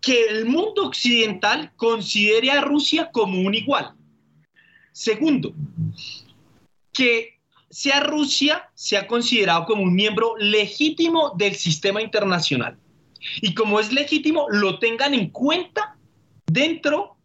que 0.00 0.26
el 0.26 0.44
mundo 0.44 0.86
occidental 0.86 1.72
considere 1.76 2.50
a 2.50 2.60
Rusia 2.60 3.10
como 3.10 3.40
un 3.40 3.54
igual. 3.54 3.94
Segundo, 4.92 5.54
que 6.92 7.38
sea 7.70 8.00
Rusia 8.00 8.70
sea 8.74 9.06
considerado 9.06 9.64
como 9.64 9.82
un 9.82 9.94
miembro 9.94 10.36
legítimo 10.36 11.32
del 11.36 11.54
sistema 11.54 12.02
internacional. 12.02 12.78
Y 13.40 13.54
como 13.54 13.80
es 13.80 13.90
legítimo, 13.90 14.46
lo 14.50 14.78
tengan 14.78 15.14
en 15.14 15.30
cuenta 15.30 15.96
dentro 16.46 17.16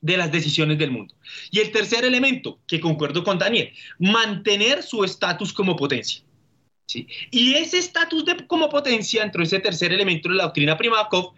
de 0.00 0.16
las 0.16 0.30
decisiones 0.30 0.78
del 0.78 0.92
mundo. 0.92 1.14
Y 1.50 1.58
el 1.58 1.72
tercer 1.72 2.04
elemento, 2.04 2.60
que 2.68 2.80
concuerdo 2.80 3.24
con 3.24 3.38
Daniel, 3.38 3.72
mantener 3.98 4.82
su 4.82 5.02
estatus 5.02 5.52
como 5.52 5.74
potencia. 5.74 6.25
Y 7.30 7.54
ese 7.54 7.78
estatus 7.78 8.24
como 8.46 8.68
potencia, 8.68 9.22
dentro 9.22 9.40
de 9.40 9.46
ese 9.46 9.58
tercer 9.58 9.92
elemento 9.92 10.28
de 10.28 10.36
la 10.36 10.44
doctrina 10.44 10.76
Primakov, 10.76 11.32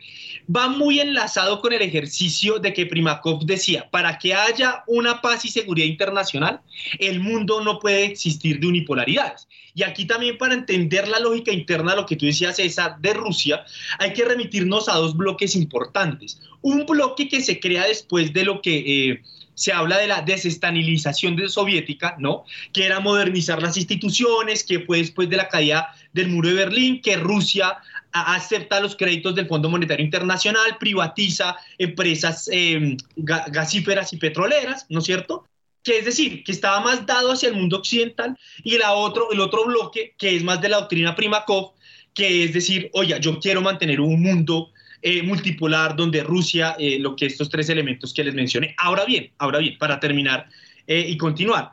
va 0.55 0.69
muy 0.69 1.01
enlazado 1.01 1.61
con 1.61 1.73
el 1.73 1.81
ejercicio 1.81 2.59
de 2.59 2.73
que 2.73 2.87
Primakov 2.87 3.45
decía, 3.45 3.89
para 3.91 4.19
que 4.19 4.35
haya 4.35 4.85
una 4.87 5.21
paz 5.23 5.45
y 5.47 5.49
seguridad 5.49 5.87
internacional, 5.87 6.61
el 6.99 7.21
mundo 7.21 7.63
no 7.63 7.79
puede 7.79 8.05
existir 8.05 8.61
de 8.61 8.67
unipolaridades. 8.67 9.49
Y 9.75 9.85
aquí 9.85 10.07
también 10.07 10.37
para 10.37 10.55
entender 10.55 11.09
la 11.09 11.21
lógica 11.21 11.53
interna, 11.53 11.95
lo 11.95 12.05
que 12.05 12.17
tú 12.17 12.27
decías, 12.27 12.57
César, 12.57 12.99
de 13.01 13.15
Rusia, 13.15 13.65
hay 13.99 14.13
que 14.13 14.25
remitirnos 14.25 14.89
a 14.89 14.97
dos 14.97 15.17
bloques 15.17 15.55
importantes. 15.55 16.41
Un 16.61 16.85
bloque 16.85 17.29
que 17.29 17.41
se 17.41 17.59
crea 17.59 17.87
después 17.87 18.33
de 18.33 18.45
lo 18.45 18.61
que... 18.61 19.11
Eh, 19.11 19.23
se 19.59 19.73
habla 19.73 19.99
de 19.99 20.07
la 20.07 20.23
desestabilización 20.23 21.35
de 21.35 21.49
soviética, 21.49 22.15
¿no? 22.21 22.45
Que 22.73 22.87
era 22.87 23.01
modernizar 23.01 23.61
las 23.61 23.77
instituciones, 23.77 24.63
que 24.63 24.79
fue 24.79 24.99
después 24.99 25.29
de 25.29 25.37
la 25.37 25.49
caída 25.49 25.93
del 26.13 26.29
muro 26.29 26.49
de 26.49 26.55
Berlín, 26.55 27.01
que 27.03 27.17
Rusia 27.17 27.79
acepta 28.13 28.79
los 28.79 28.95
créditos 28.95 29.35
del 29.35 29.49
Fondo 29.49 29.69
Monetario 29.69 30.05
Internacional, 30.05 30.77
privatiza 30.79 31.57
empresas 31.77 32.49
em, 32.53 32.97
gasíferas 33.17 34.13
y 34.13 34.19
petroleras, 34.19 34.87
¿no 34.91 35.01
es 35.01 35.07
cierto? 35.07 35.45
Que 35.83 35.99
es 35.99 36.05
decir, 36.05 36.45
que 36.45 36.53
estaba 36.53 36.79
más 36.81 37.05
dado 37.05 37.33
hacia 37.33 37.49
el 37.49 37.57
mundo 37.57 37.79
occidental 37.79 38.39
y 38.63 38.79
la 38.79 38.93
otro, 38.93 39.33
el 39.33 39.41
otro 39.41 39.65
bloque, 39.65 40.15
que 40.17 40.37
es 40.37 40.45
más 40.45 40.61
de 40.61 40.69
la 40.69 40.79
doctrina 40.79 41.17
Primakov, 41.17 41.73
que 42.15 42.45
es 42.45 42.53
decir, 42.53 42.91
oye, 42.93 43.19
yo 43.21 43.41
quiero 43.41 43.61
mantener 43.61 44.01
un 44.01 44.23
mundo 44.23 44.71
eh, 45.01 45.23
multipolar 45.23 45.95
donde 45.95 46.25
Rusia, 46.25 46.75
eh, 46.79 46.99
lo 46.99 47.15
que 47.15 47.27
estos 47.27 47.49
tres 47.49 47.69
elementos 47.69 48.13
que 48.13 48.25
les 48.25 48.35
mencioné. 48.35 48.75
Ahora 48.79 49.05
bien, 49.05 49.31
ahora 49.39 49.61
bien, 49.61 49.79
para 49.79 50.01
terminar 50.01 50.49
eh, 50.87 51.07
y 51.09 51.17
continuar, 51.17 51.73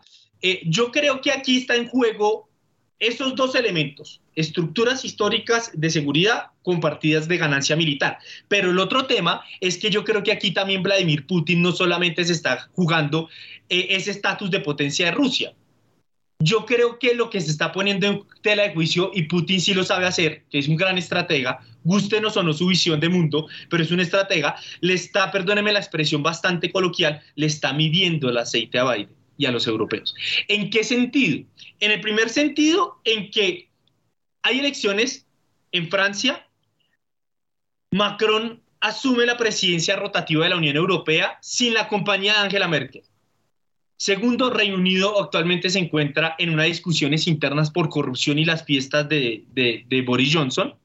yo 0.66 0.92
creo 0.92 1.22
que 1.22 1.32
aquí 1.32 1.58
está 1.58 1.76
en 1.76 1.88
juego 1.88 2.48
esos 3.00 3.36
dos 3.36 3.56
elementos, 3.56 4.22
estructuras 4.36 5.04
históricas 5.04 5.72
de 5.74 5.90
seguridad 5.90 6.52
compartidas 6.62 7.28
de 7.28 7.38
ganancia 7.38 7.76
militar. 7.76 8.20
Pero 8.48 8.70
el 8.70 8.78
otro 8.78 9.08
tema 9.08 9.42
es 9.60 9.80
que 9.80 9.90
yo 9.90 10.04
creo 10.04 10.22
que 10.22 10.32
aquí 10.32 10.52
también 10.52 10.84
Vladimir 10.84 11.26
Putin 11.26 11.64
no 11.64 11.72
solamente 11.72 12.24
se 12.24 12.34
está 12.34 12.70
jugando 12.74 13.28
ese 13.70 14.12
estatus 14.12 14.52
de 14.52 14.60
potencia 14.60 15.08
de 15.08 15.14
Rusia, 15.14 15.52
yo 16.40 16.66
creo 16.66 17.00
que 17.00 17.16
lo 17.16 17.30
que 17.30 17.42
se 17.42 17.52
está 17.52 17.72
poniendo 17.72 18.08
en 18.08 18.24
tela 18.42 18.64
de 18.64 18.74
juicio, 18.74 19.12
y 19.14 19.24
Putin 19.24 19.62
sí 19.62 19.74
lo 19.74 19.84
sabe 19.84 20.06
hacer, 20.06 20.44
que 20.50 20.60
es 20.60 20.68
un 20.68 20.76
gran 20.76 20.98
estratega, 20.98 21.60
gustenos 21.84 22.36
o 22.36 22.44
no 22.44 22.54
su 22.54 22.68
visión 22.68 23.00
de 23.00 23.10
mundo, 23.10 23.48
pero 23.70 23.84
es 23.84 23.92
un 23.92 24.00
estratega, 24.00 24.56
le 24.82 24.94
está, 24.94 25.32
perdóneme 25.32 25.72
la 25.72 25.80
expresión 25.80 26.24
bastante 26.24 26.72
coloquial, 26.72 27.22
le 27.36 27.46
está 27.46 27.74
midiendo 27.74 28.30
el 28.30 28.38
aceite 28.38 28.80
a 28.80 28.92
Biden 28.92 29.16
y 29.38 29.46
a 29.46 29.52
los 29.52 29.68
europeos. 29.68 30.14
¿En 30.48 30.70
qué 30.70 30.84
sentido? 30.84 31.46
En 31.80 31.92
el 31.92 32.02
primer 32.02 32.30
sentido, 32.30 33.00
en 33.06 33.32
que 33.32 33.70
hay 34.42 34.60
elecciones 34.60 35.26
en 35.72 35.90
Francia, 35.90 36.48
Macron 37.92 38.62
asume 38.82 39.26
la 39.26 39.38
presidencia 39.38 39.96
rotativa 39.96 40.44
de 40.44 40.50
la 40.50 40.58
Unión 40.58 40.76
Europea 40.76 41.38
sin 41.42 41.74
la 41.74 41.88
compañía 41.88 42.34
de 42.34 42.40
Angela 42.40 42.68
Merkel. 42.68 43.04
Segundo, 43.98 44.50
Reino 44.50 44.76
Unido 44.76 45.22
actualmente 45.22 45.70
se 45.70 45.80
encuentra 45.80 46.36
en 46.38 46.50
unas 46.50 46.66
discusiones 46.66 47.28
internas 47.28 47.72
por 47.72 47.90
corrupción 47.90 48.38
y 48.38 48.46
las 48.46 48.66
fiestas 48.66 49.08
de, 49.08 50.04
Boris 50.06 50.34
Johnson. 50.34 50.76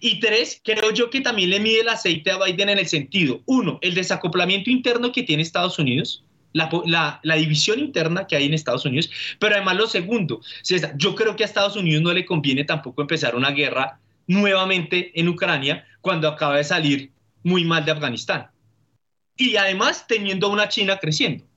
Y 0.00 0.20
tres, 0.20 0.60
creo 0.62 0.92
yo 0.92 1.10
que 1.10 1.20
también 1.20 1.50
le 1.50 1.60
mide 1.60 1.80
el 1.80 1.88
aceite 1.88 2.30
a 2.30 2.38
Biden 2.38 2.68
en 2.68 2.78
el 2.78 2.86
sentido, 2.86 3.40
uno, 3.46 3.78
el 3.82 3.94
desacoplamiento 3.94 4.70
interno 4.70 5.12
que 5.12 5.22
tiene 5.22 5.42
Estados 5.42 5.78
Unidos, 5.78 6.24
la, 6.52 7.20
división 7.36 7.78
interna 7.78 8.26
que 8.26 8.36
hay 8.36 8.46
en 8.46 8.54
Estados 8.54 8.84
Unidos, 8.84 9.10
pero 9.38 9.54
además 9.54 9.76
lo 9.76 9.86
segundo, 9.86 10.40
yo 10.96 11.14
creo 11.14 11.36
que 11.36 11.44
a 11.44 11.46
Estados 11.46 11.76
Unidos 11.76 12.02
no 12.02 12.12
le 12.12 12.24
conviene 12.24 12.64
tampoco 12.64 13.02
empezar 13.02 13.34
una 13.34 13.50
guerra 13.50 14.00
nuevamente 14.26 15.18
en 15.18 15.28
Ucrania 15.28 15.86
cuando 16.00 16.28
acaba 16.28 16.56
de 16.56 16.64
salir 16.64 17.12
muy 17.42 17.64
mal 17.64 17.84
de 17.84 17.92
Afganistán. 17.92 18.48
Y 19.36 19.56
además 19.56 20.06
teniendo 20.06 20.48
una 20.50 20.68
China 20.68 20.98
creciendo. 20.98 21.49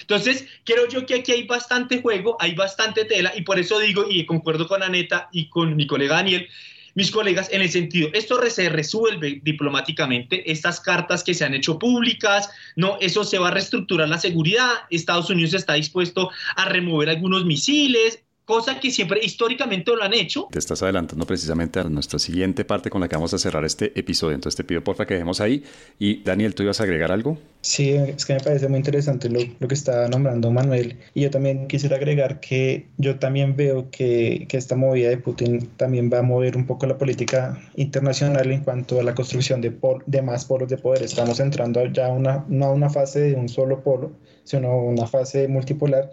Entonces, 0.00 0.46
creo 0.64 0.88
yo 0.88 1.06
que 1.06 1.16
aquí 1.16 1.32
hay 1.32 1.42
bastante 1.44 2.00
juego, 2.00 2.36
hay 2.40 2.54
bastante 2.54 3.04
tela, 3.04 3.32
y 3.36 3.42
por 3.42 3.58
eso 3.58 3.78
digo, 3.78 4.04
y 4.08 4.24
concuerdo 4.26 4.66
con 4.66 4.82
Aneta 4.82 5.28
y 5.32 5.48
con 5.48 5.76
mi 5.76 5.86
colega 5.86 6.16
Daniel, 6.16 6.48
mis 6.94 7.10
colegas, 7.10 7.48
en 7.52 7.62
el 7.62 7.70
sentido, 7.70 8.10
esto 8.12 8.40
se 8.50 8.68
resuelve 8.68 9.40
diplomáticamente, 9.42 10.50
estas 10.50 10.80
cartas 10.80 11.22
que 11.22 11.34
se 11.34 11.44
han 11.44 11.54
hecho 11.54 11.78
públicas, 11.78 12.50
no, 12.76 12.98
eso 13.00 13.22
se 13.24 13.38
va 13.38 13.48
a 13.48 13.52
reestructurar 13.52 14.08
la 14.08 14.18
seguridad, 14.18 14.70
Estados 14.90 15.30
Unidos 15.30 15.54
está 15.54 15.74
dispuesto 15.74 16.30
a 16.56 16.64
remover 16.64 17.08
algunos 17.08 17.44
misiles, 17.44 18.24
cosa 18.50 18.80
que 18.80 18.90
siempre 18.90 19.20
históricamente 19.22 19.92
lo 19.94 20.02
han 20.02 20.12
hecho. 20.12 20.48
Te 20.50 20.58
estás 20.58 20.82
adelantando 20.82 21.24
precisamente 21.24 21.78
a 21.78 21.84
nuestra 21.84 22.18
siguiente 22.18 22.64
parte 22.64 22.90
con 22.90 23.00
la 23.00 23.06
que 23.06 23.14
vamos 23.14 23.32
a 23.32 23.38
cerrar 23.38 23.64
este 23.64 23.96
episodio, 23.96 24.34
entonces 24.34 24.56
te 24.56 24.64
pido 24.64 24.82
porfa 24.82 25.06
que 25.06 25.14
dejemos 25.14 25.40
ahí. 25.40 25.62
Y 26.00 26.24
Daniel, 26.24 26.52
¿tú 26.56 26.64
ibas 26.64 26.80
a 26.80 26.82
agregar 26.82 27.12
algo? 27.12 27.38
Sí, 27.60 27.90
es 27.90 28.26
que 28.26 28.34
me 28.34 28.40
parece 28.40 28.66
muy 28.68 28.78
interesante 28.78 29.28
lo, 29.28 29.38
lo 29.60 29.68
que 29.68 29.74
está 29.74 30.08
nombrando 30.08 30.50
Manuel. 30.50 30.98
Y 31.14 31.20
yo 31.20 31.30
también 31.30 31.68
quisiera 31.68 31.94
agregar 31.94 32.40
que 32.40 32.88
yo 32.98 33.20
también 33.20 33.54
veo 33.54 33.88
que, 33.92 34.46
que 34.48 34.56
esta 34.56 34.74
movida 34.74 35.10
de 35.10 35.18
Putin 35.18 35.68
también 35.76 36.10
va 36.12 36.18
a 36.18 36.22
mover 36.22 36.56
un 36.56 36.66
poco 36.66 36.86
la 36.86 36.98
política 36.98 37.56
internacional 37.76 38.50
en 38.50 38.64
cuanto 38.64 38.98
a 38.98 39.04
la 39.04 39.14
construcción 39.14 39.60
de, 39.60 39.72
de 40.06 40.22
más 40.22 40.44
polos 40.44 40.68
de 40.68 40.76
poder. 40.76 41.04
Estamos 41.04 41.38
entrando 41.38 41.86
ya 41.86 42.08
una, 42.08 42.44
no 42.48 42.66
a 42.66 42.72
una 42.72 42.90
fase 42.90 43.20
de 43.20 43.34
un 43.36 43.48
solo 43.48 43.84
polo, 43.84 44.10
sino 44.42 44.76
una 44.76 45.06
fase 45.06 45.46
multipolar. 45.46 46.10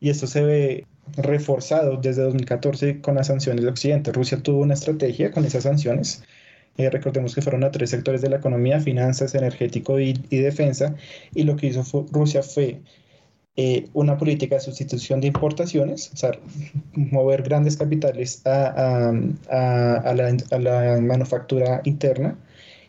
Y 0.00 0.10
esto 0.10 0.26
se 0.26 0.42
ve 0.42 0.86
reforzado 1.16 1.96
desde 1.96 2.22
2014 2.22 3.00
con 3.00 3.14
las 3.16 3.28
sanciones 3.28 3.64
de 3.64 3.70
Occidente. 3.70 4.12
Rusia 4.12 4.42
tuvo 4.42 4.60
una 4.60 4.74
estrategia 4.74 5.30
con 5.30 5.44
esas 5.44 5.64
sanciones 5.64 6.22
Eh, 6.78 6.90
recordemos 6.90 7.34
que 7.34 7.42
fueron 7.42 7.64
a 7.64 7.70
tres 7.70 7.90
sectores 7.90 8.20
de 8.20 8.28
la 8.28 8.36
economía, 8.36 8.80
finanzas, 8.80 9.34
energético 9.34 9.98
y, 9.98 10.12
defensa, 10.30 10.94
y 11.34 11.44
lo 11.44 11.56
que 11.56 11.68
hizo 11.68 11.82
Rusia 12.12 12.42
fue 12.42 12.80
eh, 13.56 13.88
una 13.94 14.18
política 14.18 14.56
de 14.56 14.60
sustitución 14.60 15.20
de 15.20 15.28
importaciones, 15.28 16.10
o 16.12 16.16
sea, 16.16 16.32
mover 16.94 17.42
grandes 17.42 17.76
capitales 17.78 18.42
a, 18.46 19.08
a, 19.48 20.14
la, 20.14 20.36
a, 20.50 20.58
la, 20.58 21.00
manufactura 21.00 21.80
interna 21.84 22.36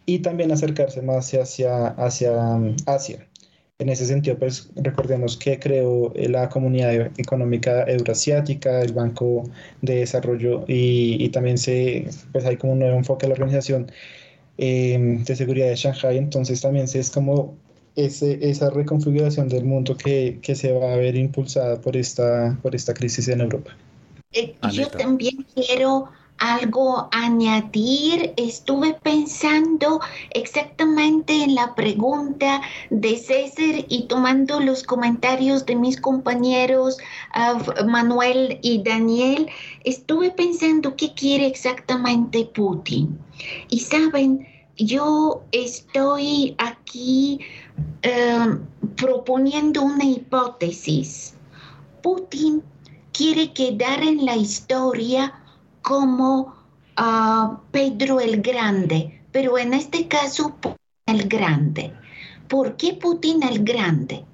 y 0.06 0.20
también 0.20 0.52
acercarse 0.52 1.02
más 1.02 1.34
hacia, 1.34 1.88
hacia 1.88 2.34
Asia. 2.86 3.28
En 3.80 3.90
ese 3.90 4.08
sentido, 4.08 4.40
pues 4.40 4.70
recordemos 4.76 5.38
que 5.38 5.60
creó 5.60 6.12
eh, 6.16 6.28
la 6.30 6.50
Comunidad 6.50 7.12
Económica 7.20 7.84
Euroasiática, 7.88 8.82
el 8.82 8.92
Banco 8.92 9.44
de 9.84 9.98
Desarrollo 9.98 10.66
y, 10.68 11.24
y 11.24 11.30
también 11.30 11.60
se, 11.60 12.10
pues 12.32 12.44
hay 12.46 12.58
como 12.58 12.74
un 12.74 12.80
nuevo 12.80 12.98
enfoque 12.98 13.28
a 13.28 13.30
la 13.30 13.36
Organización 13.36 13.92
eh, 14.58 14.98
de 15.24 15.36
Seguridad 15.36 15.68
de 15.68 15.76
Shanghai, 15.76 16.18
entonces 16.18 16.60
también 16.60 16.88
se 16.88 17.00
es 17.00 17.12
como 17.12 17.56
ese, 17.96 18.40
esa 18.42 18.72
reconfiguración 18.72 19.48
del 19.48 19.66
mundo 19.66 19.96
que, 19.96 20.40
que, 20.42 20.56
se 20.56 20.72
va 20.72 20.94
a 20.94 20.98
ver 20.98 21.16
impulsada 21.16 21.80
por 21.80 21.96
esta, 21.96 22.58
por 22.64 22.74
esta 22.74 22.96
crisis 22.96 23.28
en 23.28 23.42
Europa. 23.42 23.78
Eh, 24.32 24.56
yo 24.72 24.88
también 24.88 25.46
quiero 25.54 26.10
algo 26.38 27.10
añadir. 27.12 28.34
Estuve 28.38 28.94
pensando 28.94 30.00
exactamente 30.32 31.44
en 31.44 31.56
la 31.56 31.76
pregunta 31.76 32.62
de 32.90 33.18
César 33.18 33.86
y 33.90 34.04
tomando 34.04 34.60
los 34.60 34.84
comentarios 34.84 35.66
de 35.66 35.76
mis 35.76 36.00
compañeros 36.00 36.98
Manuel 37.86 38.60
y 38.62 38.82
Daniel, 38.84 39.48
estuve 39.84 40.32
pensando 40.32 40.96
qué 40.96 41.14
quiere 41.14 41.48
exactamente 41.48 42.46
Putin. 42.54 43.18
Y 43.70 43.80
saben, 43.80 44.48
yo 44.78 45.44
estoy 45.52 46.56
aquí 46.58 47.40
em, 48.02 48.60
proponiendo 48.96 49.84
una 49.84 50.06
hipótesis. 50.06 51.34
Putin 52.02 52.64
quiere 53.12 53.54
quedar 53.54 54.02
en 54.02 54.26
la 54.26 54.36
historia 54.36 55.34
como 55.88 56.54
ah, 56.98 57.62
Pedro 57.72 58.20
el 58.20 58.42
Grande, 58.42 59.22
pero 59.32 59.58
en 59.58 59.74
este 59.74 60.10
caso 60.10 60.54
el 61.06 61.30
Grande. 61.30 61.94
¿Por 62.50 62.76
qué 62.76 62.92
Putin 62.96 63.42
el 63.44 63.64
Grande? 63.64 64.26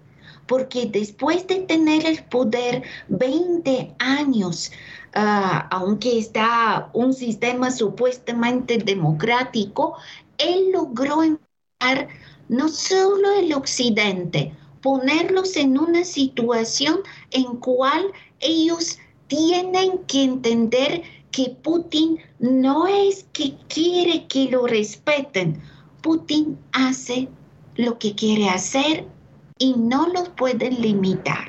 Porque 0.48 0.88
después 0.88 1.46
de 1.46 1.60
tener 1.60 2.08
el 2.08 2.24
poder 2.24 2.82
20 3.10 3.94
años, 4.00 4.72
ah, 5.14 5.68
aunque 5.70 6.18
está 6.18 6.90
un 6.92 7.14
sistema 7.14 7.70
supuestamente 7.70 8.80
democrático, 8.80 9.96
él 10.40 10.72
logró 10.72 11.22
empezar 11.22 12.08
no 12.50 12.68
solo 12.68 13.32
el 13.38 13.54
occidente, 13.54 14.56
ponerlos 14.82 15.56
en 15.56 15.78
una 15.78 16.04
situación 16.04 17.02
en 17.30 17.58
cual 17.58 18.08
ellos 18.40 18.98
tienen 19.28 20.00
que 20.08 20.24
entender 20.24 21.04
que 21.34 21.50
Putin 21.50 22.20
no 22.40 22.86
es 22.86 23.26
que 23.34 23.56
quiere 23.68 24.28
que 24.28 24.52
lo 24.52 24.68
respeten, 24.68 25.60
Putin 26.02 26.60
hace 26.72 27.28
lo 27.76 27.98
que 27.98 28.14
quiere 28.14 28.50
hacer 28.50 29.08
y 29.58 29.74
no 29.74 30.08
lo 30.08 30.36
pueden 30.36 30.80
limitar. 30.80 31.48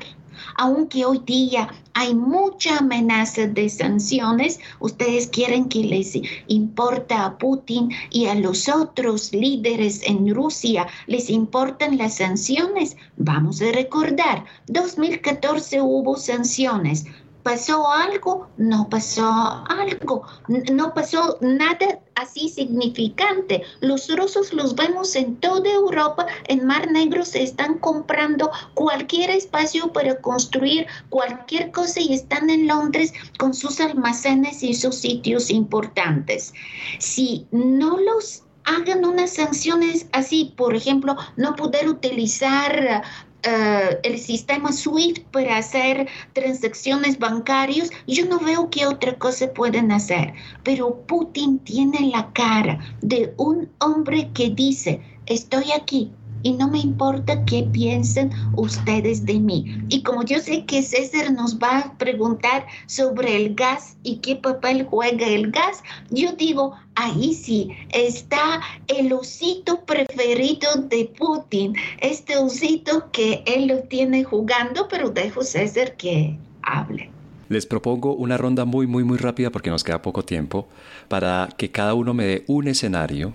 Aunque 0.57 1.05
hoy 1.05 1.21
día 1.25 1.69
hay 1.93 2.15
mucha 2.15 2.79
amenaza 2.79 3.45
de 3.45 3.69
sanciones, 3.69 4.59
ustedes 4.79 5.27
quieren 5.27 5.69
que 5.69 5.83
les 5.83 6.13
importa 6.47 7.23
a 7.23 7.37
Putin 7.37 7.89
y 8.09 8.25
a 8.25 8.35
los 8.35 8.67
otros 8.67 9.33
líderes 9.33 10.01
en 10.03 10.33
Rusia 10.33 10.87
les 11.05 11.29
importan 11.29 11.97
las 11.97 12.15
sanciones. 12.15 12.97
Vamos 13.17 13.61
a 13.61 13.71
recordar, 13.71 14.45
2014 14.67 15.81
hubo 15.81 16.15
sanciones, 16.15 17.05
pasó 17.45 17.91
algo, 17.91 18.47
no 18.57 18.89
pasó 18.89 19.63
algo, 19.69 20.23
no 20.47 20.95
pasó 20.95 21.37
nada 21.41 21.99
así 22.15 22.49
significante. 22.49 23.61
Los 23.81 24.09
rusos 24.17 24.51
los 24.51 24.73
vemos 24.73 25.15
en 25.15 25.35
toda 25.35 25.69
Europa, 25.69 26.25
en 26.47 26.65
Mar 26.65 26.91
Negro 26.91 27.23
se 27.23 27.43
están 27.43 27.77
comprando 27.77 28.49
cualquier 28.73 29.29
espacio 29.29 29.93
para 29.93 30.19
construir 30.21 30.87
cualquier 31.09 31.71
cosa 31.71 31.99
y 31.99 32.15
están 32.15 32.49
en 32.49 32.65
Londres 32.65 33.13
con 33.37 33.53
sus 33.53 33.79
almacenes 33.79 34.63
y 34.63 34.73
sus 34.73 34.95
sitios 34.95 35.51
importantes. 35.51 36.51
Si 36.97 37.45
no 37.51 37.99
los 37.99 38.41
hagan 38.65 39.05
unas 39.05 39.31
sanciones 39.31 40.07
así, 40.11 40.53
por 40.57 40.75
ejemplo, 40.75 41.15
no 41.37 41.55
poder 41.55 41.87
utilizar 41.87 43.03
eh, 43.45 43.99
el 44.03 44.17
sistema 44.19 44.71
SWIFT 44.71 45.23
para 45.31 45.57
hacer 45.57 46.07
transacciones 46.33 47.19
bancarias, 47.19 47.91
yo 48.07 48.25
no 48.25 48.39
veo 48.39 48.69
qué 48.71 48.87
otra 48.87 49.13
cosa 49.19 49.53
pueden 49.53 49.91
hacer. 49.91 50.33
Pero 50.63 51.01
Putin 51.05 51.59
tiene 51.59 52.09
la 52.09 52.31
cara 52.33 52.79
de 53.01 53.33
un 53.37 53.69
hombre 53.79 54.29
que 54.33 54.49
dice, 54.49 54.99
estoy 55.27 55.71
aquí, 55.71 56.11
y 56.45 56.53
no 56.53 56.67
me 56.67 56.77
importa 56.77 57.43
qué 57.45 57.63
piensen 57.63 58.29
ustedes 58.55 59.25
de 59.25 59.39
mí. 59.39 59.81
Y 59.89 60.03
como 60.03 60.23
yo 60.23 60.37
sé 60.37 60.63
que 60.65 60.83
César 60.83 61.33
nos 61.33 61.57
va 61.57 61.79
a 61.79 61.97
preguntar 61.97 62.67
sobre 62.85 63.35
el 63.35 63.55
gas 63.55 63.97
y 64.03 64.17
qué 64.17 64.35
papel 64.35 64.85
juega 64.85 65.25
el 65.25 65.49
gas, 65.49 65.83
yo 66.11 66.33
digo, 66.33 66.73
ahí 66.93 67.33
sí 67.33 67.71
está 67.89 68.61
el 68.87 69.11
osito 69.11 69.83
preferido 69.85 70.69
de 70.83 71.11
Putin, 71.17 71.75
este 71.99 72.37
osito 72.37 73.09
que 73.11 73.43
él 73.47 73.65
lo 73.65 73.79
tiene 73.79 74.23
jugando, 74.23 74.87
pero 74.87 75.09
dejo 75.09 75.41
César 75.41 75.97
que 75.97 76.37
hable. 76.61 77.09
Les 77.49 77.65
propongo 77.65 78.13
una 78.13 78.37
ronda 78.37 78.65
muy, 78.65 78.85
muy, 78.85 79.03
muy 79.03 79.17
rápida 79.17 79.49
porque 79.49 79.71
nos 79.71 79.83
queda 79.83 80.03
poco 80.03 80.23
tiempo 80.23 80.67
para 81.07 81.49
que 81.57 81.71
cada 81.71 81.95
uno 81.95 82.13
me 82.13 82.25
dé 82.25 82.43
un 82.45 82.67
escenario 82.67 83.33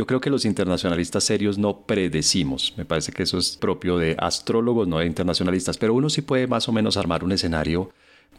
yo 0.00 0.06
creo 0.06 0.22
que 0.22 0.30
los 0.30 0.46
internacionalistas 0.46 1.24
serios 1.24 1.58
no 1.58 1.82
predecimos, 1.82 2.72
me 2.78 2.86
parece 2.86 3.12
que 3.12 3.24
eso 3.24 3.36
es 3.36 3.58
propio 3.58 3.98
de 3.98 4.16
astrólogos, 4.18 4.88
no 4.88 4.98
de 4.98 5.04
internacionalistas, 5.04 5.76
pero 5.76 5.92
uno 5.92 6.08
sí 6.08 6.22
puede 6.22 6.46
más 6.46 6.70
o 6.70 6.72
menos 6.72 6.96
armar 6.96 7.22
un 7.22 7.32
escenario 7.32 7.92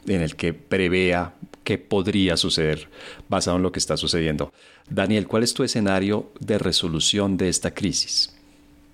en 0.08 0.22
el 0.22 0.36
que 0.36 0.54
prevea 0.54 1.36
qué 1.64 1.78
podría 1.78 2.36
suceder 2.36 2.90
basado 3.30 3.58
en 3.58 3.62
lo 3.62 3.72
que 3.72 3.78
está 3.78 3.96
sucediendo. 3.96 4.52
Daniel, 4.90 5.28
¿cuál 5.28 5.44
es 5.44 5.54
tu 5.54 5.64
escenario 5.64 6.32
de 6.40 6.58
resolución 6.58 7.38
de 7.38 7.50
esta 7.50 7.70
crisis? 7.70 8.34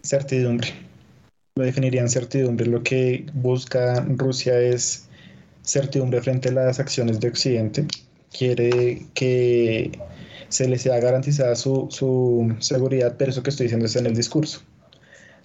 Certidumbre. 0.04 0.68
Lo 1.56 1.64
definiría 1.64 2.02
en 2.02 2.10
certidumbre. 2.10 2.66
Lo 2.66 2.84
que 2.84 3.28
busca 3.34 4.06
Rusia 4.10 4.60
es 4.60 5.08
certidumbre 5.64 6.22
frente 6.22 6.50
a 6.50 6.52
las 6.52 6.82
acciones 6.82 7.22
de 7.22 7.30
Occidente. 7.30 7.88
Quiere 8.30 9.06
que 9.14 9.90
se 10.50 10.68
les 10.68 10.82
sea 10.82 11.00
garantizada 11.00 11.56
su, 11.56 11.88
su 11.90 12.56
seguridad, 12.60 13.16
pero 13.18 13.32
eso 13.32 13.44
que 13.44 13.50
estoy 13.50 13.66
diciendo 13.66 13.86
es 13.86 13.96
en 13.96 14.06
el 14.06 14.16
discurso. 14.16 14.62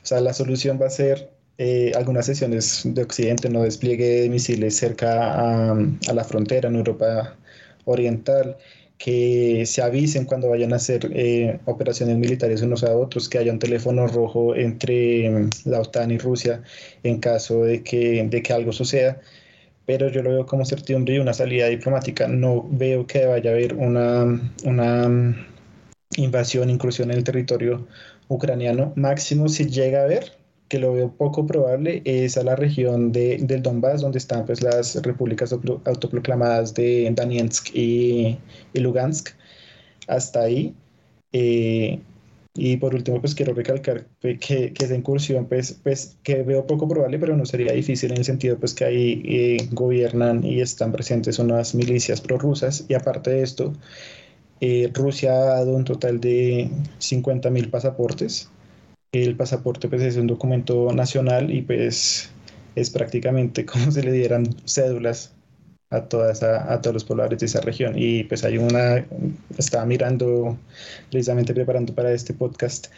O 0.03 0.07
sea, 0.07 0.21
la 0.21 0.33
solución 0.33 0.79
va 0.81 0.87
a 0.87 0.91
ser 0.91 1.31
eh, 1.59 1.93
algunas 1.95 2.27
sesiones 2.27 2.83
de 2.85 3.03
Occidente, 3.03 3.49
no 3.49 3.63
despliegue 3.63 4.23
de 4.23 4.29
misiles 4.29 4.77
cerca 4.77 5.33
a, 5.35 5.73
a, 5.73 6.13
la 6.13 6.25
frontera 6.25 6.69
en 6.69 6.77
Europa 6.77 7.37
Oriental, 7.85 8.57
que 8.99 9.65
se 9.67 9.83
avisen 9.83 10.25
cuando 10.25 10.49
vayan 10.49 10.73
a 10.73 10.77
hacer 10.77 11.11
eh, 11.13 11.59
operaciones 11.65 12.17
militares 12.19 12.63
unos 12.63 12.85
a 12.85 12.97
otros, 12.97 13.29
que 13.29 13.39
haya 13.39 13.53
un 13.53 13.59
teléfono 13.59 14.07
rojo 14.07 14.55
entre 14.55 15.49
la 15.65 15.81
OTAN 15.81 16.13
y 16.13 16.19
Rusia 16.19 16.63
en 17.03 17.19
caso 17.19 17.65
de 17.65 17.83
que, 17.83 18.25
de 18.31 18.43
que 18.43 18.53
algo 18.53 18.73
suceda 18.73 19.21
pero 19.93 20.09
yo 20.09 20.23
lo 20.23 20.31
veo 20.31 20.47
como 20.47 20.65
certidumbre 20.65 21.17
y 21.17 21.19
una 21.19 21.35
salida 21.35 21.67
diplomática. 21.67 22.27
No 22.27 22.67
veo 22.71 23.07
que 23.07 23.27
vaya 23.27 23.51
a 23.51 23.53
haber 23.53 23.75
una, 23.75 24.25
una 24.65 25.07
mm, 25.07 25.47
invasión, 26.17 26.71
inclusión 26.71 27.11
en 27.11 27.19
el 27.19 27.25
territorio 27.25 27.87
ucraniano. 28.29 28.95
Máximo, 28.97 29.51
si 29.51 29.67
llega 29.67 30.01
a 30.01 30.05
haber, 30.05 30.33
que 30.69 30.79
lo 30.79 30.95
veo 30.95 31.13
poco 31.13 31.47
probable, 31.47 32.01
es 32.07 32.39
a 32.39 32.43
la 32.43 32.57
región 32.57 33.13
de, 33.13 33.37
del 33.43 33.63
Donbass, 33.63 34.01
donde 34.01 34.17
están 34.17 34.47
pues, 34.47 34.63
las 34.63 34.97
repúblicas 35.03 35.53
autoproclamadas 35.53 36.73
de 36.73 37.13
Donetsk 37.15 37.75
y, 37.75 38.39
y 38.73 38.81
Lugansk. 38.81 39.35
Hasta 40.09 40.41
ahí. 40.41 40.75
Eh, 41.35 42.01
y 42.55 42.77
por 42.77 42.95
último, 42.95 43.21
pues 43.21 43.35
quiero 43.35 43.55
recalcar 43.55 44.07
que, 44.21 44.39
que, 44.39 44.75
esa 44.79 44.95
incursión, 44.95 45.47
pues, 45.47 45.73
pues 45.83 46.19
que 46.23 46.43
veo 46.43 46.67
poco 46.67 46.87
probable, 46.87 47.19
pero 47.19 47.37
no 47.37 47.47
sería 47.47 47.73
difícil 47.73 48.13
en 48.13 48.19
el 48.19 48.25
sentido 48.25 48.59
pues 48.59 48.75
que 48.75 48.85
ahí 48.85 49.23
eh, 49.25 49.69
gobiernan 49.73 50.45
y 50.45 50.61
están 50.61 50.93
presentes 50.93 51.39
unas 51.39 51.75
milicias 51.75 52.21
prorrusas 52.21 52.85
y 52.89 52.95
aparte 52.95 53.31
de 53.31 53.43
esto, 53.43 53.73
eh, 54.61 54.91
Rusia 54.93 55.33
ha 55.33 55.45
dado 55.57 55.75
un 55.75 55.85
total 55.85 56.21
de 56.21 56.71
50 56.99 57.51
mil 57.51 57.71
pasaportes. 57.71 58.51
El 59.13 59.37
pasaporte 59.37 59.89
pues 59.89 60.03
es 60.03 60.17
un 60.17 60.27
documento 60.27 60.93
nacional 60.93 61.51
y 61.51 61.63
pues 61.63 62.31
es 62.77 62.91
prácticamente 62.91 63.65
como 63.67 63.91
si 63.91 64.03
le 64.03 64.13
dieran 64.13 64.45
cédulas 64.67 65.35
a, 65.93 66.03
toda 66.03 66.33
a 66.73 66.81
todos 66.81 66.95
los 66.95 67.05
pobladores 67.05 67.41
de 67.41 67.47
esa 67.47 67.61
región. 67.61 67.95
Y 67.97 68.25
pues 68.25 68.45
hay 68.45 68.59
una, 68.59 69.05
estaba 69.57 69.85
mirando, 69.85 70.57
precisamente 71.11 71.55
preparando 71.55 71.95
para 71.95 72.13
este 72.13 72.35
podcast, 72.35 72.89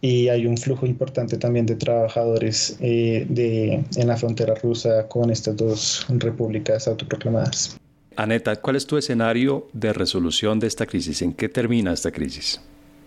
y 0.00 0.28
hay 0.28 0.46
un 0.46 0.56
flujo 0.56 0.86
importante 0.86 1.36
también 1.38 1.66
de 1.66 1.74
trabajadores 1.74 2.76
eh, 2.80 3.26
de, 3.28 3.84
en 3.96 4.06
la 4.06 4.16
frontera 4.16 4.54
rusa 4.54 5.08
con 5.08 5.30
estas 5.30 5.56
dos 5.56 6.06
repúblicas 6.08 6.86
autoproclamadas. 6.86 7.76
Aneta, 8.14 8.56
¿cuál 8.56 8.76
es 8.76 8.86
tu 8.86 8.96
escenario 8.96 9.68
de 9.72 9.92
resolución 9.92 10.58
de 10.60 10.66
esta 10.66 10.86
crisis? 10.86 11.22
¿En 11.22 11.32
qué 11.32 11.48
termina 11.48 11.92
esta 11.92 12.10
crisis? 12.10 12.60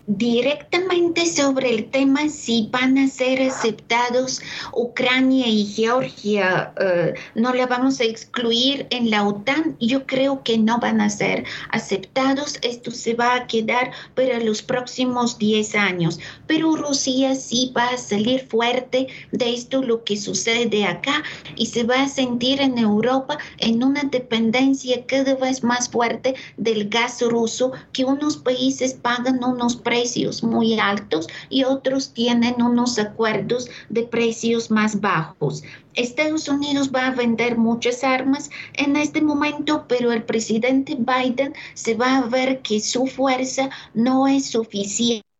Directamente 0.06 1.26
sobre 1.26 1.70
el 1.70 1.90
tema 1.90 2.28
si 2.28 2.68
van 2.72 2.98
a 2.98 3.06
ser 3.08 3.40
aceptados 3.40 4.40
Ucrania 4.72 5.46
y 5.46 5.64
Georgia, 5.64 6.72
eh, 6.80 7.14
no 7.36 7.54
la 7.54 7.66
vamos 7.66 8.00
a 8.00 8.04
excluir 8.04 8.86
en 8.90 9.10
la 9.10 9.26
OTAN, 9.26 9.76
yo 9.80 10.04
creo 10.06 10.42
que 10.42 10.58
no 10.58 10.78
van 10.78 11.00
a 11.00 11.08
ser 11.08 11.44
aceptados, 11.70 12.58
esto 12.62 12.90
se 12.90 13.14
va 13.14 13.36
a 13.36 13.46
quedar 13.46 13.92
para 14.14 14.40
los 14.40 14.60
próximos 14.62 15.38
10 15.38 15.74
años, 15.76 16.18
pero 16.48 16.74
Rusia 16.74 17.36
sí 17.36 17.72
va 17.76 17.88
a 17.88 17.98
salir 17.98 18.40
fuerte 18.48 19.06
de 19.30 19.54
esto 19.54 19.82
lo 19.82 20.02
que 20.02 20.16
sucede 20.16 20.84
acá 20.84 21.22
y 21.54 21.66
se 21.66 21.84
va 21.84 22.02
a 22.02 22.08
sentir 22.08 22.60
en 22.60 22.76
Europa 22.76 23.38
en 23.58 23.84
una 23.84 24.02
dependencia 24.02 25.06
cada 25.06 25.36
vez 25.36 25.62
más 25.62 25.88
fuerte 25.88 26.34
del 26.56 26.88
gas 26.88 27.22
ruso 27.22 27.72
que 27.92 28.04
unos 28.04 28.36
países 28.36 28.94
pagan 28.94 29.44
unos 29.44 29.76
precios 29.76 29.91
precios 29.92 30.42
muy 30.42 30.78
altos 30.78 31.28
y 31.50 31.64
otros 31.64 32.14
tienen 32.14 32.62
unos 32.62 32.98
acuerdos 32.98 33.68
de 33.90 34.04
precios 34.04 34.70
más 34.70 35.02
bajos. 35.02 35.62
Estados 35.92 36.48
Unidos 36.48 36.90
va 36.94 37.08
a 37.08 37.14
vender 37.14 37.58
muchas 37.58 38.02
armas 38.02 38.48
en 38.72 38.96
este 38.96 39.20
momento, 39.20 39.84
pero 39.88 40.10
el 40.10 40.22
presidente 40.22 40.96
Biden 40.98 41.52
se 41.74 41.94
va 41.94 42.16
a 42.16 42.22
ver 42.22 42.62
que 42.62 42.80
su 42.80 43.06
fuerza 43.06 43.68
no 43.92 44.26
es 44.26 44.46
suficiente 44.46 45.31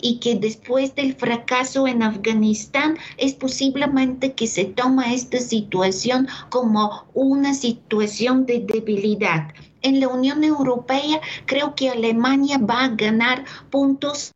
y 0.00 0.18
que 0.18 0.34
después 0.34 0.94
del 0.94 1.14
fracaso 1.14 1.86
en 1.86 2.02
Afganistán 2.02 2.96
es 3.16 3.34
posiblemente 3.34 4.34
que 4.34 4.46
se 4.46 4.64
toma 4.64 5.12
esta 5.12 5.38
situación 5.38 6.28
como 6.50 7.04
una 7.14 7.54
situación 7.54 8.46
de 8.46 8.60
debilidad. 8.60 9.48
En 9.82 10.00
la 10.00 10.08
Unión 10.08 10.42
Europea, 10.42 11.20
creo 11.46 11.74
que 11.74 11.90
Alemania 11.90 12.58
va 12.58 12.84
a 12.84 12.88
ganar 12.88 13.44
puntos. 13.70 14.32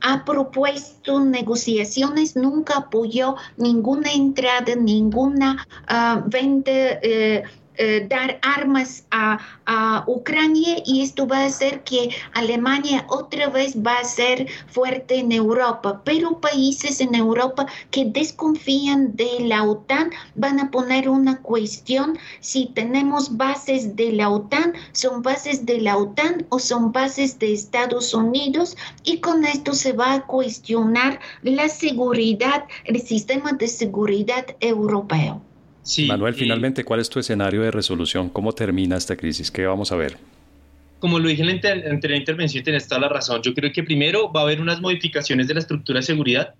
Ha 0.00 0.24
propuesto 0.24 1.20
negociaciones, 1.20 2.36
nunca 2.36 2.78
apoyó 2.78 3.36
ninguna 3.56 4.12
entrada, 4.12 4.74
ninguna 4.76 5.66
uh, 5.90 6.28
venta 6.28 6.70
uh, 6.70 7.63
eh, 7.76 8.06
dar 8.08 8.38
armas 8.42 9.04
a, 9.10 9.38
Ucrania 10.06 10.76
y 10.84 11.02
esto 11.02 11.26
va 11.26 11.38
a 11.38 11.46
hacer 11.46 11.82
que 11.84 12.10
Alemania 12.34 13.06
otra 13.08 13.48
vez 13.48 13.74
va 13.76 13.98
a 13.98 14.04
ser 14.04 14.46
fuerte 14.68 15.18
en 15.18 15.32
Europa. 15.32 16.02
Pero 16.04 16.40
países 16.40 17.00
en 17.00 17.14
Europa 17.14 17.66
que 17.90 18.04
desconfían 18.04 19.16
de 19.16 19.40
la 19.40 19.64
OTAN 19.64 20.10
van 20.34 20.60
a 20.60 20.70
poner 20.70 21.08
una 21.08 21.40
cuestión 21.40 22.18
si 22.40 22.66
tenemos 22.66 23.36
bases 23.36 23.96
de 23.96 24.12
la 24.12 24.28
OTAN, 24.28 24.74
son 24.92 25.22
bases 25.22 25.64
de 25.64 25.80
la 25.80 25.96
OTAN 25.96 26.46
o 26.50 26.58
son 26.58 26.92
bases 26.92 27.38
de 27.38 27.52
Estados 27.52 28.12
Unidos 28.14 28.76
y 29.02 29.18
con 29.18 29.44
esto 29.44 29.72
se 29.72 29.92
va 29.92 30.12
a 30.12 30.26
cuestionar 30.26 31.20
la 31.42 31.68
seguridad, 31.68 32.64
el 32.84 33.00
sistema 33.00 33.52
de 33.52 33.68
seguridad 33.68 34.46
europeo. 34.60 35.42
Manuel, 36.06 36.34
finalmente, 36.34 36.84
¿cuál 36.84 37.00
es 37.00 37.10
tu 37.10 37.18
escenario 37.18 37.62
de 37.62 37.70
resolución? 37.70 38.30
¿Cómo 38.30 38.52
termina 38.52 38.96
esta 38.96 39.16
crisis? 39.16 39.50
¿Qué 39.50 39.66
vamos 39.66 39.92
a 39.92 39.96
ver? 39.96 40.16
Como 40.98 41.18
lo 41.18 41.28
dije 41.28 41.42
en 41.42 41.48
la, 41.48 41.90
anterior 41.90 42.18
intervención, 42.18 42.64
tienes 42.64 42.88
toda 42.88 43.02
la 43.02 43.08
razón. 43.08 43.42
Yo 43.42 43.52
creo 43.52 43.70
que 43.72 43.82
primero 43.82 44.32
va 44.32 44.40
a 44.40 44.42
haber 44.44 44.60
unas 44.60 44.80
modificaciones 44.80 45.46
de 45.46 45.54
la 45.54 45.60
estructura 45.60 46.00
de 46.00 46.06
seguridad 46.06 46.54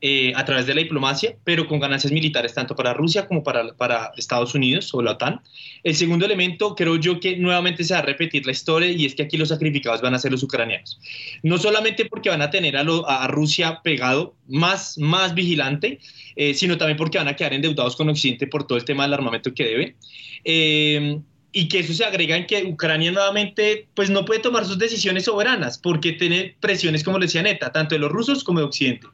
eh, 0.00 0.32
a 0.36 0.44
través 0.44 0.66
de 0.66 0.74
la 0.74 0.80
diplomacia, 0.80 1.36
pero 1.42 1.66
con 1.66 1.80
ganancias 1.80 2.12
militares 2.12 2.54
tanto 2.54 2.76
para 2.76 2.94
Rusia 2.94 3.26
como 3.26 3.42
para, 3.42 3.74
para 3.74 4.12
Estados 4.16 4.54
Unidos 4.54 4.94
o 4.94 5.02
la 5.02 5.12
OTAN. 5.12 5.40
El 5.82 5.96
segundo 5.96 6.24
elemento, 6.24 6.76
creo 6.76 6.96
yo 6.96 7.18
que 7.18 7.36
nuevamente 7.36 7.82
se 7.82 7.94
va 7.94 8.00
a 8.00 8.02
repetir 8.02 8.46
la 8.46 8.52
historia 8.52 8.90
y 8.90 9.06
es 9.06 9.16
que 9.16 9.22
aquí 9.22 9.36
los 9.36 9.48
sacrificados 9.48 10.00
van 10.00 10.14
a 10.14 10.18
ser 10.20 10.30
los 10.30 10.44
ucranianos. 10.44 11.00
No 11.42 11.58
solamente 11.58 12.04
porque 12.04 12.30
van 12.30 12.42
a 12.42 12.50
tener 12.50 12.76
a, 12.76 12.82
a 12.82 13.26
Rusia 13.26 13.80
pegado 13.82 14.36
más, 14.46 14.98
más 14.98 15.34
vigilante, 15.34 15.98
eh, 16.36 16.54
sino 16.54 16.78
también 16.78 16.96
porque 16.96 17.18
van 17.18 17.26
a 17.26 17.34
quedar 17.34 17.52
endeudados 17.52 17.96
con 17.96 18.08
Occidente 18.08 18.46
por 18.46 18.66
todo 18.66 18.78
el 18.78 18.84
tema 18.84 19.02
del 19.02 19.14
armamento 19.14 19.52
que 19.52 19.64
deben. 19.64 19.96
Eh, 20.44 21.20
y 21.58 21.66
que 21.66 21.80
eso 21.80 21.92
se 21.92 22.04
agrega 22.04 22.36
en 22.36 22.46
que 22.46 22.62
Ucrania 22.62 23.10
nuevamente 23.10 23.88
pues 23.94 24.10
no 24.10 24.24
puede 24.24 24.38
tomar 24.38 24.64
sus 24.64 24.78
decisiones 24.78 25.24
soberanas 25.24 25.76
porque 25.76 26.12
tiene 26.12 26.54
presiones, 26.60 27.02
como 27.02 27.18
le 27.18 27.26
decía 27.26 27.42
Neta, 27.42 27.72
tanto 27.72 27.96
de 27.96 27.98
los 27.98 28.12
rusos 28.12 28.44
como 28.44 28.60
de 28.60 28.66
Occidente. 28.66 29.08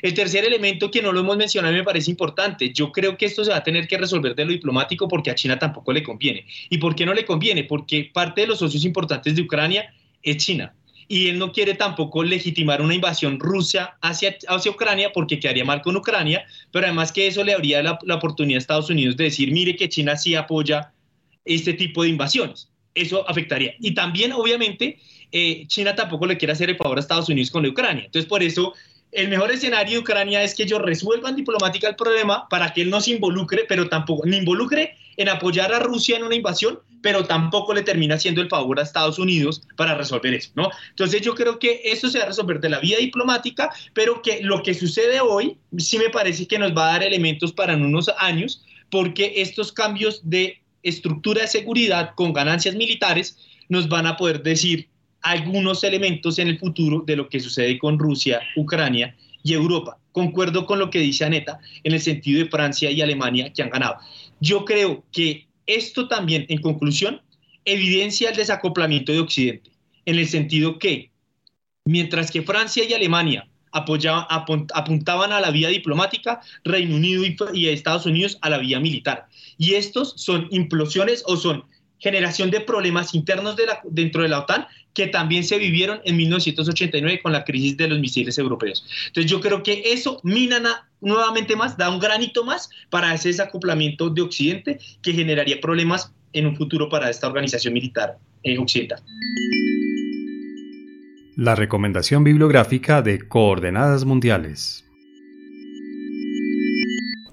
El 0.00 0.14
tercer 0.14 0.46
elemento 0.46 0.90
que 0.90 1.02
no 1.02 1.12
lo 1.12 1.20
hemos 1.20 1.36
mencionado 1.36 1.74
me 1.74 1.84
parece 1.84 2.10
importante. 2.10 2.72
Yo 2.72 2.90
creo 2.90 3.18
que 3.18 3.26
esto 3.26 3.44
se 3.44 3.50
va 3.50 3.58
a 3.58 3.62
tener 3.62 3.86
que 3.86 3.98
resolver 3.98 4.34
de 4.34 4.46
lo 4.46 4.52
diplomático 4.52 5.08
porque 5.08 5.30
a 5.30 5.34
China 5.34 5.58
tampoco 5.58 5.92
le 5.92 6.02
conviene. 6.02 6.46
¿Y 6.70 6.78
por 6.78 6.94
qué 6.94 7.04
no 7.04 7.12
le 7.12 7.26
conviene? 7.26 7.64
Porque 7.64 8.10
parte 8.10 8.40
de 8.40 8.46
los 8.46 8.60
socios 8.60 8.86
importantes 8.86 9.36
de 9.36 9.42
Ucrania 9.42 9.92
es 10.22 10.38
China. 10.38 10.72
Y 11.06 11.28
él 11.28 11.38
no 11.38 11.52
quiere 11.52 11.74
tampoco 11.74 12.24
legitimar 12.24 12.80
una 12.80 12.94
invasión 12.94 13.38
rusa 13.38 13.98
hacia, 14.00 14.38
hacia 14.48 14.70
Ucrania 14.70 15.10
porque 15.12 15.38
quedaría 15.38 15.66
mal 15.66 15.82
con 15.82 15.96
Ucrania, 15.96 16.46
pero 16.72 16.86
además 16.86 17.12
que 17.12 17.26
eso 17.26 17.44
le 17.44 17.52
habría 17.52 17.82
la, 17.82 17.98
la 18.04 18.14
oportunidad 18.14 18.56
a 18.56 18.60
Estados 18.60 18.88
Unidos 18.88 19.18
de 19.18 19.24
decir, 19.24 19.52
mire 19.52 19.76
que 19.76 19.90
China 19.90 20.16
sí 20.16 20.34
apoya 20.34 20.94
este 21.54 21.74
tipo 21.74 22.02
de 22.02 22.10
invasiones. 22.10 22.68
Eso 22.94 23.28
afectaría. 23.28 23.74
Y 23.80 23.94
también, 23.94 24.32
obviamente, 24.32 24.98
eh, 25.32 25.64
China 25.66 25.94
tampoco 25.94 26.26
le 26.26 26.36
quiere 26.36 26.52
hacer 26.52 26.70
el 26.70 26.76
favor 26.76 26.96
a 26.96 27.00
Estados 27.00 27.28
Unidos 27.28 27.50
con 27.50 27.64
Ucrania. 27.66 28.04
Entonces, 28.06 28.28
por 28.28 28.42
eso 28.42 28.74
el 29.12 29.28
mejor 29.28 29.50
escenario 29.50 29.94
de 29.94 29.98
Ucrania 29.98 30.42
es 30.42 30.54
que 30.54 30.62
ellos 30.62 30.80
resuelvan 30.80 31.34
diplomática 31.34 31.88
el 31.88 31.96
problema 31.96 32.48
para 32.48 32.72
que 32.72 32.82
él 32.82 32.90
no 32.90 33.00
se 33.00 33.12
involucre, 33.12 33.64
pero 33.68 33.88
tampoco, 33.88 34.26
ni 34.26 34.36
involucre 34.36 34.96
en 35.16 35.28
apoyar 35.28 35.72
a 35.72 35.80
Rusia 35.80 36.16
en 36.16 36.24
una 36.24 36.36
invasión, 36.36 36.78
pero 37.02 37.24
tampoco 37.24 37.74
le 37.74 37.82
termina 37.82 38.14
haciendo 38.14 38.40
el 38.40 38.48
favor 38.48 38.78
a 38.78 38.82
Estados 38.82 39.18
Unidos 39.18 39.62
para 39.76 39.94
resolver 39.96 40.32
eso, 40.34 40.50
¿no? 40.54 40.70
Entonces 40.90 41.22
yo 41.22 41.34
creo 41.34 41.58
que 41.58 41.80
eso 41.84 42.08
se 42.08 42.18
va 42.18 42.24
a 42.24 42.28
resolver 42.28 42.60
de 42.60 42.68
la 42.68 42.78
vía 42.78 42.98
diplomática, 42.98 43.70
pero 43.94 44.22
que 44.22 44.40
lo 44.42 44.62
que 44.62 44.74
sucede 44.74 45.20
hoy 45.20 45.56
sí 45.76 45.98
me 45.98 46.10
parece 46.10 46.46
que 46.46 46.58
nos 46.58 46.76
va 46.76 46.90
a 46.90 46.92
dar 46.92 47.02
elementos 47.02 47.52
para 47.52 47.72
en 47.72 47.82
unos 47.82 48.10
años, 48.18 48.64
porque 48.90 49.34
estos 49.36 49.72
cambios 49.72 50.20
de 50.22 50.59
estructura 50.82 51.42
de 51.42 51.48
seguridad 51.48 52.12
con 52.14 52.32
ganancias 52.32 52.74
militares 52.74 53.38
nos 53.68 53.88
van 53.88 54.06
a 54.06 54.16
poder 54.16 54.42
decir 54.42 54.88
algunos 55.22 55.84
elementos 55.84 56.38
en 56.38 56.48
el 56.48 56.58
futuro 56.58 57.02
de 57.06 57.16
lo 57.16 57.28
que 57.28 57.40
sucede 57.40 57.78
con 57.78 57.98
Rusia, 57.98 58.40
Ucrania 58.56 59.14
y 59.42 59.52
Europa. 59.52 59.98
Concuerdo 60.12 60.66
con 60.66 60.78
lo 60.78 60.90
que 60.90 60.98
dice 60.98 61.24
Aneta 61.24 61.60
en 61.84 61.92
el 61.92 62.00
sentido 62.00 62.42
de 62.42 62.50
Francia 62.50 62.90
y 62.90 63.00
Alemania 63.00 63.52
que 63.52 63.62
han 63.62 63.70
ganado. 63.70 63.96
Yo 64.40 64.64
creo 64.64 65.04
que 65.12 65.46
esto 65.66 66.08
también, 66.08 66.46
en 66.48 66.60
conclusión, 66.60 67.20
evidencia 67.64 68.30
el 68.30 68.36
desacoplamiento 68.36 69.12
de 69.12 69.20
Occidente, 69.20 69.70
en 70.06 70.16
el 70.16 70.26
sentido 70.26 70.78
que 70.78 71.10
mientras 71.84 72.30
que 72.30 72.42
Francia 72.42 72.84
y 72.88 72.92
Alemania 72.92 73.48
apoyaban, 73.72 74.26
apuntaban 74.74 75.32
a 75.32 75.40
la 75.40 75.50
vía 75.50 75.68
diplomática, 75.68 76.40
Reino 76.64 76.96
Unido 76.96 77.24
y, 77.24 77.36
y 77.54 77.68
Estados 77.68 78.06
Unidos 78.06 78.38
a 78.40 78.50
la 78.50 78.58
vía 78.58 78.80
militar. 78.80 79.26
Y 79.58 79.74
estos 79.74 80.14
son 80.16 80.48
implosiones 80.50 81.22
o 81.26 81.36
son 81.36 81.64
generación 82.00 82.50
de 82.50 82.60
problemas 82.60 83.14
internos 83.14 83.56
de 83.56 83.66
la, 83.66 83.80
dentro 83.84 84.22
de 84.22 84.28
la 84.28 84.40
OTAN 84.40 84.66
que 84.94 85.06
también 85.06 85.44
se 85.44 85.58
vivieron 85.58 86.00
en 86.04 86.16
1989 86.16 87.20
con 87.22 87.32
la 87.32 87.44
crisis 87.44 87.76
de 87.76 87.88
los 87.88 88.00
misiles 88.00 88.38
europeos. 88.38 88.84
Entonces 89.06 89.30
yo 89.30 89.40
creo 89.40 89.62
que 89.62 89.82
eso 89.84 90.20
mina 90.24 90.88
nuevamente 91.00 91.54
más, 91.54 91.76
da 91.76 91.90
un 91.90 92.00
granito 92.00 92.44
más 92.44 92.68
para 92.88 93.14
ese 93.14 93.28
desacoplamiento 93.28 94.10
de 94.10 94.22
Occidente 94.22 94.78
que 95.02 95.12
generaría 95.12 95.60
problemas 95.60 96.12
en 96.32 96.46
un 96.46 96.56
futuro 96.56 96.88
para 96.88 97.08
esta 97.08 97.28
organización 97.28 97.74
militar 97.74 98.18
en 98.42 98.58
occidental. 98.58 99.02
La 101.40 101.54
recomendación 101.54 102.22
bibliográfica 102.22 103.00
de 103.00 103.26
Coordenadas 103.26 104.04
Mundiales. 104.04 104.84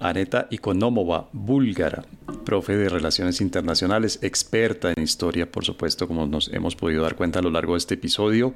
Aneta 0.00 0.48
Ikonomova, 0.50 1.28
búlgara, 1.34 2.06
profe 2.46 2.78
de 2.78 2.88
Relaciones 2.88 3.42
Internacionales, 3.42 4.18
experta 4.22 4.94
en 4.96 5.02
historia, 5.02 5.52
por 5.52 5.66
supuesto, 5.66 6.08
como 6.08 6.24
nos 6.24 6.48
hemos 6.54 6.74
podido 6.74 7.02
dar 7.02 7.16
cuenta 7.16 7.40
a 7.40 7.42
lo 7.42 7.50
largo 7.50 7.74
de 7.74 7.80
este 7.80 7.96
episodio. 7.96 8.54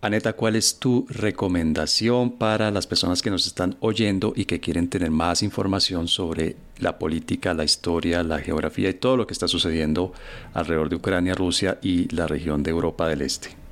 Aneta, 0.00 0.34
¿cuál 0.34 0.54
es 0.54 0.78
tu 0.78 1.06
recomendación 1.08 2.38
para 2.38 2.70
las 2.70 2.86
personas 2.86 3.22
que 3.22 3.30
nos 3.30 3.48
están 3.48 3.76
oyendo 3.80 4.32
y 4.36 4.44
que 4.44 4.60
quieren 4.60 4.88
tener 4.88 5.10
más 5.10 5.42
información 5.42 6.06
sobre 6.06 6.54
la 6.78 7.00
política, 7.00 7.52
la 7.52 7.64
historia, 7.64 8.22
la 8.22 8.38
geografía 8.38 8.90
y 8.90 8.94
todo 8.94 9.16
lo 9.16 9.26
que 9.26 9.32
está 9.32 9.48
sucediendo 9.48 10.12
alrededor 10.54 10.88
de 10.88 10.94
Ucrania, 10.94 11.34
Rusia 11.34 11.80
y 11.82 12.06
la 12.14 12.28
región 12.28 12.62
de 12.62 12.70
Europa 12.70 13.08
del 13.08 13.22
Este? 13.22 13.65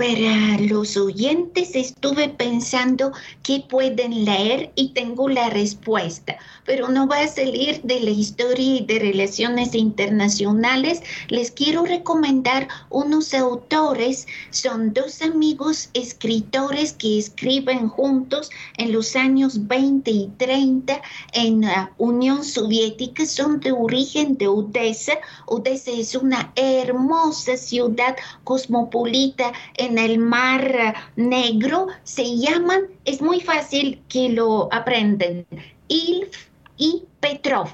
Para 0.00 0.58
los 0.60 0.96
oyentes 0.96 1.74
estuve 1.74 2.30
pensando 2.30 3.12
que 3.42 3.62
pueden 3.68 4.24
leer 4.24 4.72
y 4.74 4.94
tengo 4.94 5.28
la 5.28 5.50
respuesta, 5.50 6.38
pero 6.64 6.88
no 6.88 7.06
va 7.06 7.18
a 7.18 7.28
salir 7.28 7.82
de 7.82 8.00
la 8.00 8.08
historia 8.08 8.76
y 8.76 8.86
de 8.86 8.98
relaciones 8.98 9.74
internacionales. 9.74 11.02
Les 11.28 11.50
quiero 11.50 11.84
recomendar 11.84 12.66
unos 12.88 13.34
autores, 13.34 14.26
son 14.48 14.94
dos 14.94 15.20
amigos 15.20 15.90
escritores 15.92 16.94
que 16.94 17.18
escriben 17.18 17.88
juntos 17.88 18.48
en 18.78 18.92
los 18.92 19.14
años 19.16 19.68
20 19.68 20.10
y 20.10 20.30
30 20.38 21.02
en 21.34 21.60
la 21.60 21.92
Unión 21.98 22.42
Soviética, 22.42 23.26
son 23.26 23.60
de 23.60 23.72
origen 23.72 24.38
de 24.38 24.48
Odessa. 24.48 25.18
Odessa 25.44 25.90
es 25.90 26.14
una 26.14 26.54
hermosa 26.56 27.58
ciudad 27.58 28.16
cosmopolita 28.44 29.52
el 29.98 30.18
Mar 30.18 30.94
Negro 31.16 31.88
se 32.04 32.36
llaman, 32.36 32.82
es 33.04 33.20
muy 33.20 33.40
fácil 33.40 34.02
que 34.08 34.28
lo 34.28 34.72
aprenden, 34.72 35.46
Ilf 35.88 36.48
y 36.76 37.04
Petrov. 37.20 37.68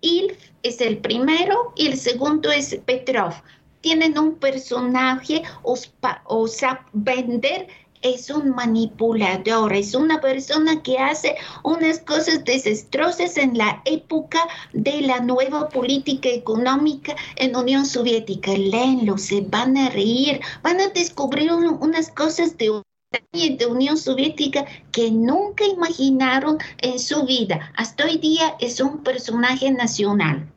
Ilf 0.00 0.36
es 0.62 0.80
el 0.80 0.98
primero 0.98 1.72
y 1.76 1.86
el 1.86 1.96
segundo 1.96 2.50
es 2.50 2.74
Petrov. 2.84 3.34
Tienen 3.80 4.18
un 4.18 4.36
personaje, 4.36 5.42
Osap 5.62 6.88
Bender, 6.92 7.68
es 8.02 8.30
un 8.30 8.50
manipulador, 8.50 9.72
es 9.72 9.94
una 9.94 10.20
persona 10.20 10.82
que 10.82 10.98
hace 10.98 11.36
unas 11.62 12.00
cosas 12.00 12.44
desastrosas 12.44 13.36
en 13.36 13.56
la 13.56 13.80
época 13.84 14.40
de 14.72 15.00
la 15.02 15.20
nueva 15.20 15.68
política 15.68 16.28
económica 16.28 17.16
en 17.36 17.56
Unión 17.56 17.86
Soviética. 17.86 18.52
Léenlo, 18.52 19.18
se 19.18 19.40
van 19.40 19.76
a 19.76 19.90
reír, 19.90 20.40
van 20.62 20.80
a 20.80 20.88
descubrir 20.88 21.52
unas 21.52 22.10
cosas 22.10 22.58
de 22.58 22.82
de 23.30 23.66
Unión 23.66 23.98
Soviética 23.98 24.64
que 24.90 25.10
nunca 25.10 25.66
imaginaron 25.66 26.56
en 26.78 26.98
su 26.98 27.24
vida. 27.24 27.72
Hasta 27.76 28.04
hoy 28.04 28.16
día 28.16 28.56
es 28.58 28.80
un 28.80 29.02
personaje 29.02 29.70
nacional. 29.70 30.50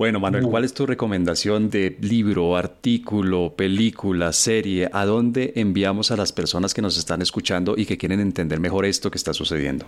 Bueno, 0.00 0.16
Manuel, 0.18 0.44
¿cuál 0.44 0.64
es 0.64 0.72
tu 0.72 0.86
recomendación 0.86 1.68
de 1.68 1.98
libro, 2.00 2.56
artículo, 2.56 3.52
película, 3.54 4.32
serie? 4.32 4.88
¿A 4.94 5.04
dónde 5.04 5.52
enviamos 5.56 6.10
a 6.10 6.16
las 6.16 6.32
personas 6.32 6.72
que 6.72 6.80
nos 6.80 6.96
están 6.96 7.20
escuchando 7.20 7.74
y 7.76 7.84
que 7.84 7.98
quieren 7.98 8.18
entender 8.18 8.60
mejor 8.60 8.86
esto 8.86 9.10
que 9.10 9.18
está 9.18 9.34
sucediendo? 9.34 9.84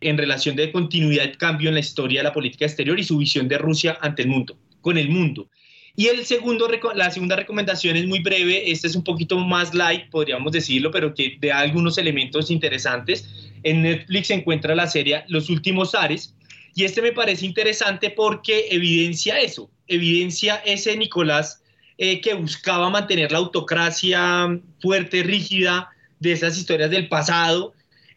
en 0.01 0.17
relación 0.17 0.55
de 0.55 0.71
continuidad 0.71 1.31
cambio 1.37 1.69
en 1.69 1.75
la 1.75 1.79
historia 1.79 2.19
de 2.19 2.23
la 2.25 2.33
política 2.33 2.65
exterior 2.65 2.99
y 2.99 3.03
su 3.03 3.17
visión 3.17 3.47
de 3.47 3.57
Rusia 3.59 3.97
ante 4.01 4.23
el 4.23 4.29
mundo, 4.29 4.57
con 4.81 4.97
el 4.97 5.09
mundo. 5.09 5.47
Y 5.95 6.07
el 6.07 6.25
segundo, 6.25 6.67
la 6.95 7.11
segunda 7.11 7.35
recomendación 7.35 7.95
es 7.95 8.07
muy 8.07 8.19
breve, 8.19 8.71
este 8.71 8.87
es 8.87 8.95
un 8.95 9.03
poquito 9.03 9.37
más 9.37 9.73
light, 9.73 10.09
podríamos 10.09 10.51
decirlo, 10.51 10.89
pero 10.89 11.13
que 11.13 11.37
da 11.39 11.59
algunos 11.59 11.97
elementos 11.97 12.49
interesantes. 12.49 13.51
En 13.63 13.83
Netflix 13.83 14.27
se 14.27 14.35
encuentra 14.35 14.73
la 14.73 14.87
serie 14.87 15.23
Los 15.27 15.49
Últimos 15.49 15.93
Ares, 15.93 16.33
y 16.73 16.85
este 16.85 17.01
me 17.01 17.11
parece 17.11 17.45
interesante 17.45 18.09
porque 18.09 18.67
evidencia 18.71 19.39
eso, 19.39 19.69
evidencia 19.87 20.55
ese 20.65 20.95
Nicolás 20.97 21.61
eh, 21.97 22.21
que 22.21 22.33
buscaba 22.33 22.89
mantener 22.89 23.31
la 23.31 23.39
autocracia 23.39 24.59
fuerte, 24.79 25.23
rígida 25.23 25.89
de 26.19 26.31
esas 26.31 26.57
historias 26.57 26.89
del 26.89 27.07
pasado, 27.07 27.73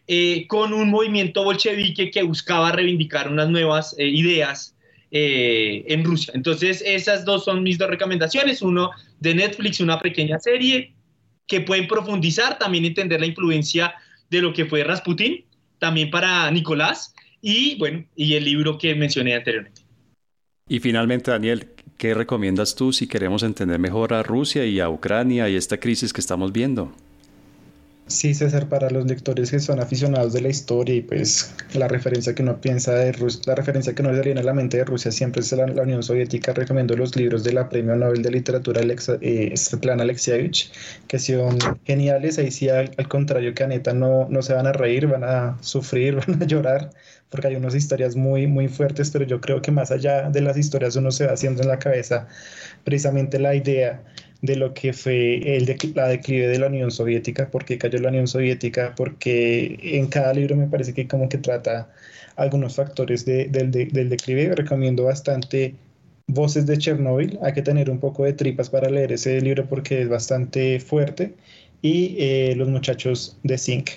eh, 0.07 0.47
con 0.47 0.73
un 0.73 0.91
movimiento 0.91 1.45
bolchevique 1.45 2.11
que 2.11 2.23
buscaba 2.23 2.73
reivindicar 2.73 3.31
unas 3.31 3.49
nuevas 3.49 3.95
eh, 3.99 4.07
ideas 4.07 4.71
en 5.17 6.03
Rusia. 6.03 6.33
Entonces, 6.35 6.83
esas 6.85 7.25
dos 7.25 7.45
son 7.45 7.63
mis 7.63 7.79
dos 7.79 7.89
recomendaciones. 7.89 8.63
Uno 8.63 8.91
de 9.21 9.33
Netflix, 9.35 9.79
una 9.79 10.01
pequeña 10.01 10.41
serie 10.41 10.93
que 11.47 11.61
pueden 11.61 11.87
profundizar, 11.87 12.59
también 12.59 12.85
entender 12.85 13.21
la 13.21 13.27
influencia 13.27 13.95
de 14.31 14.43
lo 14.43 14.53
que 14.53 14.65
fue 14.65 14.83
Rasputin, 14.83 15.45
también 15.79 16.11
para 16.11 16.51
Nicolás, 16.51 17.14
y 17.47 17.77
bueno, 17.79 18.03
y 18.17 18.35
el 18.35 18.45
libro 18.47 18.79
que 18.79 18.95
mencioné 18.95 19.35
anteriormente. 19.35 19.83
Y 20.67 20.81
finalmente, 20.81 21.31
Daniel, 21.31 21.69
¿qué 21.99 22.15
recomiendas 22.15 22.75
tú 22.75 22.91
si 22.91 23.07
queremos 23.07 23.43
entender 23.43 23.79
mejor 23.79 24.15
a 24.15 24.23
Rusia 24.23 24.65
y 24.65 24.81
a 24.81 24.89
Ucrania 24.89 25.51
y 25.51 25.57
esta 25.57 25.79
crisis 25.79 26.15
que 26.15 26.23
estamos 26.23 26.53
viendo? 26.53 26.91
Sí, 28.07 28.35
César, 28.35 28.69
para 28.69 28.91
los 28.91 29.07
lectores 29.07 29.51
que 29.51 29.59
son 29.61 29.81
aficionados 29.81 30.35
de 30.35 30.43
la 30.43 30.51
historia 30.51 30.95
y 30.95 31.01
pues 31.01 31.55
la 31.73 31.89
referencia 31.89 32.35
que 32.35 32.43
uno 32.43 32.61
piensa 32.61 32.93
de 32.95 33.13
Rusia, 33.13 33.41
la 33.47 33.55
referencia 33.55 33.95
que 33.95 34.03
no 34.03 34.13
le 34.13 34.21
viene 34.21 34.41
a 34.41 34.45
la 34.45 34.53
mente 34.53 34.77
de 34.77 34.85
Rusia 34.85 35.11
siempre 35.11 35.41
es 35.41 35.51
la, 35.53 35.65
Unión 35.65 36.03
Soviética, 36.03 36.53
recomiendo 36.53 36.95
los 36.97 37.17
libros 37.17 37.45
de 37.45 37.55
la 37.55 37.67
Premio 37.71 37.97
Nobel 37.97 38.23
de 38.23 38.31
Literatura 38.31 38.83
Alexa, 38.83 39.17
eh, 39.23 39.57
Svetlana 39.57 40.03
Alexievich, 40.03 40.71
que 41.09 41.19
son 41.19 41.59
geniales, 41.87 42.39
ahí 42.39 42.51
sí 42.51 42.69
al, 42.69 42.91
contrario 43.09 43.55
que 43.55 43.65
Aneta 43.65 43.95
no, 43.95 44.29
no 44.29 44.43
se 44.43 44.53
van 44.53 44.67
a 44.67 44.73
reír, 44.73 45.07
van 45.07 45.25
a 45.25 45.57
sufrir, 45.63 46.17
van 46.27 46.43
a 46.43 46.47
llorar, 46.47 46.91
porque 47.31 47.49
hay 47.49 47.57
unas 47.57 47.75
historias 47.75 48.17
muy, 48.17 48.47
muy 48.47 48.69
fuertes, 48.69 49.11
pero 49.11 49.25
yo 49.25 49.41
creo 49.41 49.63
que 49.63 49.71
más 49.71 49.91
allá 49.91 50.29
de 50.29 50.43
las 50.43 50.59
historias 50.59 50.95
uno 50.97 51.11
se 51.11 51.27
va 51.27 51.33
haciendo 51.33 51.63
en 51.63 51.69
la 51.69 51.79
cabeza 51.79 52.29
precisamente 52.85 53.39
la 53.39 53.55
idea 53.55 54.03
de 54.45 54.57
lo 54.57 54.75
que 54.75 54.93
fue 54.93 55.57
el 55.57 55.65
la 55.95 56.09
declive 56.09 56.49
de 56.49 56.59
la 56.59 56.67
Unión 56.67 56.91
Soviética, 56.91 57.51
por 57.51 57.65
qué 57.65 57.79
cayó 57.79 57.99
la 57.99 58.11
Unión 58.11 58.27
Soviética, 58.29 58.95
porque 58.95 59.79
en 59.83 60.07
cada 60.09 60.35
libro 60.35 60.55
me 60.55 60.67
parece 60.67 60.93
que 60.93 61.09
como 61.09 61.31
que 61.31 61.39
trata 61.39 61.91
algunos 62.37 62.77
factores 62.77 63.25
del, 63.25 63.51
del 63.51 64.09
declive. 64.11 64.55
Recomiendo 64.55 65.05
bastante 65.05 65.75
Voces 66.27 66.67
de 66.67 66.77
Chernóbil, 66.77 67.39
hay 67.43 67.55
que 67.55 67.63
tener 67.63 67.91
un 67.91 68.01
poco 68.01 68.25
de 68.25 68.35
tripas 68.35 68.69
para 68.69 68.91
leer 68.91 69.13
ese 69.13 69.41
libro 69.41 69.67
porque 69.67 70.03
es 70.03 70.09
bastante 70.11 70.79
fuerte, 70.79 71.35
y 71.81 72.17
eh, 72.19 72.55
Los 72.57 72.69
muchachos 72.69 73.39
de 73.45 73.57
Zinc. 73.57 73.91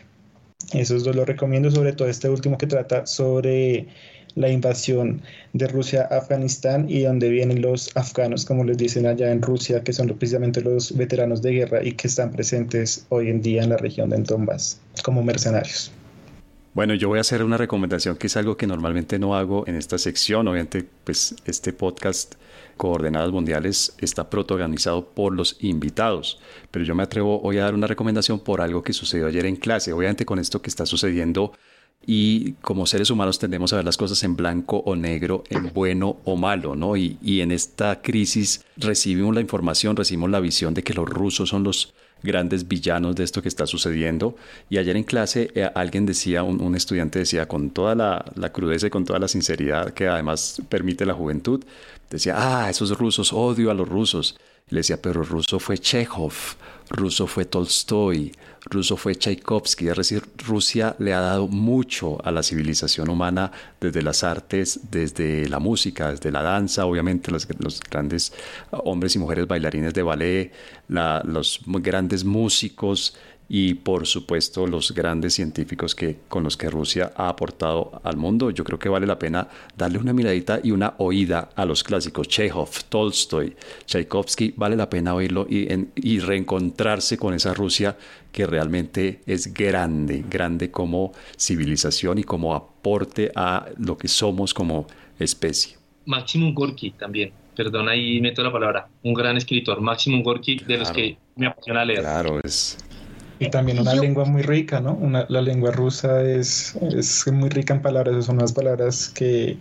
Esos 0.74 1.04
dos 1.04 1.16
los 1.16 1.28
recomiendo, 1.28 1.70
sobre 1.72 1.94
todo 1.94 2.08
este 2.08 2.30
último 2.30 2.58
que 2.58 2.68
trata 2.68 3.06
sobre 3.06 3.88
la 4.38 4.50
invasión 4.50 5.22
de 5.54 5.68
Rusia 5.68 6.08
a 6.12 6.18
Afganistán 6.18 6.86
y 6.88 7.02
donde 7.02 7.30
vienen 7.30 7.62
los 7.62 7.90
afganos, 7.98 8.46
como 8.46 8.64
les 8.64 8.78
dicen 8.78 9.08
allá 9.08 9.32
en 9.32 9.42
Rusia, 9.42 9.84
que 9.84 9.92
son 9.94 10.08
precisamente 10.10 10.62
los 10.62 10.96
veteranos 10.96 11.42
de 11.42 11.52
guerra 11.54 11.84
y 11.84 11.94
que 11.94 12.08
están 12.08 12.32
presentes 12.32 13.06
hoy 13.10 13.30
en 13.30 13.42
día 13.42 13.64
en 13.64 13.70
la 13.70 13.78
región 13.78 14.10
de 14.12 14.18
Donbass 14.18 14.80
como 15.04 15.24
mercenarios. 15.24 15.92
Bueno, 16.74 16.94
yo 16.94 17.08
voy 17.08 17.18
a 17.18 17.22
hacer 17.22 17.44
una 17.44 17.58
recomendación 17.58 18.18
que 18.18 18.28
es 18.28 18.38
algo 18.38 18.56
que 18.56 18.68
normalmente 18.68 19.18
no 19.18 19.36
hago 19.36 19.68
en 19.68 19.76
esta 19.76 19.98
sección. 19.98 20.48
Obviamente, 20.48 20.86
pues 21.04 21.36
este 21.46 21.74
podcast 21.74 22.36
Coordenadas 22.78 23.32
Mundiales 23.32 23.96
está 23.98 24.30
protagonizado 24.30 25.10
por 25.10 25.34
los 25.34 25.58
invitados, 25.62 26.40
pero 26.70 26.86
yo 26.86 26.94
me 26.94 27.02
atrevo 27.02 27.42
hoy 27.42 27.58
a 27.58 27.64
dar 27.64 27.74
una 27.74 27.88
recomendación 27.88 28.40
por 28.40 28.62
algo 28.62 28.84
que 28.84 28.94
sucedió 28.94 29.26
ayer 29.26 29.48
en 29.48 29.56
clase. 29.56 29.92
Obviamente 29.92 30.28
con 30.28 30.38
esto 30.38 30.62
que 30.62 30.70
está 30.70 30.86
sucediendo 30.86 31.54
y 32.10 32.54
como 32.62 32.86
seres 32.86 33.10
humanos 33.10 33.38
tendemos 33.38 33.74
a 33.74 33.76
ver 33.76 33.86
las 33.86 33.98
cosas 33.98 34.24
en 34.24 34.38
blanco 34.38 34.78
o 34.86 34.96
negro, 34.96 35.44
en 35.50 35.74
bueno 35.74 36.16
o 36.24 36.38
malo, 36.38 36.74
¿no? 36.74 36.96
Y, 36.96 37.18
en 37.42 37.52
esta 37.52 38.02
crisis 38.02 38.64
recibimos 38.78 39.36
la 39.36 39.42
información, 39.42 39.98
recibimos 39.98 40.30
la 40.30 40.40
visión 40.40 40.74
de 40.74 40.84
que 40.84 40.94
los 40.94 41.08
rusos 41.08 41.50
son 41.50 41.66
los 41.66 41.94
grandes 42.24 42.66
villanos 42.70 43.14
de 43.18 43.26
esto 43.26 43.42
que 43.42 43.50
está 43.50 43.68
sucediendo. 43.68 44.38
Y 44.70 44.78
ayer 44.78 44.96
en 44.96 45.04
clase 45.04 45.52
eh, 45.54 45.70
alguien 45.76 46.06
decía, 46.06 46.44
un, 46.44 46.76
estudiante 46.76 47.20
decía 47.20 47.46
con 47.46 47.72
toda 47.72 47.94
la, 47.94 48.52
crudeza 48.54 48.88
y 48.88 48.90
con 48.90 49.04
toda 49.04 49.20
la 49.20 49.28
sinceridad 49.28 49.94
que 49.94 50.08
además 50.08 50.62
permite 50.70 51.06
la 51.06 51.14
juventud, 51.14 51.62
decía, 52.10 52.36
ah, 52.38 52.70
esos 52.70 52.98
rusos, 52.98 53.34
odio 53.34 53.70
a 53.70 53.74
los 53.74 53.88
rusos. 53.88 54.38
Le 54.70 54.80
decía, 54.80 55.02
pero 55.02 55.24
ruso 55.24 55.60
fue 55.60 55.78
Chekhov, 55.78 56.34
ruso 56.90 57.28
fue 57.28 57.44
Tolstoy, 57.44 58.32
ruso 58.70 58.98
fue 58.98 59.16
Tchaikovsky, 59.16 59.88
es 59.90 59.98
decir, 59.98 60.24
Rusia 60.46 60.96
le 61.00 61.14
ha 61.14 61.20
dado 61.20 61.48
mucho 61.48 62.24
a 62.26 62.32
la 62.32 62.44
civilización 62.44 63.10
humana 63.10 63.52
desde 63.80 64.02
las 64.02 64.24
artes, 64.24 64.80
desde 64.92 65.48
la 65.50 65.60
música, 65.60 66.12
desde 66.12 66.32
la 66.32 66.42
danza, 66.42 66.86
obviamente 66.86 67.32
los, 67.32 67.48
grandes 67.90 68.34
hombres 68.72 69.16
y 69.16 69.20
mujeres 69.20 69.48
bailarines 69.48 69.94
de 69.94 70.04
ballet, 70.04 70.52
los 70.88 71.62
grandes 71.66 72.24
músicos 72.24 73.16
y 73.50 73.76
por 73.76 74.06
supuesto 74.06 74.68
los 74.68 74.94
grandes 74.94 75.34
científicos 75.34 75.96
que, 75.96 76.18
con 76.28 76.44
los 76.44 76.58
que 76.58 76.70
Rusia 76.70 77.14
ha 77.16 77.30
aportado 77.30 78.02
al 78.04 78.18
mundo. 78.18 78.52
Yo 78.52 78.64
creo 78.64 78.80
que 78.80 78.90
vale 78.90 79.08
la 79.08 79.18
pena 79.18 79.48
darle 79.76 80.00
una 80.00 80.14
miradita 80.14 80.60
y 80.64 80.72
una 80.72 80.96
oída 80.98 81.50
a 81.56 81.66
los 81.66 81.84
clásicos 81.84 82.28
Chekhov, 82.28 82.70
Tolstoy, 82.90 83.56
Tchaikovsky. 83.86 84.54
Vale 84.58 84.76
la 84.76 84.90
pena 84.90 85.14
oírlo 85.14 85.48
y, 85.50 85.68
y 85.96 86.20
reencontrarse 86.20 87.18
con 87.18 87.34
esa 87.34 87.54
Rusia 87.54 87.98
que 88.32 88.46
realmente 88.46 89.22
es 89.26 89.54
grande, 89.54 90.24
grande 90.30 90.70
como 90.70 91.14
civilización 91.38 92.20
y 92.20 92.24
como 92.24 92.54
aporte 92.54 93.32
a 93.36 93.68
lo 93.78 93.98
que 93.98 94.08
somos 94.08 94.54
como 94.54 94.88
especie. 95.18 95.78
Maximum 96.06 96.54
Gorky 96.54 96.92
también, 96.92 97.32
perdón, 97.56 97.90
ahí 97.90 98.22
meto 98.22 98.44
la 98.44 98.52
palabra, 98.52 98.88
un 99.04 99.14
gran 99.14 99.36
escritor, 99.38 99.82
Maximum 99.82 100.22
Gorky, 100.24 100.60
de 100.60 100.78
los 100.78 100.92
que 100.92 101.18
me 101.36 101.48
apasiona 101.48 101.84
leer. 101.84 102.00
Claro, 102.00 102.40
es 102.44 102.78
y 103.40 103.50
también 103.50 103.80
una 103.80 103.94
lengua 103.94 104.26
muy 104.26 104.42
rica, 104.42 104.80
¿no? 104.80 104.98
la 105.30 105.42
lengua 105.42 105.72
rusa 105.72 106.24
es, 106.24 106.76
es 106.82 107.26
muy 107.32 107.50
rica 107.50 107.74
en 107.74 107.82
palabras, 107.82 108.26
son 108.26 108.38
unas 108.38 108.54
palabras 108.54 109.10
que, 109.10 109.58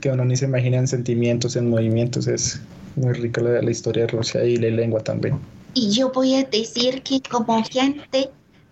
que, 0.00 0.10
uno 0.10 0.24
ni 0.24 0.36
se 0.36 0.46
imagina 0.46 0.78
en 0.78 0.88
sentimientos, 0.88 1.56
en 1.56 1.70
movimientos, 1.70 2.26
es 2.26 2.60
muy 2.96 3.12
rica 3.12 3.40
la, 3.40 3.62
la 3.62 3.70
historia 3.70 4.06
de 4.06 4.08
Rusia 4.08 4.44
y 4.44 4.56
la 4.56 4.68
lengua 4.68 5.00
también. 5.00 5.38
Y 5.74 5.90
yo 5.90 6.10
voy 6.10 6.34
a 6.34 6.44
decir 6.44 7.02
que 7.02 7.20
como 7.30 7.62
gente 7.64 8.30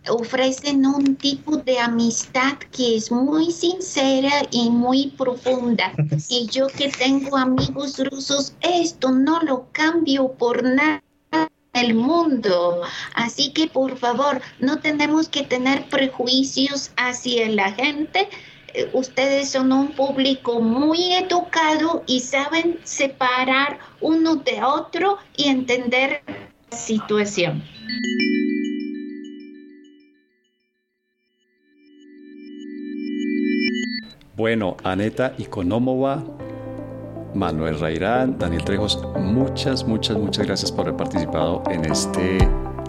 ofrecen 0.09 0.87
un 0.87 1.17
tipo 1.17 1.59
de 1.59 1.79
amistad 1.79 2.59
que 2.73 2.97
es 2.97 3.11
muy 3.11 3.51
sincera 3.53 4.33
y 4.51 4.71
muy 4.71 5.13
profunda. 5.17 5.93
Y 6.29 6.47
yo 6.49 6.67
que 6.67 6.89
tengo 6.89 7.37
amigos 7.37 7.99
rusos, 8.11 8.55
esto 8.61 9.11
no 9.11 9.41
lo 9.43 9.67
cambio 9.73 10.33
por 10.33 10.63
nada 10.63 11.03
el 11.73 11.95
mundo. 11.95 12.83
Así 13.15 13.53
que 13.53 13.67
por 13.69 13.97
favor, 13.97 14.41
no 14.59 14.79
tenemos 14.81 15.29
que 15.29 15.43
tener 15.43 15.85
prejuicios 15.89 16.91
hacia 16.97 17.49
la 17.49 17.73
gente. 17.73 18.29
Eh, 18.75 18.91
ustedes 18.93 19.51
son 19.51 19.73
un 19.73 19.89
público 19.93 20.61
muy 20.61 21.15
educado 21.15 22.03
y 22.07 22.21
saben 22.21 22.79
separar 22.85 23.79
uno 24.01 24.37
de 24.37 24.63
otro 24.63 25.19
y 25.37 25.49
entender 25.49 26.23
la 26.71 26.77
situación. 26.77 27.63
Bueno, 34.37 34.77
Aneta 34.85 35.35
Ikonomova 35.37 36.23
Manuel 37.35 37.79
Rairán, 37.79 38.39
Daniel 38.39 38.65
Trejos, 38.65 39.03
muchas, 39.19 39.87
muchas, 39.87 40.17
muchas 40.17 40.47
gracias 40.47 40.73
por 40.73 40.87
haber 40.87 40.97
participado 40.97 41.63
en 41.71 41.85
este 41.85 42.39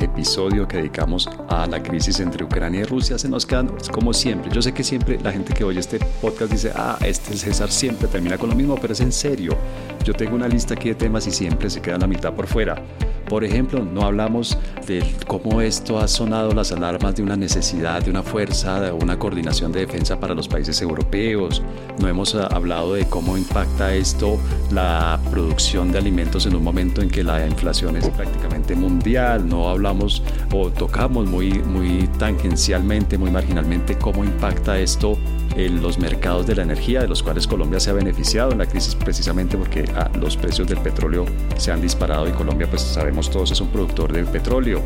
episodio 0.02 0.68
que 0.68 0.78
dedicamos 0.78 1.30
a 1.50 1.68
la 1.68 1.82
crisis 1.82 2.20
entre 2.20 2.44
Ucrania 2.44 2.82
y 2.82 2.84
Rusia. 2.84 3.18
Se 3.18 3.30
nos 3.30 3.46
quedan 3.46 3.72
como 3.92 4.14
siempre. 4.14 4.52
Yo 4.52 4.62
sé 4.62 4.74
que 4.74 4.84
siempre 4.84 5.20
la 5.22 5.32
gente 5.32 5.54
que 5.54 5.64
oye 5.64 5.80
este 5.80 6.00
podcast 6.22 6.52
dice, 6.52 6.72
ah, 6.76 6.98
este 7.06 7.36
César 7.36 7.70
siempre 7.70 8.08
termina 8.08 8.38
con 8.38 8.50
lo 8.50 8.56
mismo, 8.56 8.78
pero 8.80 8.94
es 8.94 9.02
en 9.02 9.12
serio. 9.12 9.56
Yo 10.04 10.14
tengo 10.14 10.36
una 10.36 10.48
lista 10.48 10.74
aquí 10.74 10.90
de 10.90 10.96
temas 10.96 11.28
y 11.28 11.32
siempre 11.32 11.70
se 11.70 11.82
queda 11.82 11.98
la 11.98 12.08
mitad 12.08 12.34
por 12.34 12.48
fuera. 12.48 12.82
Por 13.30 13.44
ejemplo, 13.44 13.86
no 13.86 14.02
hablamos 14.02 14.58
de 14.88 15.06
cómo 15.28 15.62
esto 15.62 16.00
ha 16.00 16.08
sonado 16.08 16.52
las 16.52 16.72
alarmas 16.72 17.16
de 17.16 17.22
una 17.22 17.38
necesidad, 17.38 18.02
de 18.02 18.10
una 18.10 18.24
fuerza, 18.24 18.82
de 18.82 18.92
una 18.92 19.20
coordinación 19.20 19.72
de 19.72 19.82
defensa 19.82 20.20
para 20.20 20.34
los 20.34 20.48
países 20.48 20.82
europeos. 20.82 21.62
No 22.00 22.08
hemos 22.08 22.34
ah, 22.34 22.48
hablado 22.48 22.96
de 22.96 23.06
cómo 23.06 23.38
impacta 23.38 23.94
esto 23.94 24.40
la 24.72 25.20
producción 25.30 25.92
de 25.92 26.00
alimentos 26.00 26.48
en 26.48 26.56
un 26.56 26.64
momento 26.64 27.04
en 27.04 27.10
que 27.10 27.24
la 27.24 27.46
inflación 27.46 27.98
es 27.98 28.10
prácticamente 28.10 28.74
mundial. 28.76 29.48
No 29.48 29.70
hablamos 29.70 30.24
o 30.52 30.72
tocamos 30.72 31.28
muy, 31.28 31.54
muy 31.60 32.10
tangencialmente, 32.18 33.20
muy 33.20 33.30
marginalmente 33.30 33.96
cómo 33.96 34.24
impacta 34.24 34.80
esto 34.80 35.18
en 35.66 35.82
los 35.82 35.98
mercados 36.00 36.48
de 36.48 36.56
la 36.56 36.64
energía, 36.64 37.02
de 37.02 37.08
los 37.08 37.24
cuales 37.24 37.48
Colombia 37.48 37.80
se 37.80 37.90
ha 37.90 37.94
beneficiado 37.94 38.52
en 38.52 38.60
la 38.60 38.66
crisis 38.66 38.96
precisamente 38.96 39.58
porque 39.58 39.86
ah, 39.96 40.10
los 40.20 40.38
precios 40.38 40.68
del 40.68 40.80
petróleo 40.80 41.26
se 41.58 41.72
han 41.72 41.82
disparado 41.82 42.28
y 42.28 42.32
Colombia, 42.32 42.68
pues 42.70 42.82
sabemos 42.82 43.30
todos, 43.30 43.52
es 43.52 43.62
un 43.62 43.70
productor 43.70 44.12
de 44.12 44.24
petróleo. 44.26 44.82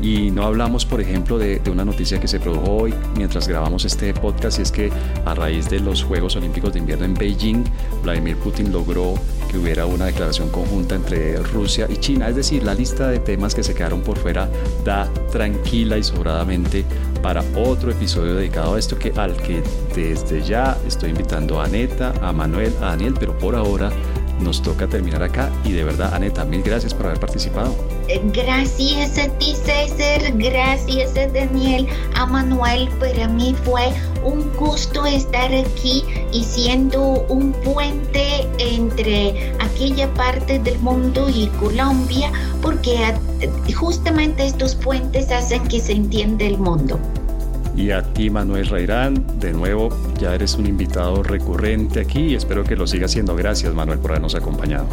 Y 0.00 0.30
no 0.30 0.44
hablamos, 0.44 0.84
por 0.84 1.00
ejemplo, 1.00 1.38
de, 1.38 1.60
una 1.70 1.84
noticia 1.84 2.20
que 2.20 2.28
se 2.28 2.38
produjo 2.38 2.70
hoy 2.70 2.94
mientras 3.16 3.48
grabamos 3.48 3.84
este 3.84 4.12
podcast, 4.12 4.58
es 4.58 4.70
que 4.70 4.90
a 5.24 5.34
raíz 5.34 5.68
de 5.70 5.80
los 5.80 6.02
Juegos 6.02 6.36
Olímpicos 6.36 6.72
de 6.72 6.80
Invierno 6.80 7.04
en 7.04 7.14
Beijing, 7.14 7.64
Vladimir 8.02 8.36
Putin 8.36 8.72
logró 8.72 9.14
que 9.50 9.58
hubiera 9.58 9.86
una 9.86 10.06
declaración 10.06 10.50
conjunta 10.50 10.94
entre 10.94 11.36
Rusia 11.38 11.86
y 11.88 11.96
China. 11.96 12.28
Es 12.28 12.36
decir, 12.36 12.62
la 12.64 12.74
lista 12.74 13.08
de 13.08 13.18
temas 13.18 13.54
que 13.54 13.62
se 13.62 13.74
quedaron 13.74 14.02
por 14.02 14.18
fuera 14.18 14.48
da 14.84 15.08
tranquila 15.32 15.96
y 15.96 16.02
sobradamente 16.02 16.84
para 17.24 17.42
otro 17.56 17.90
episodio 17.90 18.34
dedicado 18.34 18.74
a 18.74 18.78
esto 18.78 18.98
que 18.98 19.10
al 19.16 19.34
que 19.38 19.62
desde 19.94 20.42
ya 20.42 20.76
estoy 20.86 21.08
invitando 21.08 21.58
a 21.58 21.64
Aneta, 21.64 22.12
a 22.20 22.34
Manuel, 22.34 22.70
a 22.82 22.90
Daniel, 22.90 23.14
pero 23.18 23.38
por 23.38 23.56
ahora 23.56 23.90
nos 24.40 24.60
toca 24.60 24.86
terminar 24.86 25.22
acá. 25.22 25.50
Y 25.64 25.72
de 25.72 25.84
verdad, 25.84 26.12
Aneta, 26.12 26.44
mil 26.44 26.62
gracias 26.62 26.92
por 26.92 27.06
haber 27.06 27.18
participado. 27.18 27.74
Gracias 28.34 29.16
a 29.16 29.30
ti, 29.38 29.54
César, 29.54 30.32
gracias 30.34 31.16
a 31.16 31.26
Daniel, 31.28 31.88
a 32.14 32.26
Manuel, 32.26 32.90
para 33.00 33.26
mí 33.26 33.56
fue 33.64 33.90
un 34.24 34.52
gusto 34.56 35.06
estar 35.06 35.54
aquí 35.54 36.04
y 36.32 36.42
siendo 36.42 37.24
un 37.28 37.52
puente 37.52 38.48
entre 38.58 39.52
aquella 39.60 40.12
parte 40.14 40.58
del 40.58 40.78
mundo 40.80 41.28
y 41.28 41.46
Colombia, 41.60 42.32
porque 42.62 43.14
justamente 43.74 44.46
estos 44.46 44.74
puentes 44.74 45.30
hacen 45.30 45.66
que 45.68 45.80
se 45.80 45.92
entienda 45.92 46.44
el 46.44 46.58
mundo. 46.58 46.98
Y 47.76 47.90
a 47.90 48.02
ti, 48.02 48.30
Manuel 48.30 48.68
Rairán, 48.68 49.24
de 49.40 49.52
nuevo, 49.52 49.88
ya 50.20 50.34
eres 50.34 50.54
un 50.54 50.66
invitado 50.66 51.22
recurrente 51.22 52.00
aquí 52.00 52.20
y 52.20 52.34
espero 52.36 52.62
que 52.62 52.76
lo 52.76 52.86
siga 52.86 53.08
siendo. 53.08 53.34
Gracias, 53.34 53.74
Manuel, 53.74 53.98
por 53.98 54.12
habernos 54.12 54.36
acompañado. 54.36 54.86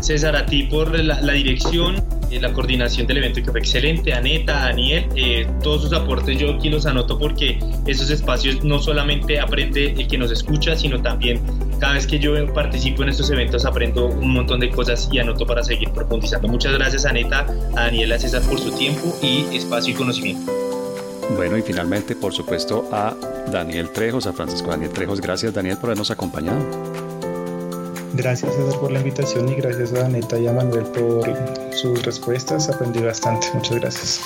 César, 0.00 0.36
a 0.36 0.46
ti 0.46 0.64
por 0.64 0.98
la, 0.98 1.32
dirección, 1.32 2.02
y 2.30 2.38
la 2.38 2.52
coordinación 2.52 3.06
del 3.06 3.18
evento 3.18 3.42
que 3.42 3.50
fue 3.50 3.60
excelente, 3.60 4.12
Aneta, 4.12 4.52
Daniel, 4.52 5.06
eh, 5.14 5.46
todos 5.62 5.82
sus 5.82 5.92
aportes 5.92 6.38
yo 6.38 6.54
aquí 6.54 6.68
los 6.68 6.86
anoto 6.86 7.18
porque 7.18 7.58
esos 7.86 8.10
espacios 8.10 8.64
no 8.64 8.80
solamente 8.80 9.38
aprende 9.38 9.92
el 9.92 10.08
que 10.08 10.18
nos 10.18 10.32
escucha, 10.32 10.76
sino 10.76 11.00
también 11.00 11.40
cada 11.78 11.94
vez 11.94 12.06
que 12.06 12.18
yo 12.18 12.32
participo 12.52 13.02
en 13.02 13.10
estos 13.10 13.30
eventos 13.30 13.64
aprendo 13.64 14.06
un 14.06 14.32
montón 14.32 14.60
de 14.60 14.70
cosas 14.70 15.08
y 15.12 15.18
anoto 15.18 15.46
para 15.46 15.62
seguir 15.62 15.90
profundizando. 15.90 16.48
Muchas 16.48 16.72
gracias 16.72 17.04
Aneta, 17.04 17.46
a 17.76 17.84
Daniel, 17.84 18.12
a 18.12 18.18
César 18.18 18.42
por 18.42 18.58
su 18.58 18.70
tiempo 18.72 19.16
y 19.22 19.56
espacio 19.56 19.94
y 19.94 19.96
conocimiento. 19.96 20.52
Bueno, 21.34 21.56
y 21.56 21.62
finalmente, 21.62 22.14
por 22.14 22.32
supuesto, 22.32 22.88
a 22.92 23.14
Daniel 23.50 23.90
Trejos, 23.90 24.26
a 24.26 24.32
Francisco 24.32 24.70
Daniel 24.70 24.90
Trejos. 24.90 25.20
Gracias, 25.20 25.52
Daniel, 25.52 25.76
por 25.76 25.86
habernos 25.86 26.10
acompañado. 26.10 27.05
Gracias, 28.16 28.54
César, 28.54 28.80
por 28.80 28.90
la 28.90 28.98
invitación 28.98 29.46
y 29.50 29.56
gracias 29.56 29.92
a 29.92 30.06
Aneta 30.06 30.38
y 30.38 30.46
a 30.46 30.52
Manuel 30.52 30.86
por 30.86 31.30
sus 31.74 32.02
respuestas. 32.02 32.68
Aprendí 32.70 33.00
bastante. 33.00 33.46
Muchas 33.52 33.78
gracias. 33.78 34.20